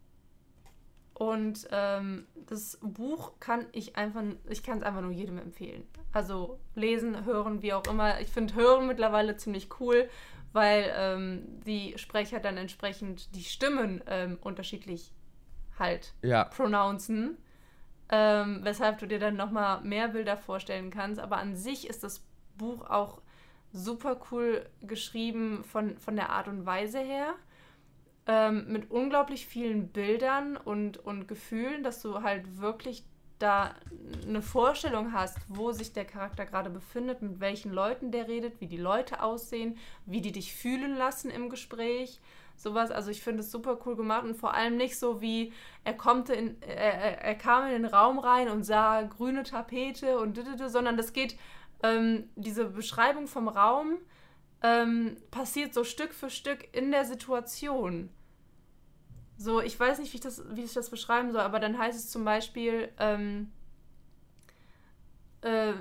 Und 1.15 1.69
ähm, 1.71 2.27
das 2.47 2.79
Buch 2.81 3.33
kann 3.39 3.67
ich 3.73 3.97
einfach, 3.97 4.23
ich 4.49 4.63
kann 4.63 4.79
es 4.79 4.85
einfach 4.85 5.03
nur 5.03 5.13
jedem 5.13 5.39
empfehlen. 5.39 5.87
Also 6.13 6.59
lesen, 6.75 7.25
hören, 7.25 7.63
wie 7.63 7.73
auch 7.73 7.87
immer. 7.87 8.21
Ich 8.21 8.31
finde 8.31 8.55
Hören 8.55 8.87
mittlerweile 8.87 9.37
ziemlich 9.37 9.69
cool, 9.81 10.09
weil 10.53 10.93
ähm, 10.97 11.61
die 11.67 11.95
Sprecher 11.97 12.41
dann 12.41 12.57
entsprechend 12.57 13.35
die 13.35 13.45
Stimmen 13.45 14.03
ähm, 14.07 14.39
unterschiedlich 14.41 15.13
halt 15.79 16.15
ja. 16.23 16.45
pronouncen. 16.45 17.37
Ähm, 18.09 18.61
weshalb 18.63 18.99
du 18.99 19.07
dir 19.07 19.19
dann 19.19 19.37
nochmal 19.37 19.81
mehr 19.83 20.09
Bilder 20.09 20.37
vorstellen 20.37 20.91
kannst. 20.91 21.21
Aber 21.21 21.39
an 21.39 21.57
sich 21.57 21.89
ist 21.89 22.05
das 22.05 22.25
Buch 22.59 22.89
auch 22.91 23.23
super 23.73 24.21
cool 24.31 24.69
geschrieben 24.83 25.65
von, 25.65 25.97
von 25.99 26.17
der 26.17 26.31
Art 26.31 26.49
und 26.49 26.67
Weise 26.67 26.99
her. 26.99 27.35
Ähm, 28.27 28.67
mit 28.69 28.91
unglaublich 28.91 29.47
vielen 29.47 29.89
Bildern 29.89 30.57
und, 30.57 30.97
und 30.99 31.27
Gefühlen, 31.27 31.83
dass 31.83 32.03
du 32.03 32.23
halt 32.23 32.61
wirklich 32.61 33.05
da 33.43 33.75
eine 34.27 34.41
Vorstellung 34.41 35.13
hast, 35.13 35.39
wo 35.49 35.73
sich 35.73 35.93
der 35.93 36.05
Charakter 36.05 36.47
gerade 36.47 36.71
befindet, 36.71 37.23
mit 37.23 37.41
welchen 37.41 37.73
Leuten 37.73 38.13
der 38.13 38.29
redet, 38.29 38.61
wie 38.61 38.69
die 38.69 38.77
Leute 38.77 39.21
aussehen, 39.21 39.77
wie 40.07 40.21
die 40.21 40.31
dich 40.31 40.55
fühlen 40.55 40.97
lassen 40.97 41.31
im 41.31 41.51
Gespräch. 41.51 42.21
Sowas, 42.55 42.93
also 42.93 43.11
ich 43.11 43.23
finde 43.23 43.41
es 43.41 43.51
super 43.51 43.79
cool 43.85 43.97
gemacht 43.97 44.23
und 44.25 44.37
vor 44.37 44.55
allem 44.55 44.77
nicht 44.77 44.97
so 44.97 45.21
wie 45.21 45.53
er 45.83 45.95
kommt 45.95 46.31
in, 46.31 46.63
er, 46.63 47.23
er 47.23 47.35
kam 47.35 47.67
in 47.67 47.73
den 47.73 47.87
Raum 47.87 48.21
rein 48.21 48.49
und 48.49 48.63
sah 48.63 49.03
grüne 49.03 49.43
Tapete 49.43 50.21
und 50.21 50.39
sondern 50.69 50.97
das 50.97 51.13
geht, 51.13 51.37
ähm, 51.83 52.29
diese 52.37 52.67
Beschreibung 52.67 53.27
vom 53.27 53.49
Raum 53.49 53.99
ähm, 54.63 55.17
passiert 55.31 55.75
so 55.75 55.85
Stück 55.85 56.15
für 56.15 56.31
Stück 56.31 56.69
in 56.73 56.91
der 56.91 57.05
Situation. 57.05 58.11
So, 59.37 59.61
ich 59.61 59.79
weiß 59.79 59.99
nicht, 59.99 60.13
wie 60.13 60.19
ich 60.19 60.23
das, 60.23 60.43
wie 60.55 60.63
ich 60.63 60.73
das 60.73 60.91
beschreiben 60.91 61.33
soll, 61.33 61.41
aber 61.41 61.59
dann 61.59 61.77
heißt 61.77 61.99
es 61.99 62.11
zum 62.11 62.25
Beispiel, 62.25 62.91
ähm, 62.99 63.51
äh, 65.41 65.73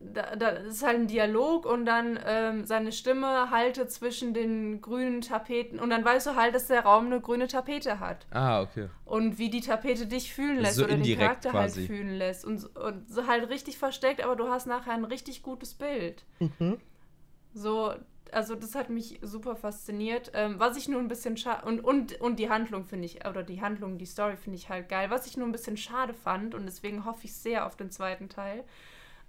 da, 0.00 0.36
da 0.36 0.48
ist 0.48 0.84
halt 0.84 0.96
ein 0.96 1.06
Dialog 1.06 1.64
und 1.64 1.86
dann 1.86 2.18
ähm, 2.24 2.66
seine 2.66 2.92
Stimme 2.92 3.50
halte 3.50 3.88
zwischen 3.88 4.34
den 4.34 4.82
grünen 4.82 5.22
Tapeten 5.22 5.80
und 5.80 5.88
dann 5.88 6.04
weißt 6.04 6.26
du 6.26 6.36
halt, 6.36 6.54
dass 6.54 6.66
der 6.66 6.82
Raum 6.82 7.06
eine 7.06 7.20
grüne 7.20 7.48
Tapete 7.48 8.00
hat. 8.00 8.26
Ah, 8.30 8.60
okay. 8.60 8.88
Und 9.06 9.38
wie 9.38 9.48
die 9.48 9.62
Tapete 9.62 10.06
dich 10.06 10.32
fühlen 10.32 10.58
lässt 10.58 10.76
so 10.76 10.84
oder 10.84 10.96
den 10.96 11.18
Charakter 11.18 11.52
halt 11.52 11.70
quasi. 11.70 11.80
halt 11.80 11.86
fühlen 11.86 12.18
lässt 12.18 12.44
und, 12.44 12.64
und 12.76 13.08
so 13.08 13.26
halt 13.26 13.48
richtig 13.48 13.78
versteckt, 13.78 14.22
aber 14.22 14.36
du 14.36 14.48
hast 14.48 14.66
nachher 14.66 14.92
ein 14.92 15.04
richtig 15.04 15.42
gutes 15.42 15.74
Bild. 15.74 16.24
Mhm. 16.38 16.78
So, 17.54 17.94
also 18.32 18.54
das 18.54 18.74
hat 18.74 18.90
mich 18.90 19.18
super 19.22 19.56
fasziniert. 19.56 20.30
Ähm, 20.34 20.58
was 20.58 20.76
ich 20.76 20.88
nur 20.88 21.00
ein 21.00 21.08
bisschen 21.08 21.36
schade 21.36 21.66
und, 21.66 21.80
und, 21.80 22.20
und 22.20 22.38
die 22.38 22.50
Handlung 22.50 22.84
finde 22.84 23.06
ich, 23.06 23.26
oder 23.26 23.42
die 23.42 23.60
Handlung, 23.60 23.98
die 23.98 24.06
Story 24.06 24.36
finde 24.36 24.58
ich 24.58 24.68
halt 24.68 24.88
geil. 24.88 25.10
Was 25.10 25.26
ich 25.26 25.36
nur 25.36 25.46
ein 25.46 25.52
bisschen 25.52 25.76
schade 25.76 26.14
fand 26.14 26.54
und 26.54 26.66
deswegen 26.66 27.04
hoffe 27.04 27.24
ich 27.24 27.34
sehr 27.34 27.66
auf 27.66 27.76
den 27.76 27.90
zweiten 27.90 28.28
Teil, 28.28 28.64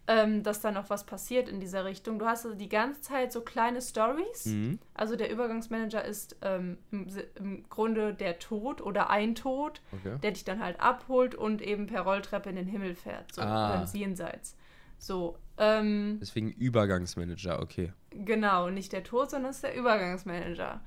ähm, 0.08 0.44
dass 0.44 0.62
da 0.62 0.72
noch 0.72 0.90
was 0.90 1.06
passiert 1.06 1.48
in 1.48 1.60
dieser 1.60 1.86
Richtung. 1.86 2.18
Du 2.20 2.26
hast 2.26 2.46
also 2.46 2.58
die 2.58 2.70
ganze 2.70 3.02
Zeit 3.02 3.32
so 3.32 3.42
kleine 3.42 3.82
Stories. 3.82 4.48
Mhm. 4.48 4.80
Also 4.94 5.16
der 5.16 5.32
Übergangsmanager 5.32 6.04
ist 6.04 6.36
ähm, 6.42 6.78
im, 6.92 7.08
im, 7.36 7.70
Grunde 7.70 8.14
der 8.14 8.40
Tod 8.40 8.82
oder 8.82 9.10
ein 9.10 9.36
Tod, 9.36 9.82
okay. 9.92 10.18
der 10.24 10.32
dich 10.32 10.46
dann 10.46 10.64
halt 10.64 10.80
abholt 10.80 11.36
und 11.36 11.62
eben 11.62 11.88
per 11.88 12.02
Rolltreppe 12.02 12.50
in 12.50 12.56
den 12.56 12.68
Himmel 12.68 12.96
fährt, 12.96 13.34
so 13.34 13.42
ah. 13.42 13.80
ins 13.80 13.94
Jenseits. 13.94 14.56
So. 14.98 15.38
Ähm, 15.58 16.18
Deswegen 16.20 16.52
Übergangsmanager, 16.52 17.62
okay. 17.62 17.94
Genau, 18.12 18.70
nicht 18.70 18.92
der 18.92 19.04
Tod, 19.04 19.30
sondern 19.30 19.52
es 19.52 19.58
ist 19.58 19.64
der 19.64 19.76
Übergangsmanager. 19.76 20.82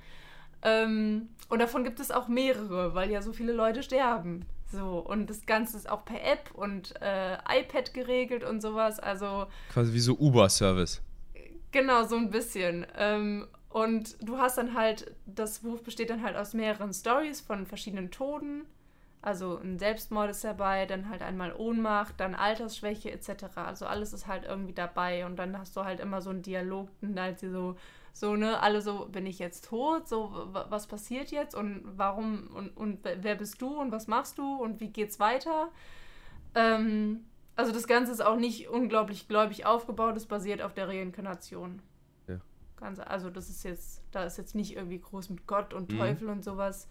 Ähm, 0.62 1.28
und 1.48 1.58
davon 1.60 1.84
gibt 1.84 2.00
es 2.00 2.10
auch 2.10 2.28
mehrere, 2.28 2.94
weil 2.94 3.10
ja 3.10 3.22
so 3.22 3.32
viele 3.32 3.52
Leute 3.52 3.82
sterben. 3.82 4.46
So, 4.70 4.98
und 4.98 5.28
das 5.28 5.44
Ganze 5.44 5.76
ist 5.76 5.88
auch 5.88 6.04
per 6.04 6.22
App 6.24 6.50
und 6.54 6.94
äh, 7.02 7.34
iPad 7.34 7.92
geregelt 7.92 8.42
und 8.42 8.62
sowas. 8.62 8.98
Also. 8.98 9.46
Quasi 9.70 9.92
wie 9.92 10.00
so 10.00 10.16
Uber-Service. 10.18 11.02
Genau, 11.72 12.04
so 12.04 12.16
ein 12.16 12.30
bisschen. 12.30 12.86
Ähm, 12.96 13.46
und 13.68 14.16
du 14.20 14.38
hast 14.38 14.58
dann 14.58 14.74
halt, 14.74 15.14
das 15.26 15.60
Buch 15.60 15.80
besteht 15.80 16.10
dann 16.10 16.22
halt 16.22 16.36
aus 16.36 16.54
mehreren 16.54 16.92
Stories 16.92 17.40
von 17.40 17.66
verschiedenen 17.66 18.10
Toten. 18.10 18.62
Also 19.22 19.58
ein 19.58 19.78
Selbstmord 19.78 20.30
ist 20.30 20.42
dabei, 20.42 20.84
dann 20.84 21.08
halt 21.08 21.22
einmal 21.22 21.54
Ohnmacht, 21.54 22.18
dann 22.18 22.34
Altersschwäche 22.34 23.12
etc. 23.12 23.44
Also 23.54 23.86
alles 23.86 24.12
ist 24.12 24.26
halt 24.26 24.44
irgendwie 24.44 24.72
dabei 24.72 25.24
und 25.26 25.36
dann 25.36 25.56
hast 25.56 25.76
du 25.76 25.84
halt 25.84 26.00
immer 26.00 26.20
so 26.20 26.30
einen 26.30 26.42
Dialog 26.42 26.88
und 27.02 27.18
halt 27.18 27.38
so, 27.38 27.76
so, 28.12 28.34
ne, 28.34 28.60
alle 28.60 28.82
so, 28.82 29.06
bin 29.06 29.24
ich 29.24 29.38
jetzt 29.38 29.66
tot? 29.66 30.08
So, 30.08 30.48
was 30.52 30.88
passiert 30.88 31.30
jetzt 31.30 31.54
und 31.54 31.82
warum 31.96 32.48
und, 32.52 32.76
und 32.76 32.98
wer 33.04 33.36
bist 33.36 33.62
du 33.62 33.80
und 33.80 33.92
was 33.92 34.08
machst 34.08 34.38
du 34.38 34.56
und 34.56 34.80
wie 34.80 34.88
geht's 34.88 35.20
weiter? 35.20 35.68
Ähm, 36.56 37.24
also 37.54 37.70
das 37.70 37.86
Ganze 37.86 38.10
ist 38.10 38.24
auch 38.24 38.36
nicht 38.36 38.68
unglaublich 38.70 39.28
gläubig 39.28 39.66
aufgebaut, 39.66 40.16
es 40.16 40.26
basiert 40.26 40.62
auf 40.62 40.74
der 40.74 40.88
Reinkarnation. 40.88 41.80
Ja. 42.26 42.40
Ganz, 42.74 42.98
also 42.98 43.30
das 43.30 43.48
ist 43.50 43.62
jetzt, 43.62 44.02
da 44.10 44.24
ist 44.24 44.36
jetzt 44.36 44.56
nicht 44.56 44.74
irgendwie 44.74 44.98
groß 44.98 45.30
mit 45.30 45.46
Gott 45.46 45.74
und 45.74 45.92
mhm. 45.92 45.98
Teufel 45.98 46.28
und 46.28 46.42
sowas. 46.42 46.88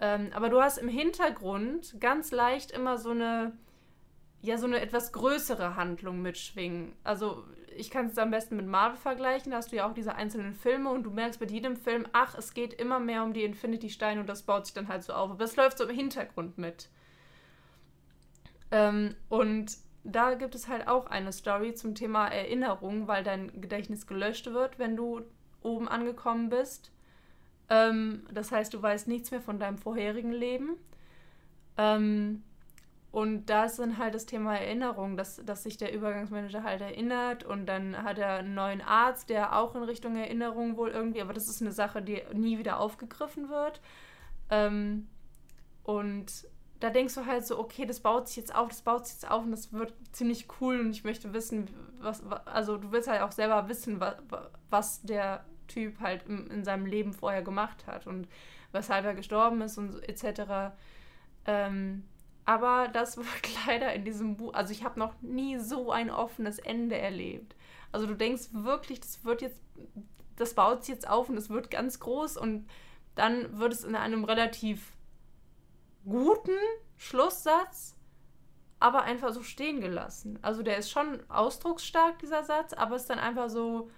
Ähm, 0.00 0.30
aber 0.32 0.48
du 0.48 0.60
hast 0.62 0.78
im 0.78 0.88
Hintergrund 0.88 1.96
ganz 2.00 2.30
leicht 2.30 2.70
immer 2.70 2.98
so 2.98 3.10
eine, 3.10 3.52
ja, 4.42 4.58
so 4.58 4.66
eine 4.66 4.80
etwas 4.80 5.12
größere 5.12 5.76
Handlung 5.76 6.22
mitschwingen. 6.22 6.92
Also 7.02 7.44
ich 7.76 7.90
kann 7.90 8.06
es 8.06 8.18
am 8.18 8.30
besten 8.30 8.56
mit 8.56 8.66
Marvel 8.66 8.96
vergleichen, 8.96 9.52
da 9.52 9.58
hast 9.58 9.72
du 9.72 9.76
ja 9.76 9.88
auch 9.88 9.94
diese 9.94 10.14
einzelnen 10.14 10.54
Filme 10.54 10.90
und 10.90 11.04
du 11.04 11.10
merkst 11.10 11.40
bei 11.40 11.46
jedem 11.46 11.76
Film, 11.76 12.06
ach, 12.12 12.36
es 12.36 12.54
geht 12.54 12.74
immer 12.74 12.98
mehr 12.98 13.22
um 13.22 13.32
die 13.32 13.44
Infinity-Steine 13.44 14.20
und 14.20 14.28
das 14.28 14.42
baut 14.42 14.66
sich 14.66 14.74
dann 14.74 14.88
halt 14.88 15.02
so 15.04 15.12
auf. 15.12 15.30
Aber 15.30 15.44
es 15.44 15.56
läuft 15.56 15.78
so 15.78 15.84
im 15.84 15.94
Hintergrund 15.94 16.58
mit. 16.58 16.88
Ähm, 18.70 19.14
und 19.28 19.76
da 20.04 20.34
gibt 20.34 20.54
es 20.54 20.68
halt 20.68 20.88
auch 20.88 21.06
eine 21.06 21.32
Story 21.32 21.74
zum 21.74 21.94
Thema 21.94 22.28
Erinnerung, 22.28 23.08
weil 23.08 23.22
dein 23.24 23.60
Gedächtnis 23.60 24.06
gelöscht 24.06 24.46
wird, 24.46 24.78
wenn 24.78 24.96
du 24.96 25.22
oben 25.62 25.88
angekommen 25.88 26.48
bist. 26.48 26.92
Ähm, 27.70 28.22
das 28.32 28.52
heißt, 28.52 28.72
du 28.72 28.82
weißt 28.82 29.08
nichts 29.08 29.30
mehr 29.30 29.40
von 29.40 29.58
deinem 29.58 29.78
vorherigen 29.78 30.32
Leben. 30.32 30.76
Ähm, 31.76 32.42
und 33.10 33.46
da 33.46 33.64
ist 33.64 33.78
dann 33.78 33.96
halt 33.96 34.14
das 34.14 34.26
Thema 34.26 34.56
Erinnerung, 34.56 35.16
dass, 35.16 35.42
dass 35.44 35.62
sich 35.62 35.78
der 35.78 35.94
Übergangsmanager 35.94 36.62
halt 36.62 36.82
erinnert 36.82 37.42
und 37.42 37.66
dann 37.66 38.02
hat 38.02 38.18
er 38.18 38.34
einen 38.34 38.54
neuen 38.54 38.82
Arzt, 38.82 39.30
der 39.30 39.56
auch 39.56 39.74
in 39.74 39.82
Richtung 39.82 40.16
Erinnerung 40.16 40.76
wohl 40.76 40.90
irgendwie, 40.90 41.22
aber 41.22 41.32
das 41.32 41.48
ist 41.48 41.62
eine 41.62 41.72
Sache, 41.72 42.02
die 42.02 42.22
nie 42.34 42.58
wieder 42.58 42.78
aufgegriffen 42.78 43.48
wird. 43.48 43.80
Ähm, 44.50 45.08
und 45.84 46.46
da 46.80 46.90
denkst 46.90 47.14
du 47.14 47.26
halt 47.26 47.46
so, 47.46 47.58
okay, 47.58 47.86
das 47.86 48.00
baut 48.00 48.28
sich 48.28 48.36
jetzt 48.36 48.54
auf, 48.54 48.68
das 48.68 48.82
baut 48.82 49.06
sich 49.06 49.14
jetzt 49.14 49.30
auf 49.30 49.42
und 49.42 49.52
das 49.52 49.72
wird 49.72 49.94
ziemlich 50.12 50.46
cool 50.60 50.78
und 50.78 50.90
ich 50.90 51.02
möchte 51.02 51.32
wissen, 51.32 51.68
was, 52.00 52.22
also 52.44 52.76
du 52.76 52.92
willst 52.92 53.08
halt 53.08 53.22
auch 53.22 53.32
selber 53.32 53.68
wissen, 53.68 54.00
was, 54.00 54.16
was 54.68 55.02
der 55.02 55.44
Typ 55.68 56.00
halt 56.00 56.26
in, 56.26 56.48
in 56.48 56.64
seinem 56.64 56.86
Leben 56.86 57.12
vorher 57.12 57.42
gemacht 57.42 57.86
hat 57.86 58.06
und 58.06 58.26
weshalb 58.72 59.04
er 59.04 59.14
gestorben 59.14 59.60
ist 59.62 59.78
und 59.78 60.02
etc. 60.08 60.74
Ähm, 61.46 62.04
aber 62.44 62.88
das 62.88 63.16
wird 63.18 63.66
leider 63.66 63.92
in 63.92 64.04
diesem 64.04 64.36
Buch, 64.36 64.54
also 64.54 64.72
ich 64.72 64.84
habe 64.84 64.98
noch 64.98 65.20
nie 65.20 65.58
so 65.58 65.92
ein 65.92 66.10
offenes 66.10 66.58
Ende 66.58 66.96
erlebt. 66.98 67.54
Also 67.92 68.06
du 68.06 68.14
denkst 68.14 68.48
wirklich, 68.52 69.00
das 69.00 69.24
wird 69.24 69.42
jetzt, 69.42 69.60
das 70.36 70.54
baut 70.54 70.84
sich 70.84 70.94
jetzt 70.94 71.08
auf 71.08 71.28
und 71.28 71.36
es 71.36 71.50
wird 71.50 71.70
ganz 71.70 72.00
groß 72.00 72.36
und 72.36 72.68
dann 73.14 73.58
wird 73.58 73.72
es 73.72 73.84
in 73.84 73.94
einem 73.94 74.24
relativ 74.24 74.92
guten 76.04 76.56
Schlusssatz, 76.96 77.96
aber 78.80 79.02
einfach 79.02 79.32
so 79.32 79.42
stehen 79.42 79.80
gelassen. 79.80 80.38
Also 80.42 80.62
der 80.62 80.78
ist 80.78 80.90
schon 80.90 81.18
ausdrucksstark, 81.28 82.18
dieser 82.20 82.44
Satz, 82.44 82.72
aber 82.72 82.96
es 82.96 83.02
ist 83.02 83.10
dann 83.10 83.18
einfach 83.18 83.50
so, 83.50 83.90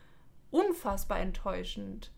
unfassbar 0.50 1.20
enttäuschend. 1.20 2.10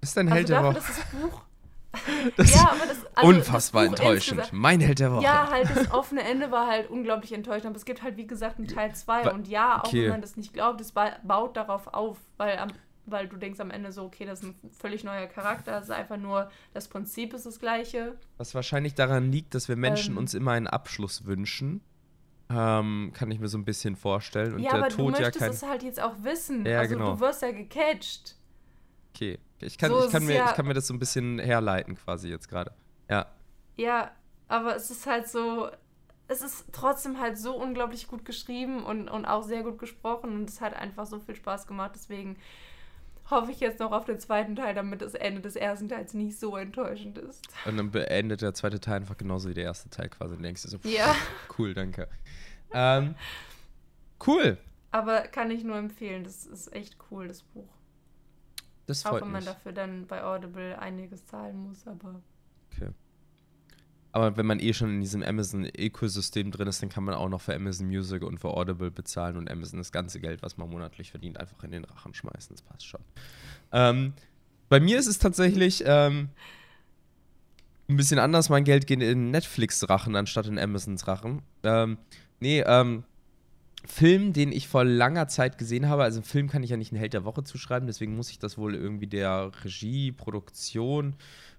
Das 0.00 0.10
ist 0.10 0.16
dein 0.16 0.28
Held 0.28 0.50
also 0.50 0.52
der 0.52 0.72
dafür, 0.72 0.82
Woche. 0.82 0.92
das 0.96 1.30
Buch 1.30 1.42
Das 2.36 2.54
ja, 2.54 2.70
aber 2.70 2.86
das, 2.86 2.98
also 3.14 3.28
unfassbar 3.28 3.84
das 3.84 3.92
enttäuschend. 3.92 4.52
Mein 4.52 4.80
Held 4.80 4.98
der 4.98 5.12
Woche. 5.12 5.24
Ja, 5.24 5.50
halt 5.50 5.68
das 5.74 5.90
offene 5.90 6.22
Ende 6.22 6.50
war 6.50 6.66
halt 6.66 6.90
unglaublich 6.90 7.32
enttäuschend, 7.32 7.66
aber 7.66 7.76
es 7.76 7.84
gibt 7.84 8.02
halt, 8.02 8.16
wie 8.16 8.26
gesagt, 8.26 8.58
einen 8.58 8.68
Teil 8.68 8.94
2 8.94 9.24
Wa- 9.24 9.30
und 9.30 9.48
ja, 9.48 9.80
auch 9.80 9.88
okay. 9.88 10.04
wenn 10.04 10.10
man 10.10 10.20
das 10.20 10.36
nicht 10.36 10.52
glaubt, 10.52 10.80
es 10.80 10.92
ba 10.92 11.12
baut 11.22 11.56
darauf 11.56 11.86
auf, 11.88 12.18
weil, 12.36 12.58
am, 12.58 12.68
weil 13.06 13.26
du 13.28 13.36
denkst 13.36 13.60
am 13.60 13.70
Ende 13.70 13.92
so, 13.92 14.04
okay, 14.04 14.26
das 14.26 14.42
ist 14.42 14.46
ein 14.46 14.70
völlig 14.78 15.04
neuer 15.04 15.26
Charakter, 15.26 15.78
es 15.78 15.84
ist 15.84 15.90
einfach 15.90 16.18
nur, 16.18 16.50
das 16.74 16.88
Prinzip 16.88 17.32
ist 17.32 17.46
das 17.46 17.58
gleiche. 17.58 18.16
Was 18.36 18.54
wahrscheinlich 18.54 18.94
daran 18.94 19.32
liegt, 19.32 19.54
dass 19.54 19.68
wir 19.68 19.76
Menschen 19.76 20.12
Ähm. 20.12 20.18
uns 20.18 20.34
immer 20.34 20.52
einen 20.52 20.66
Abschluss 20.66 21.24
wünschen. 21.24 21.80
Ähm, 22.50 23.10
kann 23.14 23.30
ich 23.30 23.38
mir 23.40 23.48
so 23.48 23.58
ein 23.58 23.64
bisschen 23.64 23.94
vorstellen. 23.96 24.54
Und 24.54 24.60
ja, 24.62 24.70
der 24.70 24.78
aber 24.80 24.88
du 24.88 24.96
Tod 24.96 25.14
ja 25.14 25.20
möchtest 25.26 25.38
kein. 25.38 25.50
es 25.50 25.62
halt 25.62 25.82
jetzt 25.82 26.00
auch 26.00 26.14
wissen. 26.22 26.64
Ja, 26.64 26.78
also 26.80 26.94
genau. 26.96 27.14
du 27.14 27.20
wirst 27.20 27.42
ja 27.42 27.50
gecatcht. 27.52 28.36
Okay. 29.14 29.38
Ich 29.60 29.76
kann, 29.76 29.90
So 29.90 30.04
ich, 30.06 30.10
kann 30.12 30.24
mir, 30.24 30.36
ja- 30.36 30.46
ich 30.50 30.54
kann 30.54 30.66
mir 30.66 30.74
das 30.74 30.86
so 30.86 30.94
ein 30.94 30.98
bisschen 30.98 31.38
herleiten, 31.38 31.96
quasi 31.96 32.28
jetzt 32.28 32.48
gerade. 32.48 32.72
Ja. 33.10 33.26
Ja, 33.76 34.12
aber 34.48 34.76
es 34.76 34.90
ist 34.90 35.06
halt 35.06 35.28
so, 35.28 35.68
es 36.28 36.42
ist 36.42 36.66
trotzdem 36.72 37.20
halt 37.20 37.36
so 37.38 37.54
unglaublich 37.56 38.06
gut 38.06 38.24
geschrieben 38.24 38.84
und, 38.84 39.08
und 39.08 39.24
auch 39.26 39.42
sehr 39.42 39.62
gut 39.62 39.78
gesprochen 39.78 40.32
und 40.34 40.48
es 40.48 40.60
hat 40.60 40.74
einfach 40.74 41.06
so 41.06 41.18
viel 41.18 41.34
Spaß 41.34 41.66
gemacht. 41.66 41.92
Deswegen 41.94 42.36
hoffe 43.30 43.50
ich 43.52 43.60
jetzt 43.60 43.78
noch 43.80 43.92
auf 43.92 44.04
den 44.04 44.18
zweiten 44.20 44.56
Teil, 44.56 44.74
damit 44.74 45.02
das 45.02 45.14
Ende 45.14 45.40
des 45.42 45.54
ersten 45.56 45.88
Teils 45.88 46.14
nicht 46.14 46.38
so 46.38 46.56
enttäuschend 46.56 47.18
ist. 47.18 47.46
Und 47.66 47.76
dann 47.76 47.90
beendet 47.90 48.40
der 48.42 48.54
zweite 48.54 48.80
Teil 48.80 48.96
einfach 48.96 49.16
genauso 49.18 49.48
wie 49.50 49.54
der 49.54 49.64
erste 49.64 49.90
Teil 49.90 50.08
quasi. 50.08 50.34
Und 50.34 50.42
denkst 50.42 50.62
du 50.62 50.68
so, 50.68 50.78
pff, 50.78 50.86
Ja, 50.90 51.14
cool, 51.58 51.74
danke. 51.74 52.08
Ähm, 52.72 53.14
cool. 54.26 54.58
aber 54.90 55.22
kann 55.22 55.50
ich 55.50 55.64
nur 55.64 55.76
empfehlen. 55.76 56.24
Das 56.24 56.44
ist 56.46 56.72
echt 56.72 56.96
cool, 57.10 57.28
das 57.28 57.42
Buch. 57.42 57.68
Das 58.86 59.04
Auch 59.04 59.10
freut 59.10 59.22
wenn 59.22 59.32
man 59.32 59.42
mich. 59.44 59.52
dafür 59.52 59.72
dann 59.72 60.06
bei 60.06 60.22
Audible 60.24 60.78
einiges 60.78 61.26
zahlen 61.26 61.56
muss, 61.56 61.86
aber 61.86 62.20
Okay. 62.72 62.90
Aber 64.12 64.36
wenn 64.38 64.46
man 64.46 64.58
eh 64.60 64.72
schon 64.72 64.88
in 64.90 65.00
diesem 65.00 65.22
Amazon-Ökosystem 65.22 66.50
drin 66.50 66.66
ist, 66.68 66.82
dann 66.82 66.88
kann 66.88 67.04
man 67.04 67.14
auch 67.14 67.28
noch 67.28 67.40
für 67.42 67.54
Amazon 67.54 67.86
Music 67.88 68.22
und 68.22 68.38
für 68.38 68.48
Audible 68.48 68.90
bezahlen 68.90 69.36
und 69.36 69.50
Amazon 69.50 69.78
das 69.78 69.92
ganze 69.92 70.18
Geld, 70.20 70.42
was 70.42 70.56
man 70.56 70.70
monatlich 70.70 71.10
verdient, 71.10 71.38
einfach 71.38 71.62
in 71.64 71.70
den 71.72 71.84
Rachen 71.84 72.14
schmeißen. 72.14 72.54
Das 72.56 72.62
passt 72.62 72.86
schon. 72.86 73.00
Ähm, 73.72 74.14
bei 74.70 74.80
mir 74.80 74.98
ist 74.98 75.06
es 75.06 75.18
tatsächlich 75.18 75.82
ähm, 75.86 76.30
ein 77.88 77.96
bisschen 77.96 78.18
anders. 78.18 78.48
Mein 78.48 78.64
Geld 78.64 78.86
geht 78.86 79.02
in 79.02 79.30
Netflix-Rachen 79.30 80.16
anstatt 80.16 80.46
in 80.46 80.58
Amazons 80.58 81.06
Rachen. 81.06 81.42
Ähm, 81.62 81.98
nee, 82.40 82.62
ähm, 82.66 83.04
Film, 83.86 84.32
den 84.32 84.52
ich 84.52 84.68
vor 84.68 84.84
langer 84.84 85.28
Zeit 85.28 85.56
gesehen 85.56 85.88
habe, 85.88 86.02
also 86.02 86.18
einen 86.18 86.24
Film 86.24 86.48
kann 86.48 86.62
ich 86.62 86.70
ja 86.70 86.76
nicht 86.76 86.92
einen 86.92 86.98
Held 86.98 87.14
der 87.14 87.24
Woche 87.24 87.44
zuschreiben, 87.44 87.86
deswegen 87.86 88.16
muss 88.16 88.30
ich 88.30 88.38
das 88.38 88.58
wohl 88.58 88.74
irgendwie 88.74 89.06
der 89.06 89.52
Regie, 89.64 90.12
Produktion, 90.12 91.14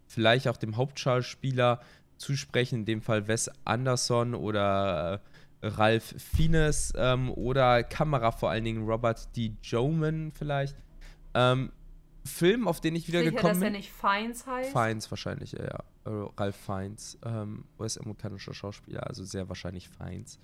vielleicht 0.05 0.47
auch 0.47 0.57
dem 0.57 0.75
Hauptschauspieler 0.75 1.79
zusprechen, 2.17 2.79
in 2.79 2.85
dem 2.85 3.01
Fall 3.01 3.27
Wes 3.27 3.49
Anderson 3.63 4.35
oder 4.35 5.21
äh, 5.61 5.67
Ralph 5.67 6.15
Fiennes 6.17 6.93
ähm, 6.95 7.31
oder 7.31 7.83
Kamera 7.83 8.31
vor 8.31 8.49
allen 8.49 8.65
Dingen 8.65 8.85
Robert 8.85 9.35
D. 9.35 9.53
Joman 9.63 10.31
vielleicht. 10.31 10.75
Ähm, 11.33 11.71
Film, 12.25 12.67
auf 12.67 12.81
den 12.81 12.95
ich 12.95 13.07
wieder 13.07 13.19
sicher, 13.19 13.31
gekommen 13.31 13.53
dass 13.53 13.61
er 13.61 13.69
bin. 13.71 13.73
nicht 13.73 13.91
Feins 13.91 14.45
heißt. 14.45 14.71
Fiennes 14.71 15.09
wahrscheinlich, 15.09 15.53
ja, 15.53 15.63
ja. 15.63 15.83
Äh, 16.05 16.29
Ralph 16.37 16.55
Fiennes, 16.55 17.17
ähm, 17.25 17.65
US-amerikanischer 17.79 18.53
Schauspieler, 18.53 19.07
also 19.07 19.23
sehr 19.23 19.47
wahrscheinlich 19.47 19.89
Fiennes. 19.89 20.39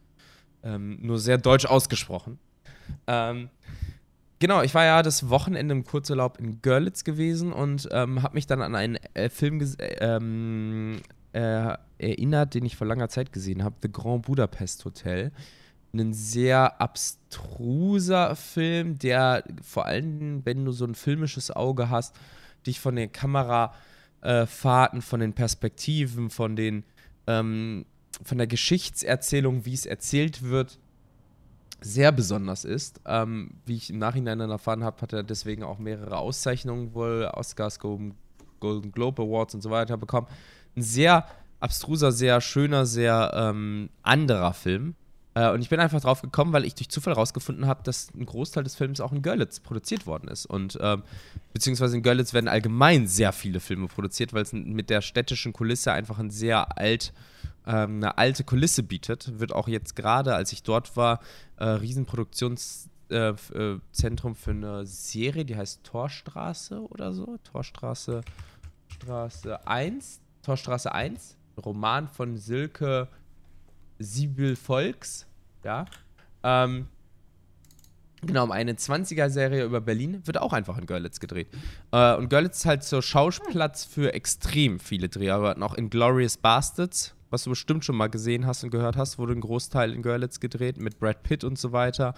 Ähm, 0.66 0.98
nur 1.02 1.20
sehr 1.20 1.38
deutsch 1.38 1.66
ausgesprochen. 1.66 2.40
Ähm, 3.06 3.50
genau, 4.40 4.64
ich 4.64 4.74
war 4.74 4.84
ja 4.84 5.04
das 5.04 5.30
Wochenende 5.30 5.74
im 5.74 5.84
Kurzurlaub 5.84 6.40
in 6.40 6.62
Görlitz 6.64 7.04
gewesen 7.04 7.54
und 7.54 7.88
ähm, 7.92 8.24
habe 8.24 8.34
mich 8.34 8.48
dann 8.48 8.64
an 8.64 8.76
einen 8.76 8.98
äh, 9.14 9.30
Film 9.30 9.62
äh, 9.62 9.96
ähm, 10.00 10.98
äh, 11.34 11.78
erinnert, 12.00 12.56
den 12.56 12.66
ich 12.66 12.76
vor 12.76 12.88
langer 12.88 13.10
Zeit 13.10 13.32
gesehen 13.32 13.64
habe, 13.64 13.76
The 13.84 13.92
Grand 13.92 14.26
Budapest 14.26 14.84
Hotel. 14.86 15.32
Ein 15.94 16.14
sehr 16.14 16.82
abstruser 16.82 18.36
Film, 18.36 18.98
der 18.98 19.44
vor 19.62 19.86
allem, 19.86 20.46
wenn 20.46 20.66
du 20.66 20.72
so 20.72 20.86
ein 20.86 20.96
filmisches 20.96 21.52
Auge 21.52 21.90
hast, 21.90 22.16
dich 22.66 22.80
von 22.80 22.96
den 22.96 23.12
Kamerafahrten, 23.12 25.02
von 25.02 25.20
den 25.20 25.34
Perspektiven, 25.34 26.30
von 26.32 26.56
den 26.56 26.84
ähm, 27.28 27.86
von 28.24 28.38
der 28.38 28.48
Geschichtserzählung, 28.48 29.66
wie 29.66 29.74
es 29.74 29.86
erzählt 29.86 30.44
wird, 30.44 30.80
sehr 31.82 32.12
besonders 32.12 32.66
ist. 32.66 33.02
Ähm, 33.06 33.52
wie 33.66 33.76
ich 33.76 33.90
im 33.90 34.00
Nachhinein 34.00 34.40
dann 34.40 34.50
erfahren 34.50 34.84
habe, 34.84 35.02
hat 35.02 35.14
er 35.14 35.24
deswegen 35.24 35.64
auch 35.64 35.78
mehrere 35.78 36.18
Auszeichnungen, 36.18 36.94
wohl 36.94 37.30
Oscars, 37.34 37.80
Golden, 37.80 38.16
Globe 38.92 39.22
Awards 39.22 39.56
und 39.56 39.62
so 39.62 39.70
weiter 39.70 39.98
bekommen. 39.98 40.28
Ein 40.76 40.82
sehr 40.82 41.28
abstruser, 41.60 42.12
sehr 42.12 42.42
schöner, 42.42 42.86
sehr 42.86 43.32
ähm, 43.36 43.90
anderer 44.04 44.54
Film. 44.54 44.96
Äh, 45.36 45.52
und 45.52 45.62
ich 45.62 45.70
bin 45.70 45.80
einfach 45.80 46.02
drauf 46.02 46.22
gekommen, 46.22 46.54
weil 46.54 46.66
ich 46.66 46.76
durch 46.76 46.90
Zufall 46.90 47.14
rausgefunden 47.14 47.68
habe, 47.68 47.84
dass 47.84 48.10
ein 48.16 48.26
Großteil 48.26 48.64
des 48.64 48.76
Films 48.76 49.00
auch 49.00 49.12
in 49.12 49.22
Görlitz 49.22 49.60
produziert 49.60 50.08
worden 50.08 50.30
ist. 50.30 50.46
Und 50.46 50.78
ähm, 50.82 51.04
beziehungsweise 51.54 51.98
in 51.98 52.04
Görlitz 52.04 52.34
werden 52.34 52.48
allgemein 52.48 53.08
sehr 53.08 53.32
viele 53.32 53.60
Filme 53.60 53.88
produziert, 53.88 54.34
weil 54.34 54.44
es 54.44 54.54
mit 54.54 54.90
der 54.90 55.02
städtischen 55.02 55.54
Kulisse 55.54 55.92
einfach 55.92 56.18
ein 56.18 56.32
sehr 56.32 56.78
alt, 56.78 57.14
ähm, 57.68 57.98
eine 57.98 58.18
alte 58.18 58.44
Kulisse 58.44 58.84
bietet. 58.84 59.40
Wird 59.40 59.54
auch 59.54 59.68
jetzt 59.68 59.96
gerade, 59.96 60.36
als 60.36 60.52
ich 60.52 60.64
dort 60.64 60.96
war, 60.96 61.20
äh, 61.58 61.66
Riesenproduktionszentrum 61.66 64.32
äh, 64.32 64.36
äh, 64.36 64.36
für 64.36 64.52
eine 64.52 64.86
Serie, 64.86 65.46
die 65.46 65.56
heißt 65.56 65.84
Torstraße 65.84 66.82
oder 66.90 67.14
so. 67.14 67.38
Torstraße 67.44 68.22
Straße 68.88 69.68
1. 69.68 70.22
Torstraße 70.44 70.92
1. 70.92 71.38
Roman 71.64 72.08
von 72.08 72.38
Silke 72.38 73.08
Sibyl 74.00 74.56
Volks. 74.56 75.26
Ja. 75.64 75.86
Ähm, 76.44 76.88
Genau, 78.22 78.50
eine 78.50 78.74
20er-Serie 78.74 79.66
über 79.66 79.82
Berlin 79.82 80.22
wird 80.26 80.40
auch 80.40 80.54
einfach 80.54 80.78
in 80.78 80.86
Görlitz 80.86 81.20
gedreht. 81.20 81.48
Äh, 81.92 82.16
und 82.16 82.30
Görlitz 82.30 82.60
ist 82.60 82.66
halt 82.66 82.84
so 82.84 83.02
Schausplatz 83.02 83.86
für 83.86 84.14
extrem 84.14 84.80
viele 84.80 85.10
Dreharbeiten. 85.10 85.62
Auch 85.62 85.76
in 85.76 85.90
Glorious 85.90 86.38
Bastards, 86.38 87.14
was 87.30 87.44
du 87.44 87.50
bestimmt 87.50 87.84
schon 87.86 87.96
mal 87.96 88.08
gesehen 88.08 88.46
hast 88.46 88.64
und 88.64 88.70
gehört 88.70 88.98
hast, 88.98 89.18
wurde 89.18 89.34
ein 89.34 89.42
Großteil 89.42 89.94
in 89.94 90.02
Görlitz 90.02 90.40
gedreht 90.40 90.78
mit 90.80 91.00
Brad 91.00 91.24
Pitt 91.24 91.44
und 91.44 91.58
so 91.58 91.72
weiter. 91.72 92.14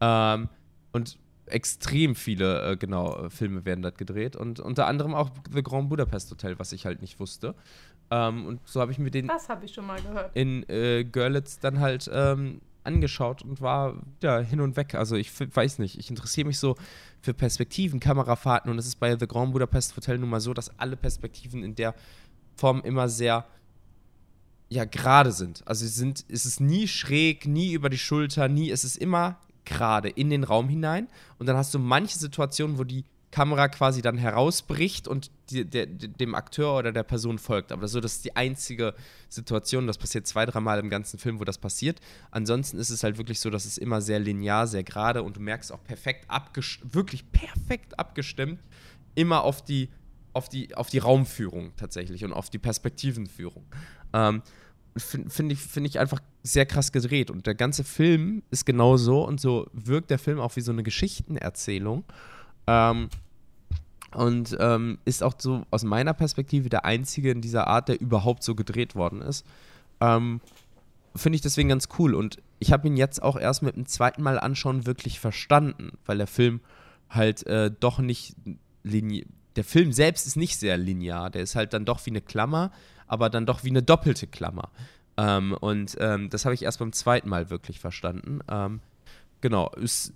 Ähm, 0.00 0.48
und 0.92 1.18
extrem 1.46 2.14
viele, 2.14 2.72
äh, 2.72 2.76
genau, 2.76 3.24
äh, 3.26 3.30
Filme 3.30 3.64
werden 3.64 3.82
dort 3.82 3.98
gedreht. 3.98 4.36
Und 4.36 4.60
unter 4.60 4.86
anderem 4.86 5.14
auch 5.14 5.30
The 5.52 5.62
Grand 5.62 5.88
Budapest 5.88 6.30
Hotel, 6.30 6.58
was 6.58 6.72
ich 6.72 6.86
halt 6.86 7.00
nicht 7.02 7.18
wusste. 7.20 7.54
Ähm, 8.10 8.46
und 8.46 8.60
so 8.66 8.80
habe 8.80 8.92
ich 8.92 8.98
mir 8.98 9.10
den 9.10 9.28
Das 9.28 9.48
habe 9.48 9.64
ich 9.64 9.74
schon 9.74 9.86
mal 9.86 10.00
gehört. 10.00 10.30
in 10.34 10.68
äh, 10.68 11.04
Görlitz 11.04 11.58
dann 11.58 11.80
halt 11.80 12.10
ähm, 12.12 12.60
angeschaut 12.84 13.42
und 13.42 13.60
war 13.60 13.96
ja 14.22 14.38
hin 14.38 14.60
und 14.60 14.76
weg. 14.76 14.94
Also 14.94 15.16
ich 15.16 15.30
weiß 15.54 15.78
nicht, 15.78 15.98
ich 15.98 16.10
interessiere 16.10 16.46
mich 16.46 16.58
so 16.58 16.76
für 17.20 17.34
Perspektiven, 17.34 18.00
Kamerafahrten 18.00 18.70
und 18.70 18.78
es 18.78 18.86
ist 18.86 18.96
bei 18.96 19.16
The 19.18 19.26
Grand 19.26 19.52
Budapest 19.52 19.96
Hotel 19.96 20.18
nun 20.18 20.30
mal 20.30 20.40
so, 20.40 20.52
dass 20.52 20.78
alle 20.78 20.96
Perspektiven 20.96 21.62
in 21.62 21.74
der 21.74 21.94
Form 22.56 22.82
immer 22.82 23.08
sehr 23.08 23.46
ja 24.72 24.84
gerade 24.84 25.32
sind. 25.32 25.62
Also 25.66 25.86
sie 25.86 25.92
sind, 25.92 26.24
es 26.28 26.46
ist 26.46 26.60
nie 26.60 26.88
schräg, 26.88 27.46
nie 27.46 27.72
über 27.72 27.90
die 27.90 27.98
Schulter, 27.98 28.48
nie, 28.48 28.70
es 28.70 28.84
ist 28.84 28.96
immer 28.96 29.38
gerade 29.64 30.08
in 30.08 30.30
den 30.30 30.44
Raum 30.44 30.68
hinein 30.68 31.08
und 31.38 31.46
dann 31.46 31.56
hast 31.56 31.72
du 31.74 31.78
manche 31.78 32.18
Situationen, 32.18 32.78
wo 32.78 32.84
die 32.84 33.04
Kamera 33.32 33.68
quasi 33.68 34.02
dann 34.02 34.18
herausbricht 34.18 35.08
und 35.08 35.30
die, 35.50 35.64
der, 35.64 35.86
dem 35.86 36.34
Akteur 36.34 36.76
oder 36.76 36.92
der 36.92 37.02
Person 37.02 37.38
folgt. 37.38 37.72
Aber 37.72 37.88
so, 37.88 37.98
das 37.98 38.16
ist 38.16 38.24
die 38.26 38.36
einzige 38.36 38.94
Situation, 39.30 39.86
das 39.86 39.96
passiert 39.96 40.26
zwei, 40.26 40.44
dreimal 40.44 40.78
im 40.78 40.90
ganzen 40.90 41.18
Film, 41.18 41.40
wo 41.40 41.44
das 41.44 41.56
passiert. 41.56 41.98
Ansonsten 42.30 42.78
ist 42.78 42.90
es 42.90 43.02
halt 43.02 43.16
wirklich 43.16 43.40
so, 43.40 43.48
dass 43.48 43.64
es 43.64 43.78
immer 43.78 44.02
sehr 44.02 44.20
linear, 44.20 44.66
sehr 44.66 44.84
gerade 44.84 45.22
und 45.22 45.36
du 45.36 45.40
merkst 45.40 45.72
auch 45.72 45.82
perfekt 45.82 46.26
abgestimmt, 46.28 46.94
wirklich 46.94 47.32
perfekt 47.32 47.98
abgestimmt, 47.98 48.60
immer 49.14 49.44
auf 49.44 49.64
die, 49.64 49.88
auf 50.34 50.50
die, 50.50 50.74
auf 50.74 50.90
die 50.90 50.98
Raumführung 50.98 51.72
tatsächlich 51.78 52.24
und 52.26 52.34
auf 52.34 52.50
die 52.50 52.58
Perspektivenführung. 52.58 53.64
Ähm, 54.12 54.42
Finde 54.96 55.30
find 55.30 55.52
ich, 55.52 55.58
find 55.58 55.86
ich 55.86 55.98
einfach 55.98 56.20
sehr 56.42 56.66
krass 56.66 56.92
gedreht. 56.92 57.30
Und 57.30 57.46
der 57.46 57.54
ganze 57.54 57.84
Film 57.84 58.42
ist 58.50 58.66
genau 58.66 58.96
so 58.96 59.26
und 59.26 59.40
so 59.40 59.66
wirkt 59.72 60.10
der 60.10 60.18
Film 60.18 60.40
auch 60.40 60.56
wie 60.56 60.60
so 60.60 60.72
eine 60.72 60.82
Geschichtenerzählung. 60.82 62.04
Ähm, 62.66 63.08
und 64.14 64.56
ähm, 64.60 64.98
ist 65.04 65.22
auch 65.22 65.34
so 65.38 65.64
aus 65.70 65.84
meiner 65.84 66.12
Perspektive 66.12 66.68
der 66.68 66.84
einzige 66.84 67.30
in 67.30 67.40
dieser 67.40 67.66
Art, 67.66 67.88
der 67.88 68.00
überhaupt 68.00 68.42
so 68.42 68.54
gedreht 68.54 68.94
worden 68.94 69.22
ist. 69.22 69.46
Ähm, 70.00 70.40
Finde 71.14 71.36
ich 71.36 71.42
deswegen 71.42 71.68
ganz 71.68 71.88
cool. 71.98 72.14
Und 72.14 72.38
ich 72.58 72.72
habe 72.72 72.86
ihn 72.86 72.96
jetzt 72.96 73.22
auch 73.22 73.38
erst 73.38 73.62
mit 73.62 73.76
dem 73.76 73.86
zweiten 73.86 74.22
Mal 74.22 74.38
anschauen 74.38 74.86
wirklich 74.86 75.20
verstanden, 75.20 75.92
weil 76.06 76.18
der 76.18 76.26
Film 76.26 76.60
halt 77.08 77.46
äh, 77.46 77.70
doch 77.70 77.98
nicht 77.98 78.34
linear. 78.82 79.26
Der 79.56 79.64
Film 79.64 79.92
selbst 79.92 80.26
ist 80.26 80.36
nicht 80.36 80.58
sehr 80.58 80.78
linear. 80.78 81.28
Der 81.28 81.42
ist 81.42 81.54
halt 81.54 81.74
dann 81.74 81.84
doch 81.84 82.04
wie 82.06 82.10
eine 82.10 82.22
Klammer, 82.22 82.70
aber 83.12 83.28
dann 83.28 83.44
doch 83.44 83.62
wie 83.62 83.68
eine 83.68 83.82
doppelte 83.82 84.26
Klammer. 84.26 84.70
Ähm, 85.18 85.54
und 85.60 85.98
ähm, 86.00 86.30
das 86.30 86.46
habe 86.46 86.54
ich 86.54 86.62
erst 86.62 86.78
beim 86.78 86.94
zweiten 86.94 87.28
Mal 87.28 87.50
wirklich 87.50 87.78
verstanden. 87.78 88.40
Ähm, 88.50 88.80
genau, 89.42 89.68
ist 89.72 90.14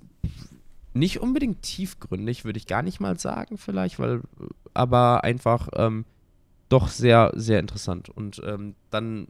nicht 0.95 1.21
unbedingt 1.21 1.61
tiefgründig, 1.61 2.47
würde 2.47 2.57
ich 2.57 2.67
gar 2.67 2.83
nicht 2.83 2.99
mal 2.99 3.19
sagen, 3.19 3.59
vielleicht, 3.59 3.99
weil, 3.99 4.23
aber 4.73 5.25
einfach 5.25 5.69
ähm, 5.75 6.07
doch 6.71 6.89
sehr, 6.89 7.33
sehr 7.35 7.61
interessant. 7.61 8.09
Und 8.09 8.41
ähm, 8.47 8.75
dann 8.89 9.29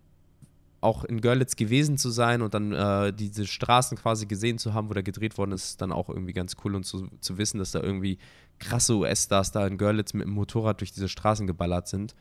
auch 0.81 1.03
in 1.03 1.21
Görlitz 1.21 1.57
gewesen 1.57 1.99
zu 1.99 2.11
sein 2.11 2.43
und 2.43 2.55
dann 2.55 2.73
äh, 2.73 3.13
diese 3.13 3.49
Straßen 3.49 3.99
quasi 3.99 4.27
gesehen 4.27 4.59
zu 4.59 4.75
haben, 4.75 4.89
wo 4.89 4.95
da 4.95 5.03
gedreht 5.03 5.39
worden 5.39 5.51
ist, 5.51 5.71
ist 5.71 5.83
dann 5.83 5.91
auch 5.91 6.09
irgendwie 6.09 6.35
ganz 6.35 6.55
cool 6.65 6.77
und 6.77 6.85
zu, 6.85 7.09
zu 7.21 7.37
wissen, 7.37 7.59
dass 7.59 7.73
da 7.73 7.83
irgendwie 7.83 8.19
krasse 8.61 8.95
US-Stars 8.95 9.51
da 9.51 9.67
in 9.67 9.77
Görlitz 9.77 10.15
mit 10.15 10.29
dem 10.29 10.35
Motorrad 10.35 10.79
durch 10.81 10.93
diese 10.93 11.09
Straßen 11.09 11.49
geballert 11.49 11.89
sind. 11.89 12.15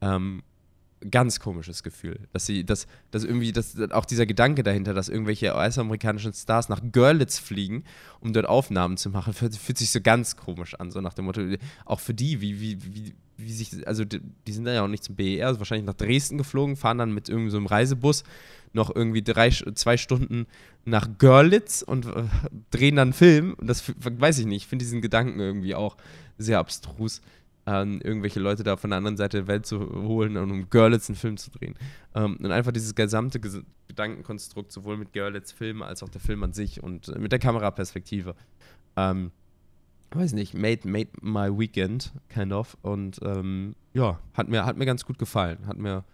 Ähm, 0.00 0.42
ganz 1.10 1.40
komisches 1.40 1.82
Gefühl, 1.82 2.20
dass 2.32 2.46
sie, 2.46 2.64
dass, 2.64 2.86
dass 3.10 3.24
irgendwie, 3.24 3.52
dass 3.52 3.76
auch 3.90 4.04
dieser 4.04 4.26
Gedanke 4.26 4.62
dahinter, 4.62 4.94
dass 4.94 5.08
irgendwelche 5.08 5.54
US-amerikanischen 5.54 6.32
Stars 6.32 6.68
nach 6.68 6.80
Görlitz 6.92 7.38
fliegen, 7.38 7.84
um 8.20 8.32
dort 8.32 8.46
Aufnahmen 8.46 8.96
zu 8.96 9.10
machen, 9.10 9.32
fühlt, 9.32 9.56
fühlt, 9.56 9.78
sich 9.78 9.90
so 9.90 10.00
ganz 10.00 10.36
komisch 10.36 10.74
an, 10.74 10.90
so 10.90 11.00
nach 11.00 11.14
dem 11.14 11.26
Motto, 11.26 11.40
auch 11.84 12.00
für 12.00 12.14
die, 12.14 12.40
wie, 12.40 12.60
wie, 12.60 12.78
wie, 12.84 13.14
wie 13.36 13.52
sich, 13.52 13.86
also 13.86 14.04
die, 14.04 14.20
die 14.46 14.52
sind 14.52 14.64
dann 14.64 14.74
ja 14.74 14.82
auch 14.82 14.88
nicht 14.88 15.04
zum 15.04 15.16
BER, 15.16 15.46
also 15.46 15.60
wahrscheinlich 15.60 15.86
nach 15.86 15.94
Dresden 15.94 16.38
geflogen, 16.38 16.76
fahren 16.76 16.98
dann 16.98 17.12
mit 17.12 17.28
irgendwie 17.28 17.50
so 17.50 17.56
einem 17.56 17.66
Reisebus 17.66 18.24
noch 18.72 18.94
irgendwie 18.94 19.22
drei, 19.22 19.50
zwei 19.50 19.96
Stunden 19.96 20.46
nach 20.84 21.08
Görlitz 21.18 21.82
und 21.82 22.06
äh, 22.06 22.24
drehen 22.70 22.96
dann 22.96 23.08
einen 23.08 23.12
Film. 23.12 23.54
Und 23.54 23.66
das 23.66 23.84
weiß 23.96 24.38
ich 24.38 24.46
nicht, 24.46 24.62
ich 24.64 24.66
finde 24.66 24.84
diesen 24.84 25.00
Gedanken 25.00 25.40
irgendwie 25.40 25.74
auch 25.74 25.96
sehr 26.36 26.58
abstrus 26.58 27.20
ähm, 27.68 28.00
irgendwelche 28.02 28.40
Leute 28.40 28.62
da 28.62 28.78
von 28.78 28.90
der 28.90 28.96
anderen 28.96 29.18
Seite 29.18 29.38
der 29.38 29.46
Welt 29.46 29.66
zu 29.66 29.78
holen 29.78 30.38
und 30.38 30.50
um 30.50 30.70
Görlitz 30.70 31.10
einen 31.10 31.16
Film 31.16 31.36
zu 31.36 31.50
drehen. 31.50 31.74
Ähm, 32.14 32.38
und 32.42 32.50
einfach 32.50 32.72
dieses 32.72 32.94
gesamte 32.94 33.40
Ges 33.40 33.62
Gedankenkonstrukt, 33.88 34.70
sowohl 34.70 34.96
mit 34.96 35.12
Görlitz 35.12 35.50
Film 35.50 35.82
als 35.82 36.02
auch 36.02 36.08
der 36.08 36.20
Film 36.20 36.42
an 36.42 36.52
sich 36.52 36.82
und 36.82 37.08
mit 37.18 37.32
der 37.32 37.38
Kameraperspektive. 37.38 38.34
Ähm, 38.96 39.32
weiß 40.10 40.32
nicht, 40.32 40.54
made, 40.54 40.88
made 40.88 41.10
my 41.20 41.48
weekend, 41.48 42.12
kind 42.28 42.52
of. 42.52 42.76
Und 42.82 43.18
ähm, 43.22 43.74
ja, 43.94 44.18
hat 44.34 44.48
mir, 44.48 44.64
hat 44.64 44.76
mir 44.76 44.86
ganz 44.86 45.04
gut 45.04 45.18
gefallen. 45.18 45.66
Hat 45.66 45.78
mir, 45.78 46.04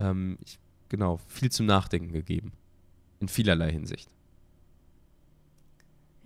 ähm, 0.00 0.38
ich, 0.44 0.58
genau, 0.88 1.18
viel 1.28 1.50
zum 1.50 1.66
Nachdenken 1.66 2.12
gegeben. 2.12 2.52
In 3.20 3.28
vielerlei 3.28 3.70
Hinsicht. 3.70 4.08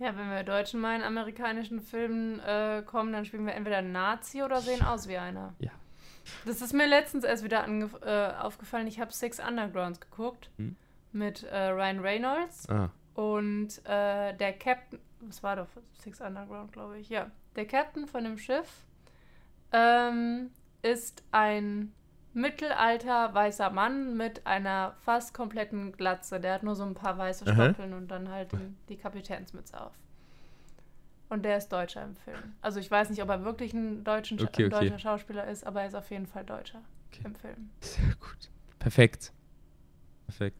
Ja, 0.01 0.17
wenn 0.17 0.31
wir 0.31 0.41
Deutschen 0.41 0.79
mal 0.79 0.95
in 0.95 1.03
amerikanischen 1.03 1.79
Filmen 1.79 2.39
äh, 2.39 2.81
kommen, 2.83 3.13
dann 3.13 3.23
spielen 3.23 3.45
wir 3.45 3.53
entweder 3.53 3.83
Nazi 3.83 4.41
oder 4.41 4.59
sehen 4.59 4.81
aus 4.81 5.07
wie 5.07 5.17
einer. 5.17 5.53
Ja. 5.59 5.69
Das 6.43 6.63
ist 6.63 6.73
mir 6.73 6.87
letztens 6.87 7.23
erst 7.23 7.43
wieder 7.43 7.67
äh, 7.67 8.33
aufgefallen. 8.41 8.87
Ich 8.87 8.99
habe 8.99 9.13
Six 9.13 9.39
Undergrounds 9.39 9.99
geguckt 9.99 10.49
hm? 10.57 10.75
mit 11.11 11.43
äh, 11.43 11.67
Ryan 11.67 11.99
Reynolds 11.99 12.67
ah. 12.69 12.89
und 13.13 13.77
äh, 13.85 14.33
der 14.35 14.53
Captain. 14.53 14.99
Was 15.19 15.43
war 15.43 15.57
doch 15.57 15.67
Six 15.99 16.19
Underground, 16.19 16.73
glaube 16.73 16.97
ich? 16.97 17.09
Ja. 17.09 17.29
Der 17.55 17.67
Captain 17.67 18.07
von 18.07 18.23
dem 18.23 18.39
Schiff 18.39 18.83
ähm, 19.71 20.49
ist 20.81 21.23
ein 21.31 21.93
mittelalter 22.33 23.33
weißer 23.33 23.69
Mann 23.69 24.15
mit 24.17 24.45
einer 24.47 24.95
fast 25.01 25.33
kompletten 25.33 25.91
Glatze. 25.91 26.39
Der 26.39 26.53
hat 26.53 26.63
nur 26.63 26.75
so 26.75 26.83
ein 26.83 26.93
paar 26.93 27.17
weiße 27.17 27.45
Stoppeln 27.51 27.93
und 27.93 28.09
dann 28.09 28.29
halt 28.29 28.51
die 28.89 28.97
Kapitänsmütze 28.97 29.79
auf. 29.79 29.93
Und 31.29 31.43
der 31.43 31.57
ist 31.57 31.69
Deutscher 31.69 32.03
im 32.03 32.15
Film. 32.15 32.55
Also 32.61 32.79
ich 32.79 32.91
weiß 32.91 33.09
nicht, 33.09 33.21
ob 33.23 33.29
er 33.29 33.45
wirklich 33.45 33.73
ein, 33.73 34.03
deutschen, 34.03 34.37
okay, 34.41 34.65
okay. 34.65 34.69
deutscher 34.69 34.99
Schauspieler 34.99 35.47
ist, 35.47 35.65
aber 35.65 35.81
er 35.81 35.87
ist 35.87 35.95
auf 35.95 36.09
jeden 36.09 36.27
Fall 36.27 36.43
Deutscher 36.43 36.81
okay. 37.09 37.21
im 37.23 37.35
Film. 37.35 37.69
Sehr 37.79 38.15
gut. 38.19 38.49
Perfekt. 38.79 39.31
Perfekt. 40.25 40.57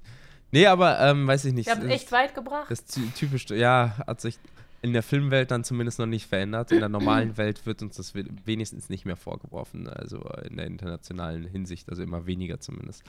Nee, 0.51 0.67
aber 0.67 0.99
ähm, 0.99 1.28
weiß 1.28 1.45
ich 1.45 1.53
nicht. 1.53 1.67
Ich 1.67 1.74
habe 1.74 1.88
echt 1.89 2.11
weit 2.11 2.36
gebracht. 2.36 2.69
Das 2.69 2.80
ist 2.82 3.15
typisch, 3.15 3.49
ja, 3.49 3.97
hat 4.05 4.22
sich 4.22 4.38
in 4.82 4.93
der 4.93 5.03
Filmwelt 5.03 5.51
dann 5.51 5.63
zumindest 5.63 5.99
noch 5.99 6.07
nicht 6.07 6.27
verändert. 6.27 6.71
In 6.71 6.79
der 6.79 6.89
normalen 6.89 7.38
Welt 7.38 7.65
wird 7.65 7.82
uns 7.82 7.97
das 7.97 8.15
wenigstens 8.15 8.89
nicht 8.89 9.05
mehr 9.05 9.15
vorgeworfen. 9.15 9.88
Also 9.88 10.19
in 10.43 10.57
der 10.57 10.65
internationalen 10.65 11.45
Hinsicht, 11.45 11.89
also 11.89 12.01
immer 12.01 12.25
weniger 12.25 12.59
zumindest. 12.59 13.03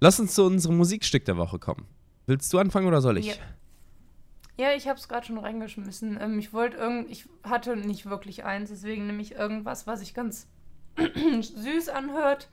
Lass 0.00 0.18
uns 0.18 0.34
zu 0.34 0.44
unserem 0.44 0.76
Musikstück 0.76 1.24
der 1.24 1.36
Woche 1.36 1.58
kommen. 1.58 1.86
Willst 2.26 2.52
du 2.52 2.58
anfangen 2.58 2.88
oder 2.88 3.00
soll 3.00 3.18
ich? 3.18 3.26
Ja, 3.26 3.34
ja 4.56 4.72
ich 4.74 4.88
habe 4.88 4.98
es 4.98 5.08
gerade 5.08 5.26
schon 5.26 5.38
reingeschmissen. 5.38 6.18
Ähm, 6.20 6.38
ich 6.38 6.52
wollte 6.52 6.78
irgend, 6.78 7.10
ich 7.10 7.26
hatte 7.44 7.76
nicht 7.76 8.06
wirklich 8.06 8.44
eins, 8.44 8.70
deswegen 8.70 9.06
nehme 9.06 9.22
ich 9.22 9.32
irgendwas, 9.32 9.86
was 9.86 10.00
sich 10.00 10.14
ganz 10.14 10.48
süß 10.96 11.90
anhört. 11.90 12.48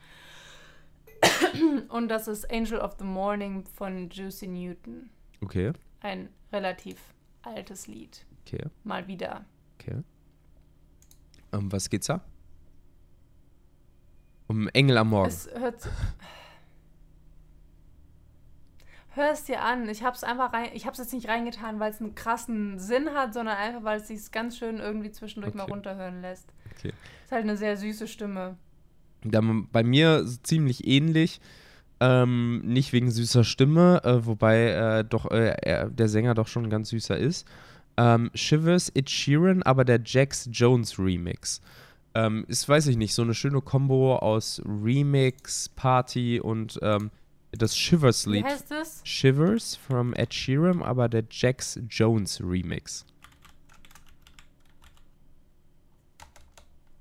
Und 1.89 2.09
das 2.09 2.27
ist 2.27 2.51
Angel 2.51 2.79
of 2.79 2.95
the 2.99 3.05
Morning 3.05 3.65
von 3.65 4.09
Juicy 4.09 4.47
Newton. 4.47 5.09
Okay. 5.41 5.71
Ein 6.01 6.29
relativ 6.51 6.97
altes 7.43 7.87
Lied. 7.87 8.25
Okay. 8.45 8.65
Mal 8.83 9.07
wieder. 9.07 9.45
Okay. 9.79 10.03
Um 11.51 11.71
was 11.71 11.89
geht's 11.89 12.07
da? 12.07 12.21
Um 14.47 14.67
Engel 14.69 14.97
am 14.97 15.09
Morgen. 15.09 15.29
Es 15.29 15.49
hört. 15.53 15.89
Hör 19.13 19.31
es 19.31 19.43
dir 19.43 19.61
an. 19.61 19.89
Ich 19.89 20.03
hab's 20.03 20.23
einfach 20.23 20.53
rein. 20.53 20.69
Ich 20.73 20.85
hab's 20.85 20.97
jetzt 20.97 21.13
nicht 21.13 21.27
reingetan, 21.27 21.79
weil 21.79 21.91
es 21.91 21.99
einen 21.99 22.15
krassen 22.15 22.79
Sinn 22.79 23.09
hat, 23.13 23.33
sondern 23.33 23.57
einfach, 23.57 23.83
weil 23.83 23.99
es 23.99 24.07
sich 24.07 24.31
ganz 24.31 24.57
schön 24.57 24.79
irgendwie 24.79 25.11
zwischendurch 25.11 25.53
okay. 25.53 25.63
mal 25.63 25.69
runterhören 25.69 26.21
lässt. 26.21 26.47
Okay. 26.77 26.93
Ist 27.25 27.31
halt 27.31 27.43
eine 27.43 27.57
sehr 27.57 27.75
süße 27.75 28.07
Stimme. 28.07 28.55
Dann 29.23 29.67
bei 29.69 29.83
mir 29.83 30.25
ziemlich 30.43 30.87
ähnlich. 30.87 31.41
Ähm, 31.99 32.61
nicht 32.65 32.93
wegen 32.93 33.11
süßer 33.11 33.43
Stimme, 33.43 34.01
äh, 34.03 34.25
wobei 34.25 34.69
äh, 34.69 35.03
doch 35.03 35.29
äh, 35.29 35.55
er, 35.61 35.89
der 35.89 36.07
Sänger 36.07 36.33
doch 36.33 36.47
schon 36.47 36.69
ganz 36.69 36.89
süßer 36.89 37.15
ist. 37.15 37.47
Ähm, 38.01 38.31
Shivers, 38.33 38.91
It 38.95 39.11
Sheeran, 39.11 39.61
aber 39.61 39.85
der 39.85 40.01
Jax 40.03 40.49
Jones 40.51 40.97
Remix. 40.97 41.61
Ähm, 42.15 42.45
ist, 42.47 42.67
weiß 42.67 42.87
ich 42.87 42.97
nicht, 42.97 43.13
so 43.13 43.21
eine 43.21 43.35
schöne 43.35 43.61
Kombo 43.61 44.15
aus 44.15 44.59
Remix, 44.65 45.69
Party 45.69 46.39
und 46.39 46.79
ähm, 46.81 47.11
das 47.51 47.77
Shivers-Lied. 47.77 48.43
Wie 48.43 48.49
heißt 48.49 48.71
das? 48.71 49.01
Shivers 49.03 49.75
from 49.75 50.13
Ed 50.15 50.33
Sheeran, 50.33 50.81
aber 50.81 51.09
der 51.09 51.25
Jax 51.29 51.79
Jones 51.89 52.41
Remix. 52.41 53.05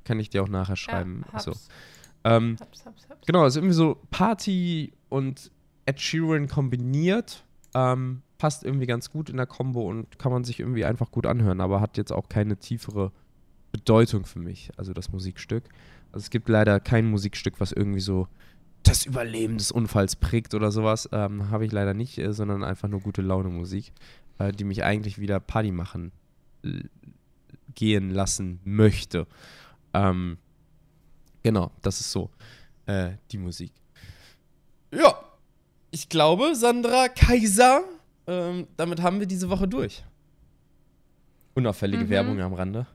Kann 0.04 0.20
ich 0.20 0.28
dir 0.28 0.42
auch 0.42 0.48
nachher 0.48 0.76
schreiben. 0.76 1.24
Ja, 1.32 1.38
so. 1.38 1.52
Ähm, 2.24 2.58
hab's, 2.60 2.84
hab's, 2.84 3.06
hab's. 3.08 3.26
Genau, 3.26 3.44
also 3.44 3.60
irgendwie 3.60 3.74
so 3.74 3.96
Party 4.10 4.92
und 5.08 5.50
Ed 5.86 5.98
Sheeran 5.98 6.46
kombiniert. 6.46 7.42
Ähm, 7.74 8.20
passt 8.40 8.64
irgendwie 8.64 8.86
ganz 8.86 9.10
gut 9.10 9.28
in 9.28 9.36
der 9.36 9.44
Combo 9.44 9.86
und 9.86 10.18
kann 10.18 10.32
man 10.32 10.44
sich 10.44 10.60
irgendwie 10.60 10.86
einfach 10.86 11.10
gut 11.10 11.26
anhören, 11.26 11.60
aber 11.60 11.82
hat 11.82 11.98
jetzt 11.98 12.10
auch 12.10 12.30
keine 12.30 12.56
tiefere 12.56 13.12
Bedeutung 13.70 14.24
für 14.24 14.38
mich, 14.38 14.70
also 14.78 14.94
das 14.94 15.12
Musikstück. 15.12 15.64
Also 16.10 16.24
es 16.24 16.30
gibt 16.30 16.48
leider 16.48 16.80
kein 16.80 17.04
Musikstück, 17.10 17.60
was 17.60 17.70
irgendwie 17.70 18.00
so 18.00 18.28
das 18.82 19.04
Überleben 19.04 19.58
des 19.58 19.70
Unfalls 19.70 20.16
prägt 20.16 20.54
oder 20.54 20.72
sowas. 20.72 21.06
Ähm, 21.12 21.50
Habe 21.50 21.66
ich 21.66 21.72
leider 21.72 21.92
nicht, 21.92 22.16
äh, 22.16 22.32
sondern 22.32 22.64
einfach 22.64 22.88
nur 22.88 23.00
gute 23.00 23.20
Laune 23.20 23.50
Musik, 23.50 23.92
äh, 24.38 24.52
die 24.52 24.64
mich 24.64 24.84
eigentlich 24.84 25.18
wieder 25.18 25.38
Party 25.38 25.70
machen 25.70 26.10
gehen 27.74 28.08
lassen 28.08 28.60
möchte. 28.64 29.26
Ähm, 29.92 30.38
genau, 31.42 31.72
das 31.82 32.00
ist 32.00 32.10
so 32.10 32.30
äh, 32.86 33.10
die 33.32 33.38
Musik. 33.38 33.72
Ja, 34.92 35.14
ich 35.90 36.08
glaube, 36.08 36.54
Sandra 36.54 37.08
Kaiser 37.08 37.84
ähm, 38.30 38.68
damit 38.76 39.02
haben 39.02 39.18
wir 39.18 39.26
diese 39.26 39.50
Woche 39.50 39.66
durch. 39.66 40.04
Unauffällige 41.54 42.04
mhm. 42.04 42.10
Werbung 42.10 42.40
am 42.40 42.54
Rande. 42.54 42.86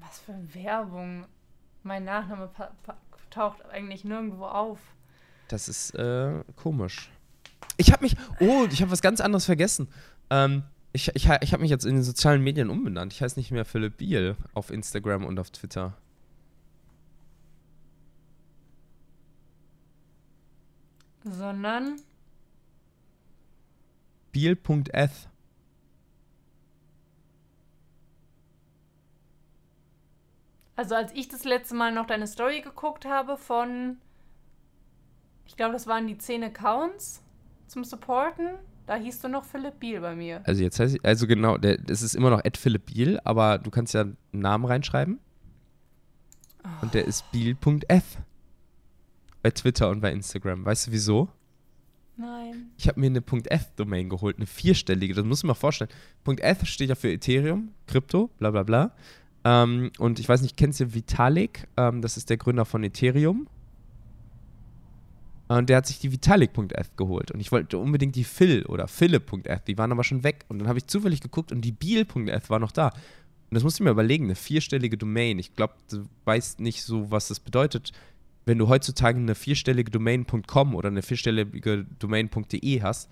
Was 0.00 0.18
für 0.18 0.36
Werbung? 0.52 1.24
Mein 1.84 2.04
Nachname 2.04 2.50
taucht 3.30 3.64
eigentlich 3.70 4.04
nirgendwo 4.04 4.46
auf. 4.46 4.80
Das 5.46 5.68
ist 5.68 5.94
äh, 5.94 6.42
komisch. 6.56 7.08
Ich 7.76 7.92
habe 7.92 8.02
mich. 8.02 8.16
Oh, 8.40 8.66
ich 8.68 8.82
habe 8.82 8.90
was 8.90 9.00
ganz 9.00 9.20
anderes 9.20 9.44
vergessen. 9.44 9.88
Ähm, 10.30 10.64
ich 10.92 11.08
ich, 11.14 11.28
ich 11.28 11.52
habe 11.52 11.62
mich 11.62 11.70
jetzt 11.70 11.86
in 11.86 11.94
den 11.94 12.02
sozialen 12.02 12.42
Medien 12.42 12.68
umbenannt. 12.68 13.12
Ich 13.12 13.22
heiße 13.22 13.38
nicht 13.38 13.52
mehr 13.52 13.64
Philipp 13.64 13.98
Biel 13.98 14.34
auf 14.54 14.70
Instagram 14.70 15.24
und 15.24 15.38
auf 15.38 15.50
Twitter. 15.50 15.96
Sondern 21.22 22.00
Spiel.eth. 24.38 25.28
Also 30.76 30.94
als 30.94 31.12
ich 31.12 31.28
das 31.28 31.44
letzte 31.44 31.74
Mal 31.74 31.92
noch 31.92 32.06
deine 32.06 32.28
Story 32.28 32.60
geguckt 32.60 33.04
habe 33.04 33.36
von, 33.36 33.96
ich 35.44 35.56
glaube, 35.56 35.72
das 35.72 35.88
waren 35.88 36.06
die 36.06 36.16
10 36.16 36.44
Accounts 36.44 37.20
zum 37.66 37.82
Supporten, 37.82 38.50
da 38.86 38.94
hieß 38.94 39.20
du 39.20 39.28
noch 39.28 39.44
Philipp 39.44 39.80
Biel 39.80 40.00
bei 40.00 40.14
mir. 40.14 40.40
Also 40.44 40.62
jetzt 40.62 40.78
heißt 40.78 41.04
also 41.04 41.26
genau, 41.26 41.56
es 41.56 42.02
ist 42.02 42.14
immer 42.14 42.30
noch 42.30 42.44
Ed 42.44 42.56
Philipp 42.56 42.86
Biel, 42.86 43.20
aber 43.24 43.58
du 43.58 43.70
kannst 43.70 43.92
ja 43.92 44.02
einen 44.02 44.16
Namen 44.30 44.64
reinschreiben. 44.64 45.18
Oh. 46.64 46.68
Und 46.82 46.94
der 46.94 47.04
ist 47.06 47.30
Biel.eth. 47.32 48.04
Bei 49.42 49.50
Twitter 49.50 49.90
und 49.90 50.00
bei 50.00 50.12
Instagram. 50.12 50.64
Weißt 50.64 50.86
du 50.86 50.92
wieso? 50.92 51.28
Nein. 52.18 52.72
Ich 52.76 52.88
habe 52.88 52.98
mir 52.98 53.06
eine 53.06 53.20
.eth-Domain 53.20 54.08
geholt, 54.08 54.36
eine 54.36 54.46
vierstellige, 54.46 55.14
das 55.14 55.24
muss 55.24 55.44
man 55.44 55.50
mal 55.50 55.54
vorstellen. 55.54 55.90
.eth 56.26 56.66
steht 56.66 56.88
ja 56.88 56.96
für 56.96 57.12
Ethereum, 57.12 57.70
Krypto, 57.86 58.28
bla 58.38 58.50
bla 58.50 58.64
bla. 58.64 58.92
Ähm, 59.44 59.92
und 59.98 60.18
ich 60.18 60.28
weiß 60.28 60.42
nicht, 60.42 60.56
kennst 60.56 60.80
du 60.80 60.94
Vitalik? 60.94 61.68
Ähm, 61.76 62.02
das 62.02 62.16
ist 62.16 62.28
der 62.28 62.36
Gründer 62.36 62.64
von 62.64 62.82
Ethereum. 62.82 63.48
Und 65.46 65.70
der 65.70 65.78
hat 65.78 65.86
sich 65.86 66.00
die 66.00 66.10
Vitalik.eth 66.10 66.96
geholt. 66.96 67.30
Und 67.30 67.40
ich 67.40 67.52
wollte 67.52 67.78
unbedingt 67.78 68.16
die 68.16 68.24
Phil 68.24 68.66
oder 68.66 68.88
Philipp.eth, 68.88 69.68
die 69.68 69.78
waren 69.78 69.92
aber 69.92 70.04
schon 70.04 70.24
weg. 70.24 70.44
Und 70.48 70.58
dann 70.58 70.68
habe 70.68 70.78
ich 70.78 70.88
zufällig 70.88 71.20
geguckt 71.20 71.52
und 71.52 71.60
die 71.60 71.72
Biel.eth 71.72 72.50
war 72.50 72.58
noch 72.58 72.72
da. 72.72 72.88
Und 72.88 73.54
das 73.54 73.62
musst 73.62 73.78
du 73.78 73.84
mir 73.84 73.90
überlegen, 73.90 74.24
eine 74.24 74.34
vierstellige 74.34 74.98
Domain. 74.98 75.38
Ich 75.38 75.54
glaube, 75.54 75.74
du 75.88 76.04
weißt 76.24 76.60
nicht 76.60 76.82
so, 76.82 77.10
was 77.12 77.28
das 77.28 77.38
bedeutet 77.40 77.92
wenn 78.48 78.58
du 78.58 78.68
heutzutage 78.68 79.18
eine 79.18 79.34
vierstellige 79.34 79.90
Domain.com 79.90 80.74
oder 80.74 80.88
eine 80.88 81.02
vierstellige 81.02 81.84
Domain.de 81.98 82.82
hast, 82.82 83.10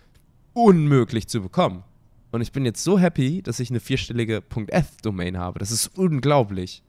unmöglich 0.54 1.28
zu 1.28 1.42
bekommen. 1.42 1.84
Und 2.32 2.40
ich 2.40 2.52
bin 2.52 2.64
jetzt 2.64 2.82
so 2.82 2.98
happy, 2.98 3.42
dass 3.42 3.60
ich 3.60 3.70
eine 3.70 3.78
vierstellige 3.78 4.42
.eth-Domain 4.68 5.36
habe. 5.36 5.58
Das 5.58 5.70
ist 5.70 5.96
unglaublich. 5.96 6.82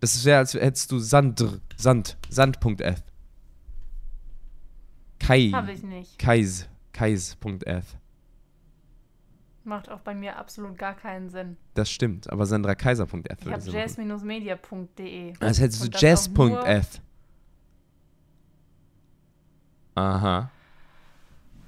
Das 0.00 0.24
wäre, 0.24 0.38
als 0.38 0.54
hättest 0.54 0.90
du 0.90 0.98
Sand, 0.98 1.44
Sand, 1.76 2.16
Sand.eth. 2.28 3.04
Kai. 5.20 5.50
Hab 5.52 5.68
ich 5.68 5.82
nicht. 5.82 6.18
Kais, 6.18 6.68
Kais.eth. 6.92 7.98
Macht 9.64 9.90
auch 9.90 10.00
bei 10.00 10.14
mir 10.14 10.38
absolut 10.38 10.76
gar 10.76 10.94
keinen 10.96 11.28
Sinn. 11.28 11.56
Das 11.74 11.88
stimmt, 11.88 12.28
aber 12.30 12.46
SandraKaiser.eth 12.46 13.46
Ich 13.46 13.52
habe 13.52 13.70
jazz-media.de. 13.70 15.34
Als 15.38 15.60
hättest 15.60 15.84
du 15.84 15.98
jazz.eth. 15.98 17.00
Aha. 19.94 20.50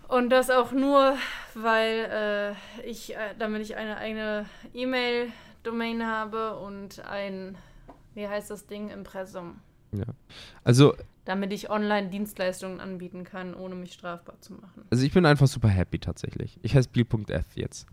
Und 0.09 0.31
das 0.31 0.51
auch 0.51 0.73
nur, 0.73 1.17
weil 1.55 2.57
äh, 2.83 2.89
ich, 2.89 3.15
äh, 3.15 3.35
damit 3.39 3.63
ich 3.63 3.77
eine 3.77 3.97
eigene 3.97 4.47
E-Mail-Domain 4.73 6.07
habe 6.07 6.57
und 6.59 7.05
ein, 7.05 7.57
wie 8.15 8.29
heißt 8.29 8.51
das 8.51 8.67
Ding, 8.67 8.91
Impressum. 8.91 9.61
Ja. 9.93 10.05
Also. 10.63 10.95
Damit 11.25 11.53
ich 11.53 11.71
Online-Dienstleistungen 11.71 12.81
anbieten 12.81 13.25
kann, 13.25 13.55
ohne 13.55 13.75
mich 13.75 13.95
strafbar 13.95 14.41
zu 14.41 14.53
machen. 14.53 14.85
Also 14.91 15.05
ich 15.05 15.13
bin 15.13 15.25
einfach 15.25 15.47
super 15.47 15.69
happy 15.69 15.99
tatsächlich. 15.99 16.59
Ich 16.63 16.77
heiße 16.77 16.91
Biel.f 16.91 17.47
jetzt. 17.55 17.87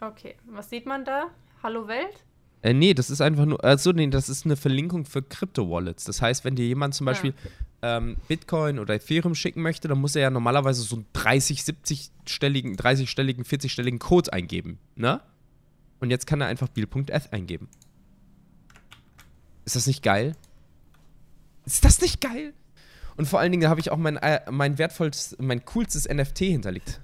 Okay. 0.00 0.34
Was 0.46 0.68
sieht 0.68 0.84
man 0.84 1.04
da? 1.04 1.28
Hallo 1.62 1.86
Welt? 1.86 2.24
Äh, 2.62 2.72
nee, 2.72 2.92
das 2.92 3.10
ist 3.10 3.20
einfach 3.20 3.44
nur, 3.44 3.62
also 3.62 3.92
nee, 3.92 4.08
das 4.08 4.28
ist 4.28 4.46
eine 4.46 4.56
Verlinkung 4.56 5.04
für 5.04 5.22
Krypto-Wallets. 5.22 6.04
Das 6.04 6.20
heißt, 6.20 6.44
wenn 6.44 6.56
dir 6.56 6.66
jemand 6.66 6.94
zum 6.94 7.04
Beispiel 7.04 7.30
ja. 7.30 7.50
Ähm, 7.84 8.16
Bitcoin 8.28 8.78
oder 8.78 8.94
Ethereum 8.94 9.34
schicken 9.34 9.60
möchte, 9.60 9.88
dann 9.88 9.98
muss 9.98 10.16
er 10.16 10.22
ja 10.22 10.30
normalerweise 10.30 10.82
so 10.82 10.96
einen 10.96 11.06
30, 11.12 11.60
70-stelligen, 11.60 12.76
30-stelligen, 12.76 13.44
40-stelligen 13.44 13.98
Code 13.98 14.32
eingeben, 14.32 14.78
ne? 14.96 15.20
Und 16.00 16.10
jetzt 16.10 16.26
kann 16.26 16.40
er 16.40 16.46
einfach 16.46 16.68
Bill.eth 16.68 17.32
eingeben. 17.32 17.68
Ist 19.66 19.76
das 19.76 19.86
nicht 19.86 20.02
geil? 20.02 20.34
Ist 21.66 21.84
das 21.84 22.00
nicht 22.00 22.20
geil? 22.20 22.54
Und 23.16 23.26
vor 23.26 23.38
allen 23.38 23.52
Dingen 23.52 23.68
habe 23.68 23.80
ich 23.80 23.90
auch 23.90 23.96
mein, 23.98 24.16
äh, 24.16 24.40
mein 24.50 24.78
wertvollstes, 24.78 25.36
mein 25.38 25.64
coolstes 25.64 26.08
NFT 26.08 26.38
hinterlegt. 26.38 27.00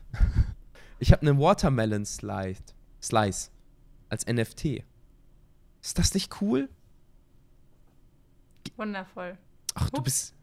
ich 0.99 1.13
habe 1.13 1.23
eine 1.23 1.39
Watermelon 1.39 2.05
Slice, 2.07 2.63
Slice 3.03 3.51
als 4.09 4.27
NFT. 4.27 4.83
Ist 5.83 5.99
das 5.99 6.15
nicht 6.15 6.41
cool? 6.41 6.69
Wundervoll. 8.77 9.37
Ach, 9.81 9.91
du 9.91 10.03
bist. 10.03 10.35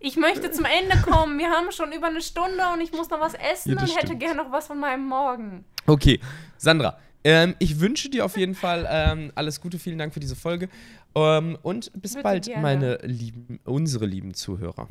Ich 0.00 0.16
möchte 0.16 0.50
zum 0.50 0.64
Ende 0.64 0.96
kommen. 1.02 1.38
Wir 1.38 1.50
haben 1.50 1.72
schon 1.72 1.92
über 1.92 2.06
eine 2.06 2.22
Stunde 2.22 2.62
und 2.72 2.80
ich 2.80 2.92
muss 2.92 3.10
noch 3.10 3.20
was 3.20 3.34
essen 3.34 3.72
ja, 3.72 3.80
und 3.80 3.88
stimmt. 3.88 4.02
hätte 4.02 4.16
gerne 4.16 4.36
noch 4.42 4.52
was 4.52 4.68
von 4.68 4.78
meinem 4.78 5.06
Morgen. 5.06 5.64
Okay, 5.86 6.20
Sandra, 6.56 6.98
ähm, 7.24 7.56
ich 7.58 7.80
wünsche 7.80 8.08
dir 8.08 8.24
auf 8.24 8.36
jeden 8.36 8.54
Fall 8.54 8.86
ähm, 8.88 9.32
alles 9.34 9.60
Gute. 9.60 9.78
Vielen 9.78 9.98
Dank 9.98 10.14
für 10.14 10.20
diese 10.20 10.36
Folge. 10.36 10.68
Ähm, 11.14 11.58
und 11.62 11.90
bis 12.00 12.12
Bitte 12.12 12.22
bald, 12.22 12.44
gerne. 12.44 12.62
meine 12.62 12.98
lieben, 13.02 13.58
unsere 13.64 14.06
lieben 14.06 14.34
Zuhörer. 14.34 14.88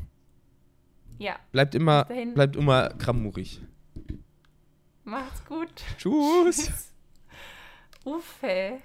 Ja. 1.18 1.36
Bleibt 1.52 1.74
immer, 1.74 2.04
bleibt 2.34 2.56
immer 2.56 2.90
gramurig. 2.90 3.62
Macht's 5.04 5.44
gut. 5.46 5.70
Tschüss. 5.96 6.92
Uffe. 8.04 8.80